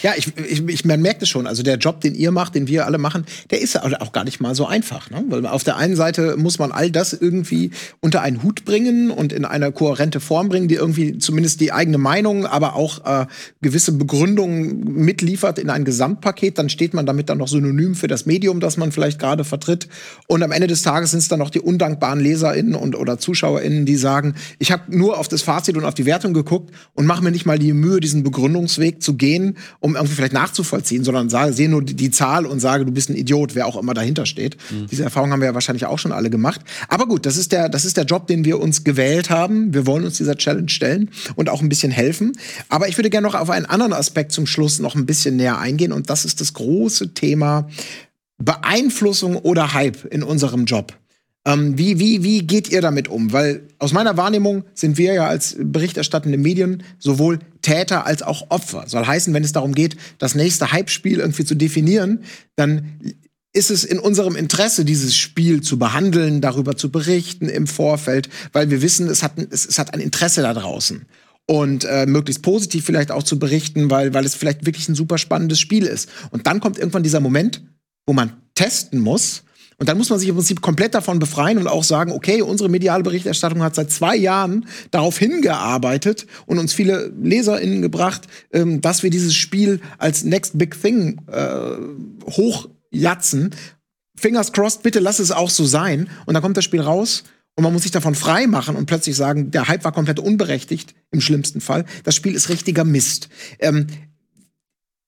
Ja, 0.02 0.12
ich, 0.16 0.32
ich, 0.36 0.66
ich 0.66 0.84
man 0.84 1.00
merkt 1.00 1.22
es 1.22 1.28
schon. 1.28 1.46
Also 1.46 1.62
der 1.62 1.76
Job, 1.76 2.00
den 2.00 2.14
ihr 2.14 2.30
macht, 2.30 2.54
den 2.54 2.66
wir 2.66 2.86
alle 2.86 2.98
machen, 2.98 3.26
der 3.50 3.60
ist 3.60 3.80
auch 3.80 4.12
gar 4.12 4.24
nicht 4.24 4.40
mal 4.40 4.54
so 4.54 4.66
einfach. 4.66 5.10
Ne? 5.10 5.24
Weil 5.28 5.46
auf 5.46 5.64
der 5.64 5.76
einen 5.76 5.96
Seite 5.96 6.36
muss 6.36 6.58
man 6.58 6.72
all 6.72 6.90
das 6.90 7.12
irgendwie 7.12 7.70
unter 8.00 8.22
einen 8.22 8.42
Hut 8.42 8.64
bringen 8.64 9.10
und 9.10 9.32
in 9.32 9.44
eine 9.44 9.72
kohärente 9.72 10.20
Form 10.20 10.48
bringen, 10.48 10.68
die 10.68 10.76
irgendwie 10.76 11.18
zumindest 11.18 11.60
die 11.60 11.72
eigene 11.72 11.98
Meinung, 11.98 12.46
aber 12.46 12.74
auch 12.74 13.04
äh, 13.04 13.26
gewisse 13.60 13.92
Begründungen 13.92 15.04
mitliefert 15.04 15.58
in 15.58 15.70
ein 15.70 15.84
Gesamtpaket. 15.84 16.58
Dann 16.58 16.68
steht 16.68 16.94
man 16.94 17.06
damit 17.06 17.28
dann 17.28 17.38
noch 17.38 17.48
synonym 17.48 17.94
für 17.94 18.08
das 18.08 18.26
Medium, 18.26 18.60
das 18.60 18.76
man 18.76 18.92
vielleicht 18.92 19.18
gerade 19.18 19.44
vertritt. 19.44 19.88
Und 20.26 20.42
am 20.42 20.52
Ende 20.52 20.66
des 20.66 20.82
Tages 20.82 21.10
sind 21.10 21.20
es 21.20 21.28
dann 21.28 21.38
noch 21.38 21.50
die 21.50 21.60
undankbaren 21.60 22.20
LeserInnen 22.20 22.74
und 22.74 22.96
oder 22.96 23.18
ZuschauerInnen, 23.18 23.86
die 23.86 23.96
sagen, 23.96 24.34
ich 24.58 24.72
habe 24.72 24.96
nur 24.96 25.18
auf 25.18 25.28
das 25.28 25.42
Fazit 25.42 25.76
und 25.76 25.84
auf 25.84 25.94
die 25.94 26.06
Wertung 26.06 26.32
geguckt 26.32 26.72
und 26.94 27.06
mache 27.06 27.22
mir 27.22 27.30
nicht 27.30 27.46
mal 27.46 27.58
die 27.58 27.72
Mühe, 27.72 28.00
diesen 28.00 28.22
Begründungsweg 28.22 29.02
zu 29.02 29.14
gehen 29.14 29.56
um 29.80 29.94
irgendwie 29.94 30.14
vielleicht 30.14 30.32
nachzuvollziehen, 30.32 31.04
sondern 31.04 31.28
sage, 31.28 31.52
sehe 31.52 31.68
nur 31.68 31.82
die, 31.82 31.94
die, 31.94 32.10
Zahl 32.10 32.46
und 32.46 32.60
sage, 32.60 32.84
du 32.84 32.92
bist 32.92 33.10
ein 33.10 33.16
Idiot, 33.16 33.54
wer 33.54 33.66
auch 33.66 33.76
immer 33.76 33.94
dahinter 33.94 34.26
steht. 34.26 34.56
Mhm. 34.70 34.86
Diese 34.90 35.04
Erfahrung 35.04 35.32
haben 35.32 35.40
wir 35.40 35.48
ja 35.48 35.54
wahrscheinlich 35.54 35.86
auch 35.86 35.98
schon 35.98 36.12
alle 36.12 36.30
gemacht. 36.30 36.60
Aber 36.88 37.06
gut, 37.06 37.26
das 37.26 37.36
ist 37.36 37.52
der, 37.52 37.68
das 37.68 37.84
ist 37.84 37.96
der 37.96 38.04
Job, 38.04 38.26
den 38.26 38.44
wir 38.44 38.60
uns 38.60 38.84
gewählt 38.84 39.30
haben. 39.30 39.74
Wir 39.74 39.86
wollen 39.86 40.04
uns 40.04 40.16
dieser 40.16 40.36
Challenge 40.36 40.68
stellen 40.68 41.10
und 41.34 41.48
auch 41.48 41.62
ein 41.62 41.68
bisschen 41.68 41.90
helfen. 41.90 42.32
Aber 42.68 42.88
ich 42.88 42.96
würde 42.98 43.10
gerne 43.10 43.26
noch 43.26 43.34
auf 43.34 43.50
einen 43.50 43.66
anderen 43.66 43.92
Aspekt 43.92 44.32
zum 44.32 44.46
Schluss 44.46 44.78
noch 44.78 44.94
ein 44.94 45.06
bisschen 45.06 45.36
näher 45.36 45.58
eingehen 45.58 45.92
und 45.92 46.10
das 46.10 46.24
ist 46.24 46.40
das 46.40 46.52
große 46.54 47.14
Thema 47.14 47.68
Beeinflussung 48.38 49.36
oder 49.36 49.72
Hype 49.72 50.04
in 50.06 50.22
unserem 50.22 50.66
Job. 50.66 50.94
Ähm, 51.46 51.78
wie, 51.78 52.00
wie, 52.00 52.24
wie 52.24 52.42
geht 52.42 52.70
ihr 52.70 52.80
damit 52.80 53.08
um? 53.08 53.32
Weil 53.32 53.62
aus 53.78 53.92
meiner 53.92 54.16
Wahrnehmung 54.16 54.64
sind 54.74 54.98
wir 54.98 55.14
ja 55.14 55.28
als 55.28 55.56
berichterstattende 55.58 56.38
Medien 56.38 56.82
sowohl 56.98 57.38
Täter 57.66 58.06
als 58.06 58.22
auch 58.22 58.50
Opfer. 58.50 58.84
Soll 58.86 59.04
heißen, 59.04 59.34
wenn 59.34 59.42
es 59.42 59.52
darum 59.52 59.74
geht, 59.74 59.96
das 60.18 60.36
nächste 60.36 60.70
Hype-Spiel 60.70 61.18
irgendwie 61.18 61.44
zu 61.44 61.56
definieren, 61.56 62.22
dann 62.54 63.00
ist 63.52 63.70
es 63.70 63.82
in 63.82 63.98
unserem 63.98 64.36
Interesse, 64.36 64.84
dieses 64.84 65.16
Spiel 65.16 65.62
zu 65.62 65.76
behandeln, 65.78 66.40
darüber 66.40 66.76
zu 66.76 66.92
berichten 66.92 67.48
im 67.48 67.66
Vorfeld, 67.66 68.28
weil 68.52 68.70
wir 68.70 68.82
wissen, 68.82 69.08
es 69.08 69.24
hat, 69.24 69.32
es, 69.50 69.66
es 69.66 69.80
hat 69.80 69.94
ein 69.94 70.00
Interesse 70.00 70.42
da 70.42 70.54
draußen. 70.54 71.06
Und 71.48 71.84
äh, 71.84 72.06
möglichst 72.06 72.42
positiv 72.42 72.84
vielleicht 72.84 73.10
auch 73.10 73.22
zu 73.22 73.38
berichten, 73.38 73.90
weil, 73.90 74.14
weil 74.14 74.24
es 74.24 74.34
vielleicht 74.34 74.66
wirklich 74.66 74.88
ein 74.88 74.94
super 74.94 75.18
spannendes 75.18 75.58
Spiel 75.58 75.86
ist. 75.86 76.08
Und 76.30 76.46
dann 76.46 76.60
kommt 76.60 76.78
irgendwann 76.78 77.02
dieser 77.02 77.20
Moment, 77.20 77.62
wo 78.06 78.12
man 78.12 78.32
testen 78.54 79.00
muss, 79.00 79.42
und 79.78 79.88
dann 79.88 79.98
muss 79.98 80.08
man 80.08 80.18
sich 80.18 80.28
im 80.28 80.36
Prinzip 80.36 80.62
komplett 80.62 80.94
davon 80.94 81.18
befreien 81.18 81.58
und 81.58 81.66
auch 81.66 81.84
sagen, 81.84 82.12
okay, 82.12 82.40
unsere 82.40 82.70
mediale 82.70 83.02
Berichterstattung 83.02 83.62
hat 83.62 83.74
seit 83.74 83.90
zwei 83.90 84.16
Jahren 84.16 84.66
darauf 84.90 85.18
hingearbeitet 85.18 86.26
und 86.46 86.58
uns 86.58 86.72
viele 86.72 87.12
LeserInnen 87.22 87.82
gebracht, 87.82 88.22
ähm, 88.52 88.80
dass 88.80 89.02
wir 89.02 89.10
dieses 89.10 89.34
Spiel 89.34 89.80
als 89.98 90.24
Next 90.24 90.56
Big 90.56 90.80
Thing 90.80 91.20
äh, 91.30 91.76
hochjatzen. 92.30 93.54
Fingers 94.18 94.52
crossed, 94.52 94.82
bitte 94.82 95.00
lass 95.00 95.18
es 95.18 95.30
auch 95.30 95.50
so 95.50 95.66
sein. 95.66 96.08
Und 96.24 96.32
dann 96.32 96.42
kommt 96.42 96.56
das 96.56 96.64
Spiel 96.64 96.80
raus 96.80 97.24
und 97.54 97.62
man 97.62 97.72
muss 97.74 97.82
sich 97.82 97.92
davon 97.92 98.14
frei 98.14 98.46
machen 98.46 98.76
und 98.76 98.86
plötzlich 98.86 99.14
sagen, 99.14 99.50
der 99.50 99.68
Hype 99.68 99.84
war 99.84 99.92
komplett 99.92 100.18
unberechtigt, 100.18 100.94
im 101.10 101.20
schlimmsten 101.20 101.60
Fall. 101.60 101.84
Das 102.04 102.14
Spiel 102.14 102.34
ist 102.34 102.48
richtiger 102.48 102.84
Mist. 102.84 103.28
Ähm, 103.58 103.88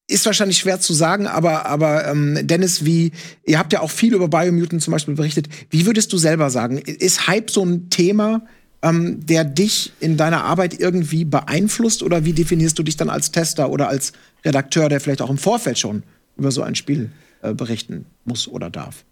ist 0.09 0.25
wahrscheinlich 0.25 0.59
schwer 0.59 0.81
zu 0.81 0.95
sagen, 0.95 1.27
aber, 1.27 1.67
aber 1.67 2.07
ähm, 2.09 2.39
Dennis, 2.43 2.85
wie, 2.85 3.13
ihr 3.45 3.59
habt 3.59 3.73
ja 3.75 3.81
auch 3.81 3.91
viel 3.91 4.15
über 4.15 4.27
Biomutant 4.29 4.83
zum 4.83 4.93
Beispiel 4.93 5.15
berichtet. 5.15 5.49
Wie 5.71 5.85
würdest 5.85 6.13
du 6.13 6.19
selber 6.19 6.51
sagen, 6.51 6.79
ist 6.79 7.29
Hype 7.29 7.51
so 7.51 7.63
ein 7.63 7.91
Thema, 7.91 8.43
ähm, 8.83 9.25
der 9.27 9.45
dich 9.45 9.93
in 10.01 10.17
deiner 10.17 10.45
Arbeit 10.45 10.81
irgendwie 10.81 11.27
beeinflusst 11.27 12.03
oder 12.03 12.25
wie 12.25 12.33
definierst 12.33 12.79
du 12.79 12.83
dich 12.83 12.97
dann 12.97 13.11
als 13.11 13.33
Tester 13.33 13.71
oder 13.71 13.89
als 13.89 14.13
Redakteur, 14.45 14.89
der 14.89 15.01
vielleicht 15.01 15.21
auch 15.21 15.31
im 15.31 15.39
Vorfeld 15.39 15.79
schon 15.79 16.03
über 16.39 16.51
so 16.51 16.63
ein 16.63 16.75
Spiel 16.75 17.11
äh, 17.43 17.53
berichten 17.53 18.07
muss 18.25 18.49
oder 18.49 18.71
darf? 18.71 19.05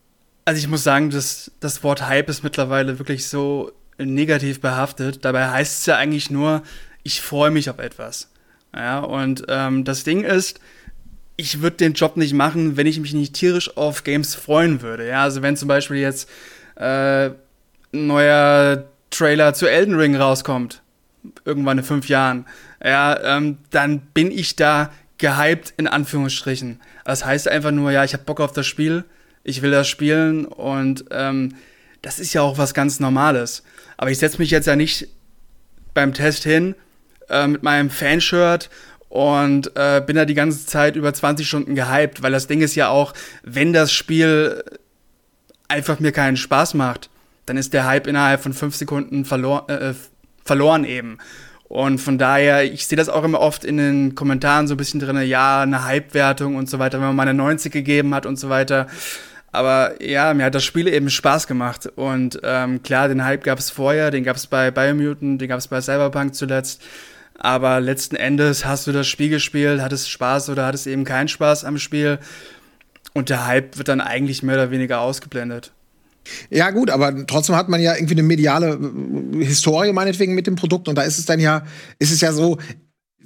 Also 0.46 0.60
ich 0.60 0.68
muss 0.68 0.82
sagen, 0.82 1.10
dass 1.10 1.50
das 1.60 1.82
Wort 1.82 2.06
Hype 2.06 2.30
ist 2.30 2.42
mittlerweile 2.42 2.98
wirklich 2.98 3.26
so 3.26 3.70
negativ 3.98 4.60
behaftet. 4.60 5.24
Dabei 5.26 5.50
heißt 5.50 5.80
es 5.80 5.86
ja 5.86 5.96
eigentlich 5.96 6.30
nur, 6.30 6.62
ich 7.02 7.20
freue 7.20 7.50
mich 7.50 7.68
auf 7.68 7.78
etwas. 7.78 8.30
Ja, 8.74 9.00
und 9.00 9.44
ähm, 9.48 9.84
das 9.84 10.04
Ding 10.04 10.22
ist, 10.22 10.60
ich 11.36 11.60
würde 11.60 11.76
den 11.76 11.92
Job 11.92 12.16
nicht 12.16 12.32
machen, 12.32 12.76
wenn 12.76 12.86
ich 12.86 12.98
mich 12.98 13.12
nicht 13.12 13.34
tierisch 13.34 13.76
auf 13.76 14.04
Games 14.04 14.34
freuen 14.34 14.82
würde. 14.82 15.06
Ja, 15.06 15.22
also 15.22 15.42
wenn 15.42 15.56
zum 15.56 15.68
Beispiel 15.68 15.98
jetzt 15.98 16.28
äh, 16.76 17.26
ein 17.26 17.36
neuer 17.92 18.84
Trailer 19.10 19.54
zu 19.54 19.66
Elden 19.66 19.94
Ring 19.94 20.16
rauskommt, 20.16 20.82
irgendwann 21.44 21.78
in 21.78 21.84
fünf 21.84 22.08
Jahren, 22.08 22.46
ja, 22.82 23.36
ähm, 23.36 23.58
dann 23.70 24.00
bin 24.14 24.30
ich 24.30 24.56
da 24.56 24.90
gehypt 25.18 25.74
in 25.76 25.86
Anführungsstrichen. 25.86 26.80
Das 27.04 27.24
heißt 27.24 27.48
einfach 27.48 27.70
nur, 27.70 27.90
ja, 27.90 28.04
ich 28.04 28.12
habe 28.12 28.24
Bock 28.24 28.40
auf 28.40 28.52
das 28.52 28.66
Spiel, 28.66 29.04
ich 29.44 29.62
will 29.62 29.70
das 29.70 29.88
spielen 29.88 30.44
und 30.44 31.04
ähm, 31.10 31.54
das 32.02 32.18
ist 32.18 32.32
ja 32.32 32.42
auch 32.42 32.58
was 32.58 32.74
ganz 32.74 33.00
Normales. 33.00 33.62
Aber 33.96 34.10
ich 34.10 34.18
setze 34.18 34.38
mich 34.38 34.50
jetzt 34.50 34.66
ja 34.66 34.76
nicht 34.76 35.08
beim 35.94 36.12
Test 36.12 36.44
hin 36.44 36.74
äh, 37.28 37.46
mit 37.46 37.62
meinem 37.62 37.90
Fanshirt 37.90 38.70
und 39.08 39.76
äh, 39.76 40.02
bin 40.04 40.16
da 40.16 40.24
die 40.24 40.34
ganze 40.34 40.66
Zeit 40.66 40.96
über 40.96 41.12
20 41.12 41.46
Stunden 41.46 41.74
gehypt, 41.74 42.22
weil 42.22 42.32
das 42.32 42.46
Ding 42.46 42.60
ist 42.60 42.74
ja 42.74 42.88
auch, 42.88 43.12
wenn 43.42 43.72
das 43.72 43.92
Spiel 43.92 44.64
einfach 45.68 46.00
mir 46.00 46.12
keinen 46.12 46.36
Spaß 46.36 46.74
macht, 46.74 47.10
dann 47.46 47.56
ist 47.56 47.72
der 47.72 47.86
Hype 47.86 48.06
innerhalb 48.06 48.42
von 48.42 48.52
fünf 48.52 48.76
Sekunden 48.76 49.24
verlor 49.24 49.68
äh, 49.70 49.94
verloren 50.44 50.84
eben. 50.84 51.18
Und 51.68 51.98
von 51.98 52.16
daher, 52.16 52.64
ich 52.64 52.86
sehe 52.86 52.96
das 52.96 53.08
auch 53.08 53.24
immer 53.24 53.40
oft 53.40 53.64
in 53.64 53.76
den 53.76 54.14
Kommentaren 54.14 54.68
so 54.68 54.74
ein 54.74 54.76
bisschen 54.76 55.00
drin, 55.00 55.20
ja, 55.22 55.62
eine 55.62 55.84
Hype-Wertung 55.84 56.54
und 56.54 56.70
so 56.70 56.78
weiter, 56.78 56.98
wenn 56.98 57.08
man 57.08 57.16
mal 57.16 57.22
eine 57.22 57.34
90 57.34 57.72
gegeben 57.72 58.14
hat 58.14 58.24
und 58.24 58.38
so 58.38 58.48
weiter. 58.48 58.86
Aber 59.50 60.00
ja, 60.02 60.32
mir 60.34 60.44
hat 60.44 60.54
das 60.54 60.64
Spiel 60.64 60.86
eben 60.86 61.10
Spaß 61.10 61.46
gemacht. 61.48 61.86
Und 61.96 62.38
ähm, 62.44 62.82
klar, 62.82 63.08
den 63.08 63.24
Hype 63.24 63.42
gab 63.42 63.58
es 63.58 63.70
vorher, 63.70 64.10
den 64.10 64.22
gab 64.22 64.36
es 64.36 64.46
bei 64.46 64.70
Biomutant, 64.70 65.40
den 65.40 65.48
gab 65.48 65.58
es 65.58 65.66
bei 65.66 65.80
Cyberpunk 65.80 66.34
zuletzt. 66.34 66.82
Aber 67.38 67.80
letzten 67.80 68.16
Endes 68.16 68.64
hast 68.64 68.86
du 68.86 68.92
das 68.92 69.06
Spiel 69.06 69.28
gespielt, 69.28 69.80
hattest 69.80 70.10
Spaß 70.10 70.48
oder 70.48 70.66
hattest 70.66 70.86
eben 70.86 71.04
keinen 71.04 71.28
Spaß 71.28 71.64
am 71.64 71.78
Spiel. 71.78 72.18
Und 73.12 73.28
der 73.28 73.46
Hype 73.46 73.78
wird 73.78 73.88
dann 73.88 74.00
eigentlich 74.00 74.42
mehr 74.42 74.56
oder 74.56 74.70
weniger 74.70 75.00
ausgeblendet. 75.00 75.72
Ja, 76.50 76.70
gut, 76.70 76.90
aber 76.90 77.26
trotzdem 77.26 77.54
hat 77.54 77.68
man 77.68 77.80
ja 77.80 77.94
irgendwie 77.94 78.14
eine 78.14 78.22
mediale 78.22 78.78
äh, 78.78 79.44
Historie 79.44 79.92
meinetwegen 79.92 80.34
mit 80.34 80.46
dem 80.46 80.56
Produkt. 80.56 80.88
Und 80.88 80.96
da 80.96 81.02
ist 81.02 81.18
es 81.18 81.26
dann 81.26 81.40
ja, 81.40 81.64
ist 81.98 82.10
es 82.10 82.20
ja 82.20 82.32
so, 82.32 82.58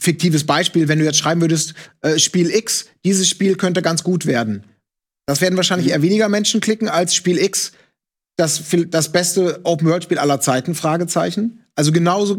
fiktives 0.00 0.44
Beispiel, 0.44 0.88
wenn 0.88 0.98
du 0.98 1.04
jetzt 1.04 1.18
schreiben 1.18 1.40
würdest, 1.40 1.74
äh, 2.00 2.18
Spiel 2.18 2.50
X, 2.50 2.86
dieses 3.04 3.28
Spiel 3.28 3.56
könnte 3.56 3.82
ganz 3.82 4.02
gut 4.02 4.26
werden. 4.26 4.64
Das 5.26 5.40
werden 5.40 5.56
wahrscheinlich 5.56 5.88
mhm. 5.88 5.92
eher 5.92 6.02
weniger 6.02 6.28
Menschen 6.28 6.61
klicken 6.61 6.88
als 6.88 7.14
Spiel 7.14 7.38
X, 7.38 7.72
das, 8.36 8.62
das 8.88 9.12
beste 9.12 9.61
Open-World-Spiel 9.64 10.18
aller 10.18 10.40
Zeiten, 10.40 10.74
Fragezeichen. 10.74 11.59
Also 11.76 11.92
genauso, 11.92 12.38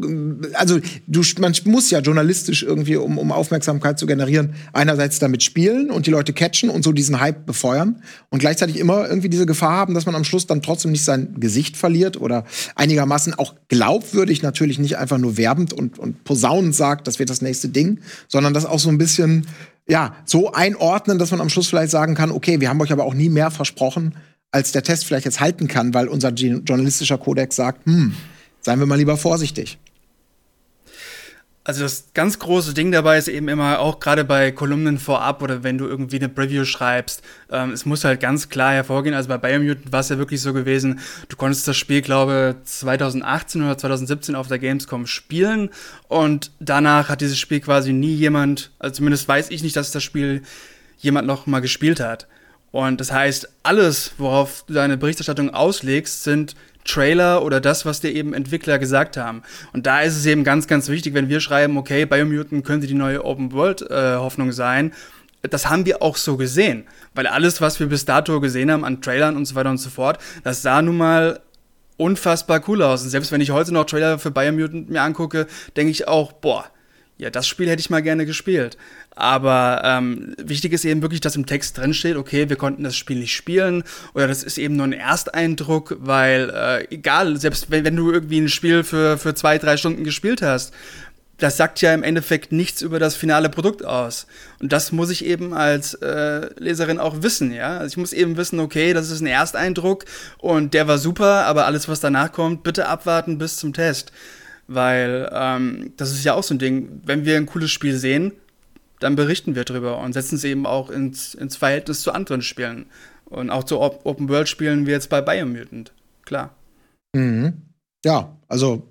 also 0.53 0.79
du, 1.07 1.21
man 1.39 1.53
muss 1.65 1.89
ja 1.89 1.99
journalistisch 1.99 2.63
irgendwie, 2.63 2.97
um, 2.97 3.17
um 3.17 3.31
Aufmerksamkeit 3.31 3.97
zu 3.97 4.05
generieren, 4.05 4.53
einerseits 4.73 5.19
damit 5.19 5.41
spielen 5.41 5.89
und 5.89 6.05
die 6.05 6.11
Leute 6.11 6.33
catchen 6.33 6.69
und 6.69 6.83
so 6.83 6.91
diesen 6.91 7.19
Hype 7.19 7.45
befeuern 7.45 8.03
und 8.29 8.39
gleichzeitig 8.39 8.77
immer 8.77 9.07
irgendwie 9.07 9.29
diese 9.29 9.45
Gefahr 9.45 9.71
haben, 9.71 9.93
dass 9.93 10.05
man 10.05 10.15
am 10.15 10.25
Schluss 10.25 10.47
dann 10.47 10.61
trotzdem 10.61 10.91
nicht 10.91 11.05
sein 11.05 11.39
Gesicht 11.39 11.77
verliert 11.77 12.19
oder 12.19 12.43
einigermaßen 12.75 13.33
auch 13.33 13.55
glaubwürdig 13.67 14.43
natürlich 14.43 14.79
nicht 14.79 14.97
einfach 14.97 15.17
nur 15.17 15.37
werbend 15.37 15.73
und, 15.73 15.97
und 15.97 16.23
posaunend 16.23 16.75
sagt, 16.75 17.07
das 17.07 17.17
wird 17.17 17.29
das 17.29 17.41
nächste 17.41 17.69
Ding, 17.69 17.99
sondern 18.27 18.53
das 18.53 18.65
auch 18.65 18.79
so 18.79 18.89
ein 18.89 18.97
bisschen, 18.97 19.47
ja, 19.87 20.15
so 20.25 20.51
einordnen, 20.51 21.17
dass 21.17 21.31
man 21.31 21.41
am 21.41 21.49
Schluss 21.49 21.67
vielleicht 21.67 21.91
sagen 21.91 22.15
kann, 22.15 22.31
okay, 22.31 22.59
wir 22.59 22.69
haben 22.69 22.81
euch 22.81 22.91
aber 22.91 23.05
auch 23.05 23.13
nie 23.13 23.29
mehr 23.29 23.49
versprochen, 23.49 24.15
als 24.51 24.71
der 24.71 24.83
Test 24.83 25.05
vielleicht 25.05 25.25
jetzt 25.25 25.39
halten 25.39 25.67
kann, 25.67 25.93
weil 25.93 26.07
unser 26.07 26.29
journalistischer 26.29 27.17
Kodex 27.17 27.55
sagt, 27.55 27.85
hm, 27.85 28.13
seien 28.61 28.79
wir 28.79 28.85
mal 28.85 28.97
lieber 28.97 29.17
vorsichtig. 29.17 29.77
Also 31.63 31.83
das 31.83 32.07
ganz 32.15 32.39
große 32.39 32.73
Ding 32.73 32.91
dabei 32.91 33.19
ist 33.19 33.27
eben 33.27 33.47
immer 33.47 33.79
auch 33.79 33.99
gerade 33.99 34.23
bei 34.23 34.51
Kolumnen 34.51 34.97
vorab 34.97 35.43
oder 35.43 35.63
wenn 35.63 35.77
du 35.77 35.85
irgendwie 35.85 36.15
eine 36.15 36.27
Preview 36.27 36.65
schreibst, 36.65 37.21
ähm, 37.51 37.69
es 37.69 37.85
muss 37.85 38.03
halt 38.03 38.19
ganz 38.19 38.49
klar 38.49 38.73
hervorgehen. 38.73 39.13
Also 39.13 39.29
bei 39.29 39.37
Biomutant 39.37 39.91
war 39.91 39.99
es 39.99 40.09
ja 40.09 40.17
wirklich 40.17 40.41
so 40.41 40.53
gewesen, 40.53 40.99
du 41.29 41.35
konntest 41.35 41.67
das 41.67 41.77
Spiel, 41.77 42.01
glaube 42.01 42.55
2018 42.63 43.61
oder 43.61 43.77
2017 43.77 44.33
auf 44.33 44.47
der 44.47 44.57
Gamescom 44.57 45.05
spielen 45.05 45.69
und 46.07 46.49
danach 46.59 47.09
hat 47.09 47.21
dieses 47.21 47.37
Spiel 47.37 47.59
quasi 47.59 47.93
nie 47.93 48.15
jemand, 48.15 48.71
also 48.79 48.95
zumindest 48.95 49.27
weiß 49.27 49.51
ich 49.51 49.61
nicht, 49.61 49.75
dass 49.75 49.91
das 49.91 50.01
Spiel 50.01 50.41
jemand 50.97 51.27
noch 51.27 51.45
mal 51.45 51.59
gespielt 51.59 51.99
hat. 51.99 52.27
Und 52.71 53.01
das 53.01 53.11
heißt, 53.11 53.49
alles, 53.63 54.13
worauf 54.17 54.63
du 54.65 54.73
deine 54.73 54.97
Berichterstattung 54.97 55.49
auslegst, 55.51 56.23
sind 56.23 56.55
Trailer 56.85 57.43
oder 57.43 57.61
das, 57.61 57.85
was 57.85 58.01
dir 58.01 58.11
eben 58.11 58.33
Entwickler 58.33 58.79
gesagt 58.79 59.17
haben. 59.17 59.43
Und 59.73 59.85
da 59.85 60.01
ist 60.01 60.17
es 60.17 60.25
eben 60.25 60.43
ganz, 60.43 60.67
ganz 60.67 60.89
wichtig, 60.89 61.13
wenn 61.13 61.29
wir 61.29 61.39
schreiben, 61.39 61.77
okay, 61.77 62.05
Biomutant 62.05 62.65
könnte 62.65 62.87
die 62.87 62.93
neue 62.93 63.23
Open-World-Hoffnung 63.23 64.49
äh, 64.49 64.53
sein. 64.53 64.93
Das 65.41 65.69
haben 65.69 65.85
wir 65.85 66.01
auch 66.01 66.17
so 66.17 66.37
gesehen. 66.37 66.85
Weil 67.13 67.27
alles, 67.27 67.61
was 67.61 67.79
wir 67.79 67.87
bis 67.87 68.05
dato 68.05 68.39
gesehen 68.39 68.71
haben 68.71 68.85
an 68.85 69.01
Trailern 69.01 69.35
und 69.35 69.45
so 69.45 69.55
weiter 69.55 69.69
und 69.69 69.77
so 69.79 69.89
fort, 69.89 70.19
das 70.43 70.61
sah 70.61 70.81
nun 70.81 70.97
mal 70.97 71.41
unfassbar 71.97 72.61
cool 72.67 72.81
aus. 72.81 73.03
Und 73.03 73.09
selbst 73.09 73.31
wenn 73.31 73.41
ich 73.41 73.51
heute 73.51 73.73
noch 73.73 73.85
Trailer 73.85 74.19
für 74.19 74.31
Biomutant 74.31 74.89
mir 74.89 75.01
angucke, 75.01 75.47
denke 75.75 75.91
ich 75.91 76.07
auch, 76.07 76.31
boah, 76.31 76.65
ja, 77.17 77.29
das 77.29 77.47
Spiel 77.47 77.69
hätte 77.69 77.81
ich 77.81 77.91
mal 77.91 78.01
gerne 78.01 78.25
gespielt. 78.25 78.77
Aber 79.21 79.83
ähm, 79.85 80.33
wichtig 80.39 80.73
ist 80.73 80.83
eben 80.83 81.03
wirklich, 81.03 81.21
dass 81.21 81.35
im 81.35 81.45
Text 81.45 81.77
drin 81.77 81.93
steht, 81.93 82.15
okay, 82.15 82.49
wir 82.49 82.55
konnten 82.55 82.83
das 82.83 82.95
Spiel 82.97 83.19
nicht 83.19 83.35
spielen 83.35 83.83
oder 84.15 84.27
das 84.27 84.41
ist 84.41 84.57
eben 84.57 84.75
nur 84.75 84.87
ein 84.87 84.93
Ersteindruck, 84.93 85.95
weil 85.99 86.49
äh, 86.49 86.91
egal, 86.91 87.37
selbst 87.37 87.69
wenn, 87.69 87.85
wenn 87.85 87.95
du 87.95 88.11
irgendwie 88.11 88.39
ein 88.39 88.49
Spiel 88.49 88.83
für, 88.83 89.19
für 89.19 89.35
zwei, 89.35 89.59
drei 89.59 89.77
Stunden 89.77 90.03
gespielt 90.03 90.41
hast, 90.41 90.73
das 91.37 91.55
sagt 91.55 91.81
ja 91.81 91.93
im 91.93 92.01
Endeffekt 92.01 92.51
nichts 92.51 92.81
über 92.81 92.97
das 92.97 93.15
finale 93.15 93.49
Produkt 93.49 93.85
aus. 93.85 94.25
Und 94.59 94.73
das 94.73 94.91
muss 94.91 95.11
ich 95.11 95.23
eben 95.23 95.53
als 95.53 95.93
äh, 95.93 96.49
Leserin 96.57 96.97
auch 96.97 97.21
wissen, 97.21 97.51
ja. 97.51 97.77
Also 97.77 97.93
ich 97.93 97.97
muss 97.97 98.13
eben 98.13 98.37
wissen, 98.37 98.59
okay, 98.59 98.91
das 98.91 99.11
ist 99.11 99.21
ein 99.21 99.27
Ersteindruck 99.27 100.05
und 100.39 100.73
der 100.73 100.87
war 100.87 100.97
super, 100.97 101.45
aber 101.45 101.67
alles, 101.67 101.87
was 101.87 101.99
danach 101.99 102.31
kommt, 102.31 102.63
bitte 102.63 102.87
abwarten 102.87 103.37
bis 103.37 103.57
zum 103.57 103.71
Test. 103.71 104.11
Weil 104.65 105.29
ähm, 105.31 105.93
das 105.97 106.09
ist 106.09 106.23
ja 106.23 106.33
auch 106.33 106.43
so 106.43 106.55
ein 106.55 106.59
Ding, 106.59 107.01
wenn 107.05 107.23
wir 107.23 107.37
ein 107.37 107.45
cooles 107.45 107.69
Spiel 107.69 107.95
sehen, 107.95 108.31
dann 109.01 109.15
berichten 109.15 109.55
wir 109.55 109.65
drüber 109.65 109.99
und 109.99 110.13
setzen 110.13 110.35
es 110.35 110.43
eben 110.43 110.65
auch 110.65 110.89
ins, 110.89 111.33
ins 111.33 111.57
Verhältnis 111.57 112.01
zu 112.01 112.13
anderen 112.13 112.41
Spielen. 112.41 112.85
Und 113.25 113.49
auch 113.49 113.63
zu 113.63 113.79
Open-World-Spielen 113.79 114.85
wie 114.85 114.91
jetzt 114.91 115.09
bei 115.09 115.21
Biomutant. 115.21 115.93
Klar. 116.25 116.55
Mhm. 117.13 117.53
Ja, 118.03 118.37
also 118.47 118.87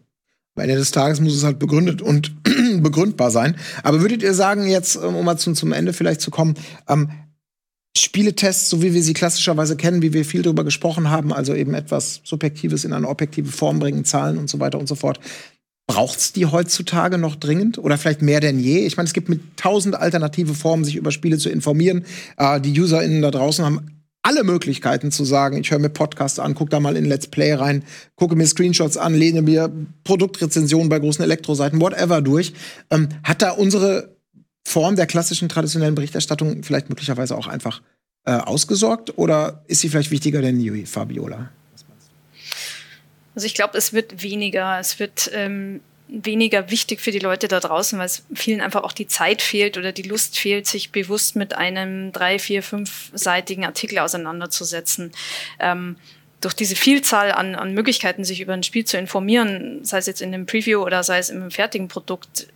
am 0.56 0.62
Ende 0.62 0.76
des 0.76 0.90
Tages 0.90 1.20
muss 1.20 1.36
es 1.36 1.44
halt 1.44 1.58
begründet 1.58 2.02
und 2.02 2.32
begründbar 2.82 3.30
sein. 3.30 3.56
Aber 3.82 4.00
würdet 4.00 4.22
ihr 4.22 4.34
sagen, 4.34 4.66
jetzt, 4.66 4.96
ähm, 4.96 5.14
um 5.14 5.24
mal 5.24 5.38
zum, 5.38 5.54
zum 5.54 5.72
Ende 5.72 5.92
vielleicht 5.92 6.20
zu 6.20 6.30
kommen, 6.30 6.54
ähm, 6.88 7.10
Spieletests, 7.96 8.70
so 8.70 8.82
wie 8.82 8.94
wir 8.94 9.02
sie 9.02 9.12
klassischerweise 9.12 9.76
kennen, 9.76 10.02
wie 10.02 10.12
wir 10.12 10.24
viel 10.24 10.42
darüber 10.42 10.64
gesprochen 10.64 11.10
haben, 11.10 11.32
also 11.32 11.54
eben 11.54 11.74
etwas 11.74 12.20
Subjektives 12.24 12.84
in 12.84 12.92
eine 12.92 13.08
objektive 13.08 13.50
Form 13.50 13.78
bringen, 13.78 14.04
Zahlen 14.04 14.38
und 14.38 14.48
so 14.48 14.60
weiter 14.60 14.78
und 14.78 14.86
so 14.86 14.94
fort. 14.94 15.20
Braucht's 15.90 16.32
die 16.32 16.46
heutzutage 16.46 17.18
noch 17.18 17.34
dringend 17.34 17.76
oder 17.76 17.98
vielleicht 17.98 18.22
mehr 18.22 18.38
denn 18.38 18.60
je? 18.60 18.86
Ich 18.86 18.96
meine, 18.96 19.08
es 19.08 19.12
gibt 19.12 19.28
mit 19.28 19.56
tausend 19.56 19.96
alternative 19.96 20.54
Formen, 20.54 20.84
sich 20.84 20.94
über 20.94 21.10
Spiele 21.10 21.36
zu 21.36 21.50
informieren. 21.50 22.04
Äh, 22.36 22.60
die 22.60 22.80
UserInnen 22.80 23.20
da 23.22 23.32
draußen 23.32 23.64
haben 23.64 24.00
alle 24.22 24.44
Möglichkeiten 24.44 25.10
zu 25.10 25.24
sagen, 25.24 25.56
ich 25.56 25.68
höre 25.72 25.80
mir 25.80 25.88
Podcasts 25.88 26.38
an, 26.38 26.54
gucke 26.54 26.70
da 26.70 26.78
mal 26.78 26.96
in 26.96 27.06
Let's 27.06 27.26
Play 27.26 27.54
rein, 27.54 27.82
gucke 28.14 28.36
mir 28.36 28.46
Screenshots 28.46 28.98
an, 28.98 29.16
lehne 29.16 29.42
mir 29.42 29.68
Produktrezensionen 30.04 30.88
bei 30.88 31.00
großen 31.00 31.24
Elektroseiten, 31.24 31.80
whatever 31.80 32.22
durch. 32.22 32.52
Ähm, 32.92 33.08
hat 33.24 33.42
da 33.42 33.50
unsere 33.50 34.14
Form 34.64 34.94
der 34.94 35.08
klassischen 35.08 35.48
traditionellen 35.48 35.96
Berichterstattung 35.96 36.62
vielleicht 36.62 36.88
möglicherweise 36.88 37.36
auch 37.36 37.48
einfach 37.48 37.82
äh, 38.26 38.34
ausgesorgt 38.34 39.18
oder 39.18 39.64
ist 39.66 39.80
sie 39.80 39.88
vielleicht 39.88 40.12
wichtiger 40.12 40.40
denn 40.40 40.60
Yui, 40.60 40.86
Fabiola? 40.86 41.50
Also 43.40 43.46
ich 43.46 43.54
glaube, 43.54 43.78
es 43.78 43.94
wird 43.94 44.22
weniger. 44.22 44.78
Es 44.78 44.98
wird 44.98 45.30
ähm, 45.32 45.80
weniger 46.08 46.70
wichtig 46.70 47.00
für 47.00 47.10
die 47.10 47.20
Leute 47.20 47.48
da 47.48 47.58
draußen, 47.58 47.98
weil 47.98 48.04
es 48.04 48.22
vielen 48.34 48.60
einfach 48.60 48.82
auch 48.82 48.92
die 48.92 49.06
Zeit 49.06 49.40
fehlt 49.40 49.78
oder 49.78 49.92
die 49.92 50.02
Lust 50.02 50.38
fehlt, 50.38 50.66
sich 50.66 50.92
bewusst 50.92 51.36
mit 51.36 51.54
einem 51.54 52.12
drei, 52.12 52.38
vier, 52.38 52.62
fünfseitigen 52.62 53.64
Artikel 53.64 53.98
auseinanderzusetzen. 53.98 55.12
Ähm, 55.58 55.96
durch 56.42 56.52
diese 56.52 56.76
Vielzahl 56.76 57.32
an, 57.32 57.54
an 57.54 57.72
Möglichkeiten, 57.72 58.24
sich 58.24 58.42
über 58.42 58.52
ein 58.52 58.62
Spiel 58.62 58.84
zu 58.84 58.98
informieren, 58.98 59.86
sei 59.86 59.96
es 59.96 60.06
jetzt 60.06 60.20
in 60.20 60.34
einem 60.34 60.44
Preview 60.44 60.82
oder 60.82 61.02
sei 61.02 61.16
es 61.16 61.30
im 61.30 61.50
fertigen 61.50 61.88
Produkt, 61.88 62.46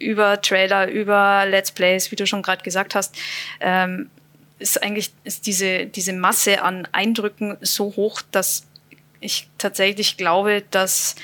über 0.00 0.42
Trailer, 0.42 0.90
über 0.90 1.46
Let's 1.46 1.70
Plays, 1.70 2.10
wie 2.10 2.16
du 2.16 2.26
schon 2.26 2.42
gerade 2.42 2.64
gesagt 2.64 2.96
hast, 2.96 3.14
ähm, 3.60 4.10
ist 4.58 4.82
eigentlich 4.82 5.12
ist 5.22 5.46
diese, 5.46 5.86
diese 5.86 6.12
Masse 6.12 6.62
an 6.62 6.88
Eindrücken 6.90 7.58
so 7.60 7.94
hoch, 7.94 8.22
dass 8.32 8.66
ich 9.22 9.48
tatsächlich 9.58 10.16
glaube, 10.16 10.62
dass 10.70 11.16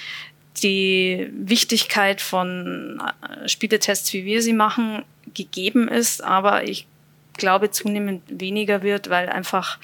die 0.62 1.28
Wichtigkeit 1.32 2.20
von 2.20 3.02
äh, 3.22 3.48
Spieletests, 3.48 4.12
wie 4.12 4.24
wir 4.24 4.42
sie 4.42 4.52
machen, 4.52 5.04
gegeben 5.34 5.88
ist, 5.88 6.22
aber 6.22 6.64
ich 6.64 6.86
glaube 7.34 7.70
zunehmend 7.70 8.22
weniger 8.28 8.82
wird, 8.82 9.10
weil 9.10 9.28
einfach 9.28 9.78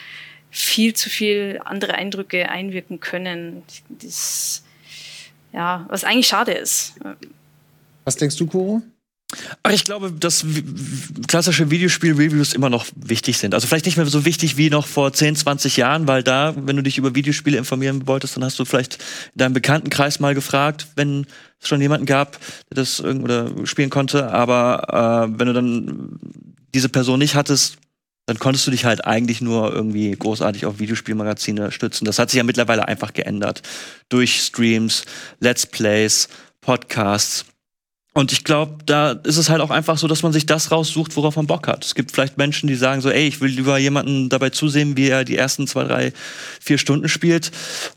viel 0.50 0.94
zu 0.94 1.10
viel 1.10 1.60
andere 1.64 1.94
Eindrücke 1.94 2.48
einwirken 2.48 3.00
können. 3.00 3.62
Das, 3.88 4.64
ja, 5.52 5.84
was 5.88 6.04
eigentlich 6.04 6.28
schade 6.28 6.52
ist. 6.52 6.94
Was 8.04 8.16
denkst 8.16 8.36
du, 8.36 8.46
Kuro? 8.46 8.82
Ach, 9.62 9.72
ich 9.72 9.84
glaube, 9.84 10.12
dass 10.12 10.44
klassische 11.26 11.70
Videospiel-Reviews 11.70 12.52
immer 12.52 12.70
noch 12.70 12.86
wichtig 12.94 13.38
sind. 13.38 13.54
Also 13.54 13.66
vielleicht 13.66 13.86
nicht 13.86 13.96
mehr 13.96 14.06
so 14.06 14.24
wichtig 14.24 14.56
wie 14.56 14.70
noch 14.70 14.86
vor 14.86 15.12
10, 15.12 15.36
20 15.36 15.76
Jahren, 15.76 16.06
weil 16.06 16.22
da, 16.22 16.54
wenn 16.56 16.76
du 16.76 16.82
dich 16.82 16.98
über 16.98 17.14
Videospiele 17.14 17.56
informieren 17.56 18.06
wolltest, 18.06 18.36
dann 18.36 18.44
hast 18.44 18.58
du 18.58 18.64
vielleicht 18.64 18.96
in 19.32 19.38
deinem 19.38 19.54
Bekanntenkreis 19.54 20.20
mal 20.20 20.34
gefragt, 20.34 20.88
wenn 20.96 21.26
es 21.60 21.68
schon 21.68 21.80
jemanden 21.80 22.06
gab, 22.06 22.38
der 22.70 22.76
das 22.76 23.02
oder 23.02 23.66
spielen 23.66 23.90
konnte. 23.90 24.30
Aber 24.30 25.28
äh, 25.32 25.38
wenn 25.38 25.46
du 25.46 25.52
dann 25.52 26.18
diese 26.74 26.88
Person 26.88 27.18
nicht 27.18 27.34
hattest, 27.34 27.78
dann 28.26 28.38
konntest 28.38 28.66
du 28.66 28.70
dich 28.70 28.84
halt 28.84 29.04
eigentlich 29.04 29.40
nur 29.40 29.72
irgendwie 29.72 30.10
großartig 30.12 30.66
auf 30.66 30.78
Videospielmagazine 30.78 31.70
stützen. 31.72 32.04
Das 32.04 32.18
hat 32.18 32.30
sich 32.30 32.38
ja 32.38 32.44
mittlerweile 32.44 32.88
einfach 32.88 33.12
geändert. 33.12 33.62
Durch 34.08 34.40
Streams, 34.40 35.04
Let's 35.40 35.66
Plays, 35.66 36.28
Podcasts. 36.60 37.44
Und 38.16 38.30
ich 38.30 38.44
glaube, 38.44 38.78
da 38.86 39.10
ist 39.10 39.38
es 39.38 39.50
halt 39.50 39.60
auch 39.60 39.70
einfach 39.70 39.98
so, 39.98 40.06
dass 40.06 40.22
man 40.22 40.32
sich 40.32 40.46
das 40.46 40.70
raussucht, 40.70 41.16
worauf 41.16 41.34
man 41.34 41.48
Bock 41.48 41.66
hat. 41.66 41.84
Es 41.84 41.96
gibt 41.96 42.12
vielleicht 42.12 42.38
Menschen, 42.38 42.68
die 42.68 42.76
sagen 42.76 43.00
so, 43.00 43.10
ey, 43.10 43.26
ich 43.26 43.40
will 43.40 43.50
lieber 43.50 43.76
jemanden 43.76 44.28
dabei 44.28 44.50
zusehen, 44.50 44.96
wie 44.96 45.08
er 45.08 45.24
die 45.24 45.36
ersten 45.36 45.66
zwei, 45.66 45.82
drei, 45.82 46.12
vier 46.60 46.78
Stunden 46.78 47.08
spielt. 47.08 47.50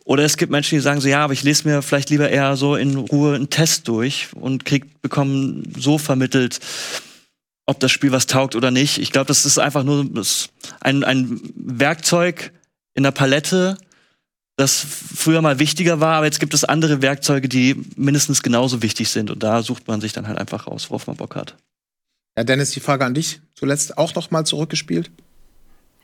Oder 0.06 0.24
es 0.24 0.38
gibt 0.38 0.52
Menschen, 0.52 0.74
die 0.74 0.82
sagen 0.82 1.02
so, 1.02 1.08
ja, 1.08 1.24
aber 1.24 1.34
ich 1.34 1.44
lese 1.44 1.68
mir 1.68 1.84
vielleicht 1.84 2.10
lieber 2.10 2.30
eher 2.30 2.58
so 2.58 2.76
in 2.76 2.98
Ruhe 2.98 3.36
einen 3.36 3.52
Test 3.52 3.88
durch 3.88 4.30
und 4.34 4.66
krieg, 4.66 5.04
bekomme 5.04 5.62
so 5.78 6.00
vermittelt, 6.00 6.62
ob 7.68 7.80
das 7.80 7.92
Spiel 7.92 8.12
was 8.12 8.26
taugt 8.26 8.56
oder 8.56 8.72
nicht. 8.72 8.98
Ich 8.98 9.12
glaube, 9.12 9.28
das 9.28 9.46
ist 9.46 9.60
einfach 9.60 9.84
nur 9.84 10.04
ein, 10.82 11.04
ein 11.04 11.42
Werkzeug 11.56 12.54
in 12.96 13.04
der 13.04 13.12
Palette, 13.12 13.78
das 14.58 14.76
früher 14.80 15.42
mal 15.42 15.60
wichtiger 15.60 16.00
war, 16.00 16.16
aber 16.16 16.26
jetzt 16.26 16.40
gibt 16.40 16.56
es 16.56 16.64
andere 16.64 17.02
Werkzeuge, 17.02 17.48
die 17.48 17.76
mindestens 17.96 18.42
genauso 18.42 18.82
wichtig 18.82 19.10
sind. 19.10 19.30
Und 19.30 19.44
da 19.44 19.62
sucht 19.62 19.88
man 19.88 20.02
sich 20.02 20.14
dann 20.14 20.28
halt 20.28 20.40
einfach 20.40 20.66
raus, 20.68 20.90
worauf 20.90 21.06
man 21.06 21.16
Bock 21.16 21.36
hat. 21.36 21.56
Ja, 22.36 22.44
Dennis, 22.44 22.72
die 22.72 22.80
Frage 22.80 23.06
an 23.06 23.14
dich. 23.14 23.40
Zuletzt 23.54 23.98
auch 23.98 24.16
noch 24.16 24.32
mal 24.32 24.46
zurückgespielt? 24.46 25.12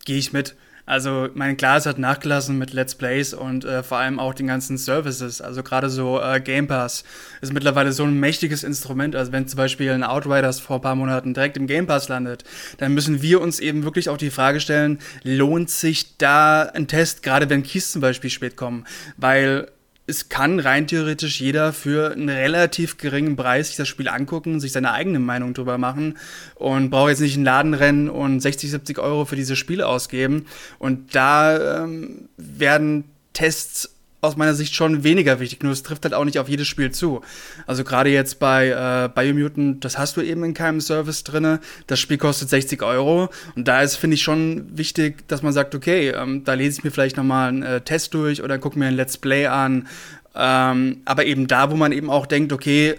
Gehe 0.06 0.18
ich 0.18 0.34
mit. 0.34 0.56
Also, 0.86 1.30
mein 1.34 1.56
Glas 1.56 1.86
hat 1.86 1.98
nachgelassen 1.98 2.58
mit 2.58 2.74
Let's 2.74 2.96
Plays 2.96 3.34
und 3.34 3.64
äh, 3.64 3.84
vor 3.84 4.00
allem 4.00 4.20
auch 4.20 4.34
den 4.34 4.48
ganzen 4.48 4.78
Services. 4.78 5.40
Also 5.40 5.64
gerade 5.64 5.90
so 5.90 6.20
äh, 6.22 6.42
Game 6.42 6.68
Pass 6.68 7.06
ist 7.42 7.54
mittlerweile 7.54 7.94
so 7.94 8.04
ein 8.04 8.20
mächtiges 8.20 8.64
Instrument. 8.64 9.16
Also 9.16 9.32
wenn 9.32 9.48
zum 9.48 9.58
Beispiel 9.58 9.92
ein 9.92 10.04
Outriders 10.04 10.60
vor 10.60 10.78
ein 10.78 10.82
paar 10.82 10.96
Monaten 10.96 11.34
direkt 11.34 11.56
im 11.56 11.68
Game 11.68 11.88
Pass 11.88 12.10
landet, 12.10 12.44
dann 12.80 12.94
müssen 12.94 13.22
wir 13.22 13.40
uns 13.40 13.60
eben 13.60 13.84
wirklich 13.84 14.10
auch 14.10 14.18
die 14.18 14.30
Frage 14.30 14.60
stellen, 14.60 15.00
lohnt 15.24 15.70
sich 15.70 16.18
da 16.18 16.64
ein 16.64 16.88
Test, 16.88 17.24
gerade 17.24 17.50
wenn 17.50 17.64
Keys 17.64 17.94
zum 17.94 18.02
Beispiel 18.02 18.30
spät 18.30 18.58
kommen? 18.58 18.86
Weil 19.16 19.70
es 20.06 20.28
kann 20.28 20.60
rein 20.60 20.88
theoretisch 20.88 21.40
jeder 21.40 21.72
für 21.72 22.12
einen 22.12 22.30
relativ 22.30 22.98
geringen 22.98 23.36
Preis 23.36 23.68
sich 23.68 23.78
das 23.78 23.88
Spiel 23.88 24.10
angucken, 24.10 24.60
sich 24.60 24.74
seine 24.74 24.92
eigene 24.92 25.20
Meinung 25.20 25.54
drüber 25.54 25.78
machen 25.78 26.18
und 26.56 26.90
braucht 26.90 27.10
jetzt 27.10 27.22
nicht 27.22 27.36
in 27.36 27.42
den 27.42 27.46
Laden 27.46 27.74
rennen 27.74 28.10
und 28.10 28.42
60, 28.42 28.72
70 28.72 29.00
Euro 29.00 29.26
für 29.26 29.38
dieses 29.38 29.58
Spiel 29.58 29.82
ausgeben. 29.82 30.46
Und 30.78 31.16
da 31.16 31.84
ähm, 31.84 32.28
werden 32.36 33.06
Tests 33.32 33.93
aus 34.24 34.38
meiner 34.38 34.54
Sicht 34.54 34.74
schon 34.74 35.04
weniger 35.04 35.40
wichtig. 35.40 35.64
Nur 35.64 35.74
es 35.74 35.84
trifft 35.84 36.06
halt 36.06 36.14
auch 36.14 36.24
nicht 36.24 36.40
auf 36.40 36.48
jedes 36.48 36.68
Spiel 36.68 36.92
zu. 36.92 37.22
Also 37.68 37.84
gerade 37.84 38.10
jetzt 38.10 38.40
bei 38.40 38.70
äh, 38.70 39.10
Biomutant, 39.14 39.84
das 39.84 39.98
hast 39.98 40.16
du 40.18 40.22
eben 40.22 40.44
in 40.44 40.54
keinem 40.54 40.80
Service 40.80 41.24
drinne. 41.24 41.60
Das 41.88 42.00
Spiel 42.00 42.18
kostet 42.18 42.50
60 42.50 42.82
Euro 42.84 43.30
und 43.56 43.68
da 43.68 43.82
ist 43.82 43.98
finde 43.98 44.16
ich 44.16 44.24
schon 44.24 44.78
wichtig, 44.78 45.28
dass 45.28 45.44
man 45.44 45.54
sagt, 45.54 45.76
okay, 45.76 46.10
ähm, 46.10 46.44
da 46.44 46.54
lese 46.54 46.80
ich 46.80 46.84
mir 46.84 46.92
vielleicht 46.92 47.18
noch 47.18 47.24
mal 47.24 47.50
einen 47.50 47.64
äh, 47.64 47.82
Test 47.82 48.14
durch 48.14 48.42
oder 48.42 48.58
gucke 48.58 48.80
mir 48.80 48.86
ein 48.86 48.96
Let's 48.96 49.18
Play 49.18 49.48
an. 49.48 49.88
Ähm, 50.36 51.02
aber 51.06 51.26
eben 51.26 51.48
da, 51.48 51.70
wo 51.70 51.76
man 51.76 51.92
eben 51.92 52.10
auch 52.10 52.26
denkt, 52.26 52.54
okay, 52.54 52.96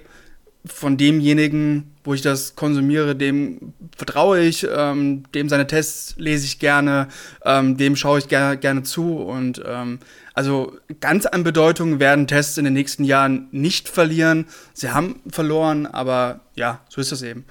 von 0.67 0.97
demjenigen, 0.97 1.95
wo 2.05 2.15
ich 2.15 2.23
das 2.23 2.57
konsumiere, 2.57 3.15
dem 3.15 3.75
vertraue 3.97 4.41
ich, 4.41 4.67
ähm, 4.71 5.25
dem 5.35 5.49
seine 5.49 5.67
Tests 5.67 6.15
lese 6.17 6.47
ich 6.47 6.59
gerne, 6.59 7.09
ähm, 7.45 7.77
dem 7.77 7.97
schaue 7.97 8.19
ich 8.19 8.29
ger 8.29 8.57
gerne 8.57 8.83
zu 8.83 9.19
und 9.19 9.63
ähm, 9.67 9.99
also 10.33 10.77
ganz 11.01 11.27
an 11.27 11.45
Bedeutung 11.45 12.01
werden 12.01 12.27
Tests 12.27 12.59
in 12.59 12.65
den 12.65 12.75
nächsten 12.75 13.05
Jahren 13.05 13.49
nicht 13.53 13.89
verlieren. 13.89 14.47
Sie 14.73 14.91
haben 14.91 15.21
verloren, 15.31 15.87
aber 15.87 16.41
ja, 16.55 16.81
so 16.89 17.01
ist 17.01 17.13
das 17.13 17.23
eben. 17.23 17.45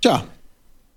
Tja, 0.00 0.24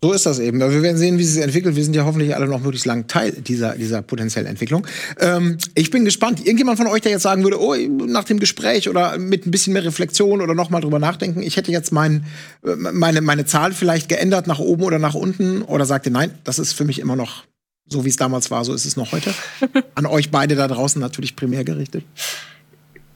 so 0.03 0.13
ist 0.13 0.25
das 0.25 0.39
eben. 0.39 0.59
Wir 0.59 0.81
werden 0.81 0.97
sehen, 0.97 1.19
wie 1.19 1.23
es 1.23 1.33
sich 1.33 1.43
entwickelt. 1.43 1.75
Wir 1.75 1.83
sind 1.83 1.95
ja 1.95 2.05
hoffentlich 2.05 2.35
alle 2.35 2.47
noch 2.47 2.59
möglichst 2.59 2.87
lang 2.87 3.05
Teil 3.05 3.33
dieser, 3.33 3.75
dieser 3.75 4.01
potenziellen 4.01 4.47
Entwicklung. 4.47 4.87
Ähm, 5.19 5.59
ich 5.75 5.91
bin 5.91 6.05
gespannt. 6.05 6.39
Irgendjemand 6.39 6.79
von 6.79 6.87
euch, 6.87 7.01
der 7.01 7.11
jetzt 7.11 7.21
sagen 7.21 7.43
würde, 7.43 7.61
oh, 7.61 7.75
nach 7.75 8.23
dem 8.23 8.39
Gespräch 8.39 8.89
oder 8.89 9.19
mit 9.19 9.45
ein 9.45 9.51
bisschen 9.51 9.73
mehr 9.73 9.83
Reflexion 9.83 10.41
oder 10.41 10.55
noch 10.55 10.71
mal 10.71 10.81
drüber 10.81 10.97
nachdenken, 10.97 11.43
ich 11.43 11.55
hätte 11.55 11.71
jetzt 11.71 11.91
mein, 11.91 12.25
meine, 12.63 13.21
meine 13.21 13.45
Zahl 13.45 13.73
vielleicht 13.73 14.09
geändert 14.09 14.47
nach 14.47 14.57
oben 14.57 14.81
oder 14.83 14.97
nach 14.97 15.13
unten 15.13 15.61
oder 15.61 15.85
sagte, 15.85 16.09
nein, 16.09 16.31
das 16.45 16.57
ist 16.57 16.73
für 16.73 16.83
mich 16.83 16.97
immer 16.97 17.15
noch 17.15 17.43
so, 17.87 18.03
wie 18.03 18.09
es 18.09 18.15
damals 18.15 18.49
war, 18.49 18.65
so 18.65 18.73
ist 18.73 18.85
es 18.85 18.97
noch 18.97 19.11
heute. 19.11 19.31
An 19.95 20.07
euch 20.07 20.31
beide 20.31 20.55
da 20.55 20.67
draußen 20.67 20.99
natürlich 20.99 21.35
primär 21.35 21.63
gerichtet. 21.63 22.05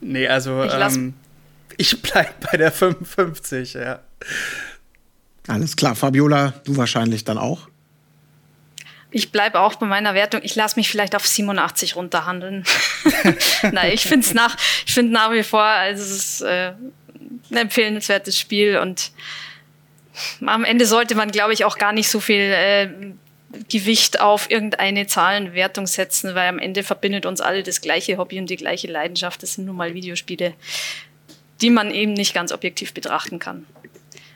Nee, 0.01 0.27
also 0.27 0.63
ich, 0.63 0.73
ähm, 0.73 1.13
ich 1.77 1.99
bleib 2.03 2.51
bei 2.51 2.57
der 2.57 2.71
55, 2.71 3.73
ja. 3.73 4.01
Alles 5.47 5.75
klar, 5.75 5.95
Fabiola, 5.95 6.53
du 6.63 6.75
wahrscheinlich 6.77 7.23
dann 7.23 7.37
auch. 7.37 7.67
Ich 9.11 9.31
bleibe 9.31 9.61
auch 9.61 9.75
bei 9.75 9.85
meiner 9.85 10.13
Wertung. 10.13 10.41
Ich 10.43 10.55
lasse 10.55 10.75
mich 10.77 10.89
vielleicht 10.89 11.15
auf 11.15 11.25
87 11.25 11.95
runterhandeln. 11.95 12.65
Nein, 13.71 13.91
ich 13.93 14.01
finde 14.01 14.25
es 14.25 14.33
nach, 14.33 14.57
ich 14.85 14.95
nach 14.97 15.31
wie 15.31 15.43
vor, 15.43 15.63
also 15.63 16.03
es 16.03 16.11
ist 16.11 16.41
äh, 16.41 16.73
ein 17.49 17.57
empfehlenswertes 17.57 18.37
Spiel 18.37 18.77
und 18.77 19.11
am 20.45 20.63
Ende 20.63 20.85
sollte 20.85 21.15
man, 21.15 21.31
glaube 21.31 21.53
ich, 21.53 21.65
auch 21.65 21.77
gar 21.77 21.93
nicht 21.93 22.09
so 22.09 22.19
viel 22.19 22.41
äh, 22.41 22.89
Gewicht 23.69 24.19
auf 24.19 24.49
irgendeine 24.49 25.07
Zahlenwertung 25.07 25.87
setzen, 25.87 26.35
weil 26.35 26.49
am 26.49 26.59
Ende 26.59 26.83
verbindet 26.83 27.25
uns 27.25 27.41
alle 27.41 27.63
das 27.63 27.81
gleiche 27.81 28.17
Hobby 28.17 28.39
und 28.39 28.49
die 28.49 28.57
gleiche 28.57 28.87
Leidenschaft. 28.87 29.41
Das 29.43 29.53
sind 29.53 29.65
nun 29.65 29.77
mal 29.77 29.93
Videospiele, 29.93 30.53
die 31.61 31.69
man 31.69 31.91
eben 31.91 32.13
nicht 32.13 32.33
ganz 32.33 32.51
objektiv 32.51 32.93
betrachten 32.93 33.39
kann. 33.39 33.65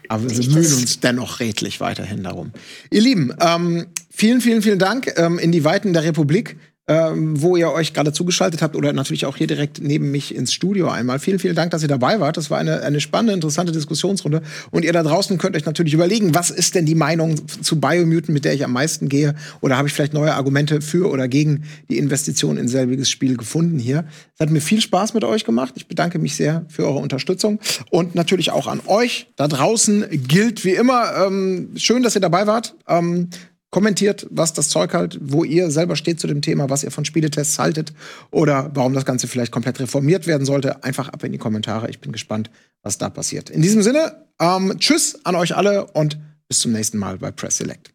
Aber 0.10 0.30
wir 0.30 0.38
bemühen 0.38 0.74
uns 0.74 1.00
dennoch 1.00 1.40
redlich 1.40 1.80
weiterhin 1.80 2.24
darum. 2.24 2.52
Ihr 2.90 3.02
Lieben, 3.02 3.32
ähm, 3.40 3.86
vielen, 4.10 4.42
vielen, 4.42 4.62
vielen 4.62 4.80
Dank 4.80 5.14
ähm, 5.18 5.40
in 5.40 5.52
die 5.52 5.64
Weiten 5.64 5.94
der 5.94 6.04
Republik 6.04 6.58
ähm, 6.90 7.40
wo 7.40 7.56
ihr 7.56 7.72
euch 7.72 7.94
gerade 7.94 8.12
zugeschaltet 8.12 8.64
habt 8.64 8.76
oder 8.76 8.92
natürlich 8.94 9.28
auch 9.28 9.38
hier 9.38 9.46
direkt 9.46 9.80
neben 9.80 10.10
mich 10.10 10.34
ins 10.34 10.52
Studio 10.52 10.90
einmal. 10.90 11.20
Vielen, 11.20 11.38
vielen 11.38 11.56
Dank, 11.56 11.70
dass 11.70 11.84
ihr 11.84 11.88
dabei 11.88 12.20
wart. 12.20 12.36
Das 12.36 12.50
war 12.50 12.58
eine, 12.58 12.82
eine 12.82 13.00
spannende, 13.00 13.34
interessante 13.34 13.72
Diskussionsrunde. 13.72 14.42
Und 14.72 14.84
ihr 14.84 14.92
da 14.92 15.04
draußen 15.04 15.38
könnt 15.38 15.56
euch 15.56 15.66
natürlich 15.66 15.94
überlegen, 15.94 16.34
was 16.34 16.50
ist 16.50 16.74
denn 16.74 16.88
die 16.88 16.96
Meinung 16.96 17.36
zu 17.62 17.80
Biomutant, 17.80 18.30
mit 18.30 18.44
der 18.44 18.56
ich 18.56 18.66
am 18.66 18.74
meisten 18.74 19.08
gehe? 19.08 19.36
Oder 19.62 19.78
habe 19.78 19.88
ich 19.88 19.94
vielleicht 19.94 20.16
neue 20.16 20.34
Argumente 20.34 20.82
für 20.82 21.12
oder 21.12 21.28
gegen 21.28 21.64
die 21.92 22.00
Investition 22.00 22.58
in 22.58 22.68
selbiges 22.68 23.08
Spiel 23.08 23.38
gefunden 23.38 23.78
hier? 23.78 24.06
Es 24.34 24.40
hat 24.40 24.50
mir 24.50 24.62
viel 24.62 24.82
Spaß 24.82 25.14
mit 25.14 25.24
euch 25.24 25.46
gemacht. 25.46 25.76
Ich 25.78 25.86
bedanke 25.86 26.18
mich 26.18 26.36
sehr 26.36 26.66
für 26.70 26.88
eure 26.88 26.98
Unterstützung. 26.98 27.60
Und 27.92 28.16
natürlich 28.16 28.50
auch 28.50 28.66
an 28.66 28.82
euch 28.88 29.28
da 29.36 29.48
draußen 29.48 30.06
gilt 30.28 30.66
wie 30.66 30.74
immer. 30.74 31.28
Ähm, 31.28 31.70
schön, 31.76 32.02
dass 32.02 32.16
ihr 32.16 32.22
dabei 32.22 32.48
wart. 32.48 32.74
Ähm, 32.88 33.30
Kommentiert, 33.72 34.26
was 34.32 34.54
das 34.54 34.70
Zeug 34.70 34.94
halt, 34.94 35.20
wo 35.22 35.44
ihr 35.44 35.70
selber 35.70 35.96
steht 35.96 36.20
zu 36.20 36.26
dem 36.26 36.42
Thema, 36.42 36.70
was 36.70 36.84
ihr 36.84 36.90
von 36.90 37.06
Spieletests 37.06 37.60
haltet 37.60 37.94
oder 38.32 38.72
warum 38.74 38.94
das 38.94 39.06
Ganze 39.06 39.28
vielleicht 39.28 39.52
komplett 39.52 39.80
reformiert 39.80 40.26
werden 40.26 40.46
sollte. 40.46 40.84
Einfach 40.84 41.10
ab 41.10 41.24
in 41.24 41.32
die 41.32 41.38
Kommentare. 41.38 41.90
Ich 41.90 42.00
bin 42.00 42.12
gespannt, 42.12 42.50
was 42.82 42.98
da 42.98 43.10
passiert. 43.10 43.52
In 43.52 43.62
diesem 43.62 43.84
Sinne, 43.84 44.26
ähm, 44.40 44.76
tschüss 44.80 45.24
an 45.24 45.36
euch 45.36 45.56
alle 45.56 45.86
und 45.92 46.18
bis 46.48 46.60
zum 46.60 46.72
nächsten 46.72 46.98
Mal 46.98 47.20
bei 47.20 47.30
Press 47.32 47.58
Select. 47.58 47.94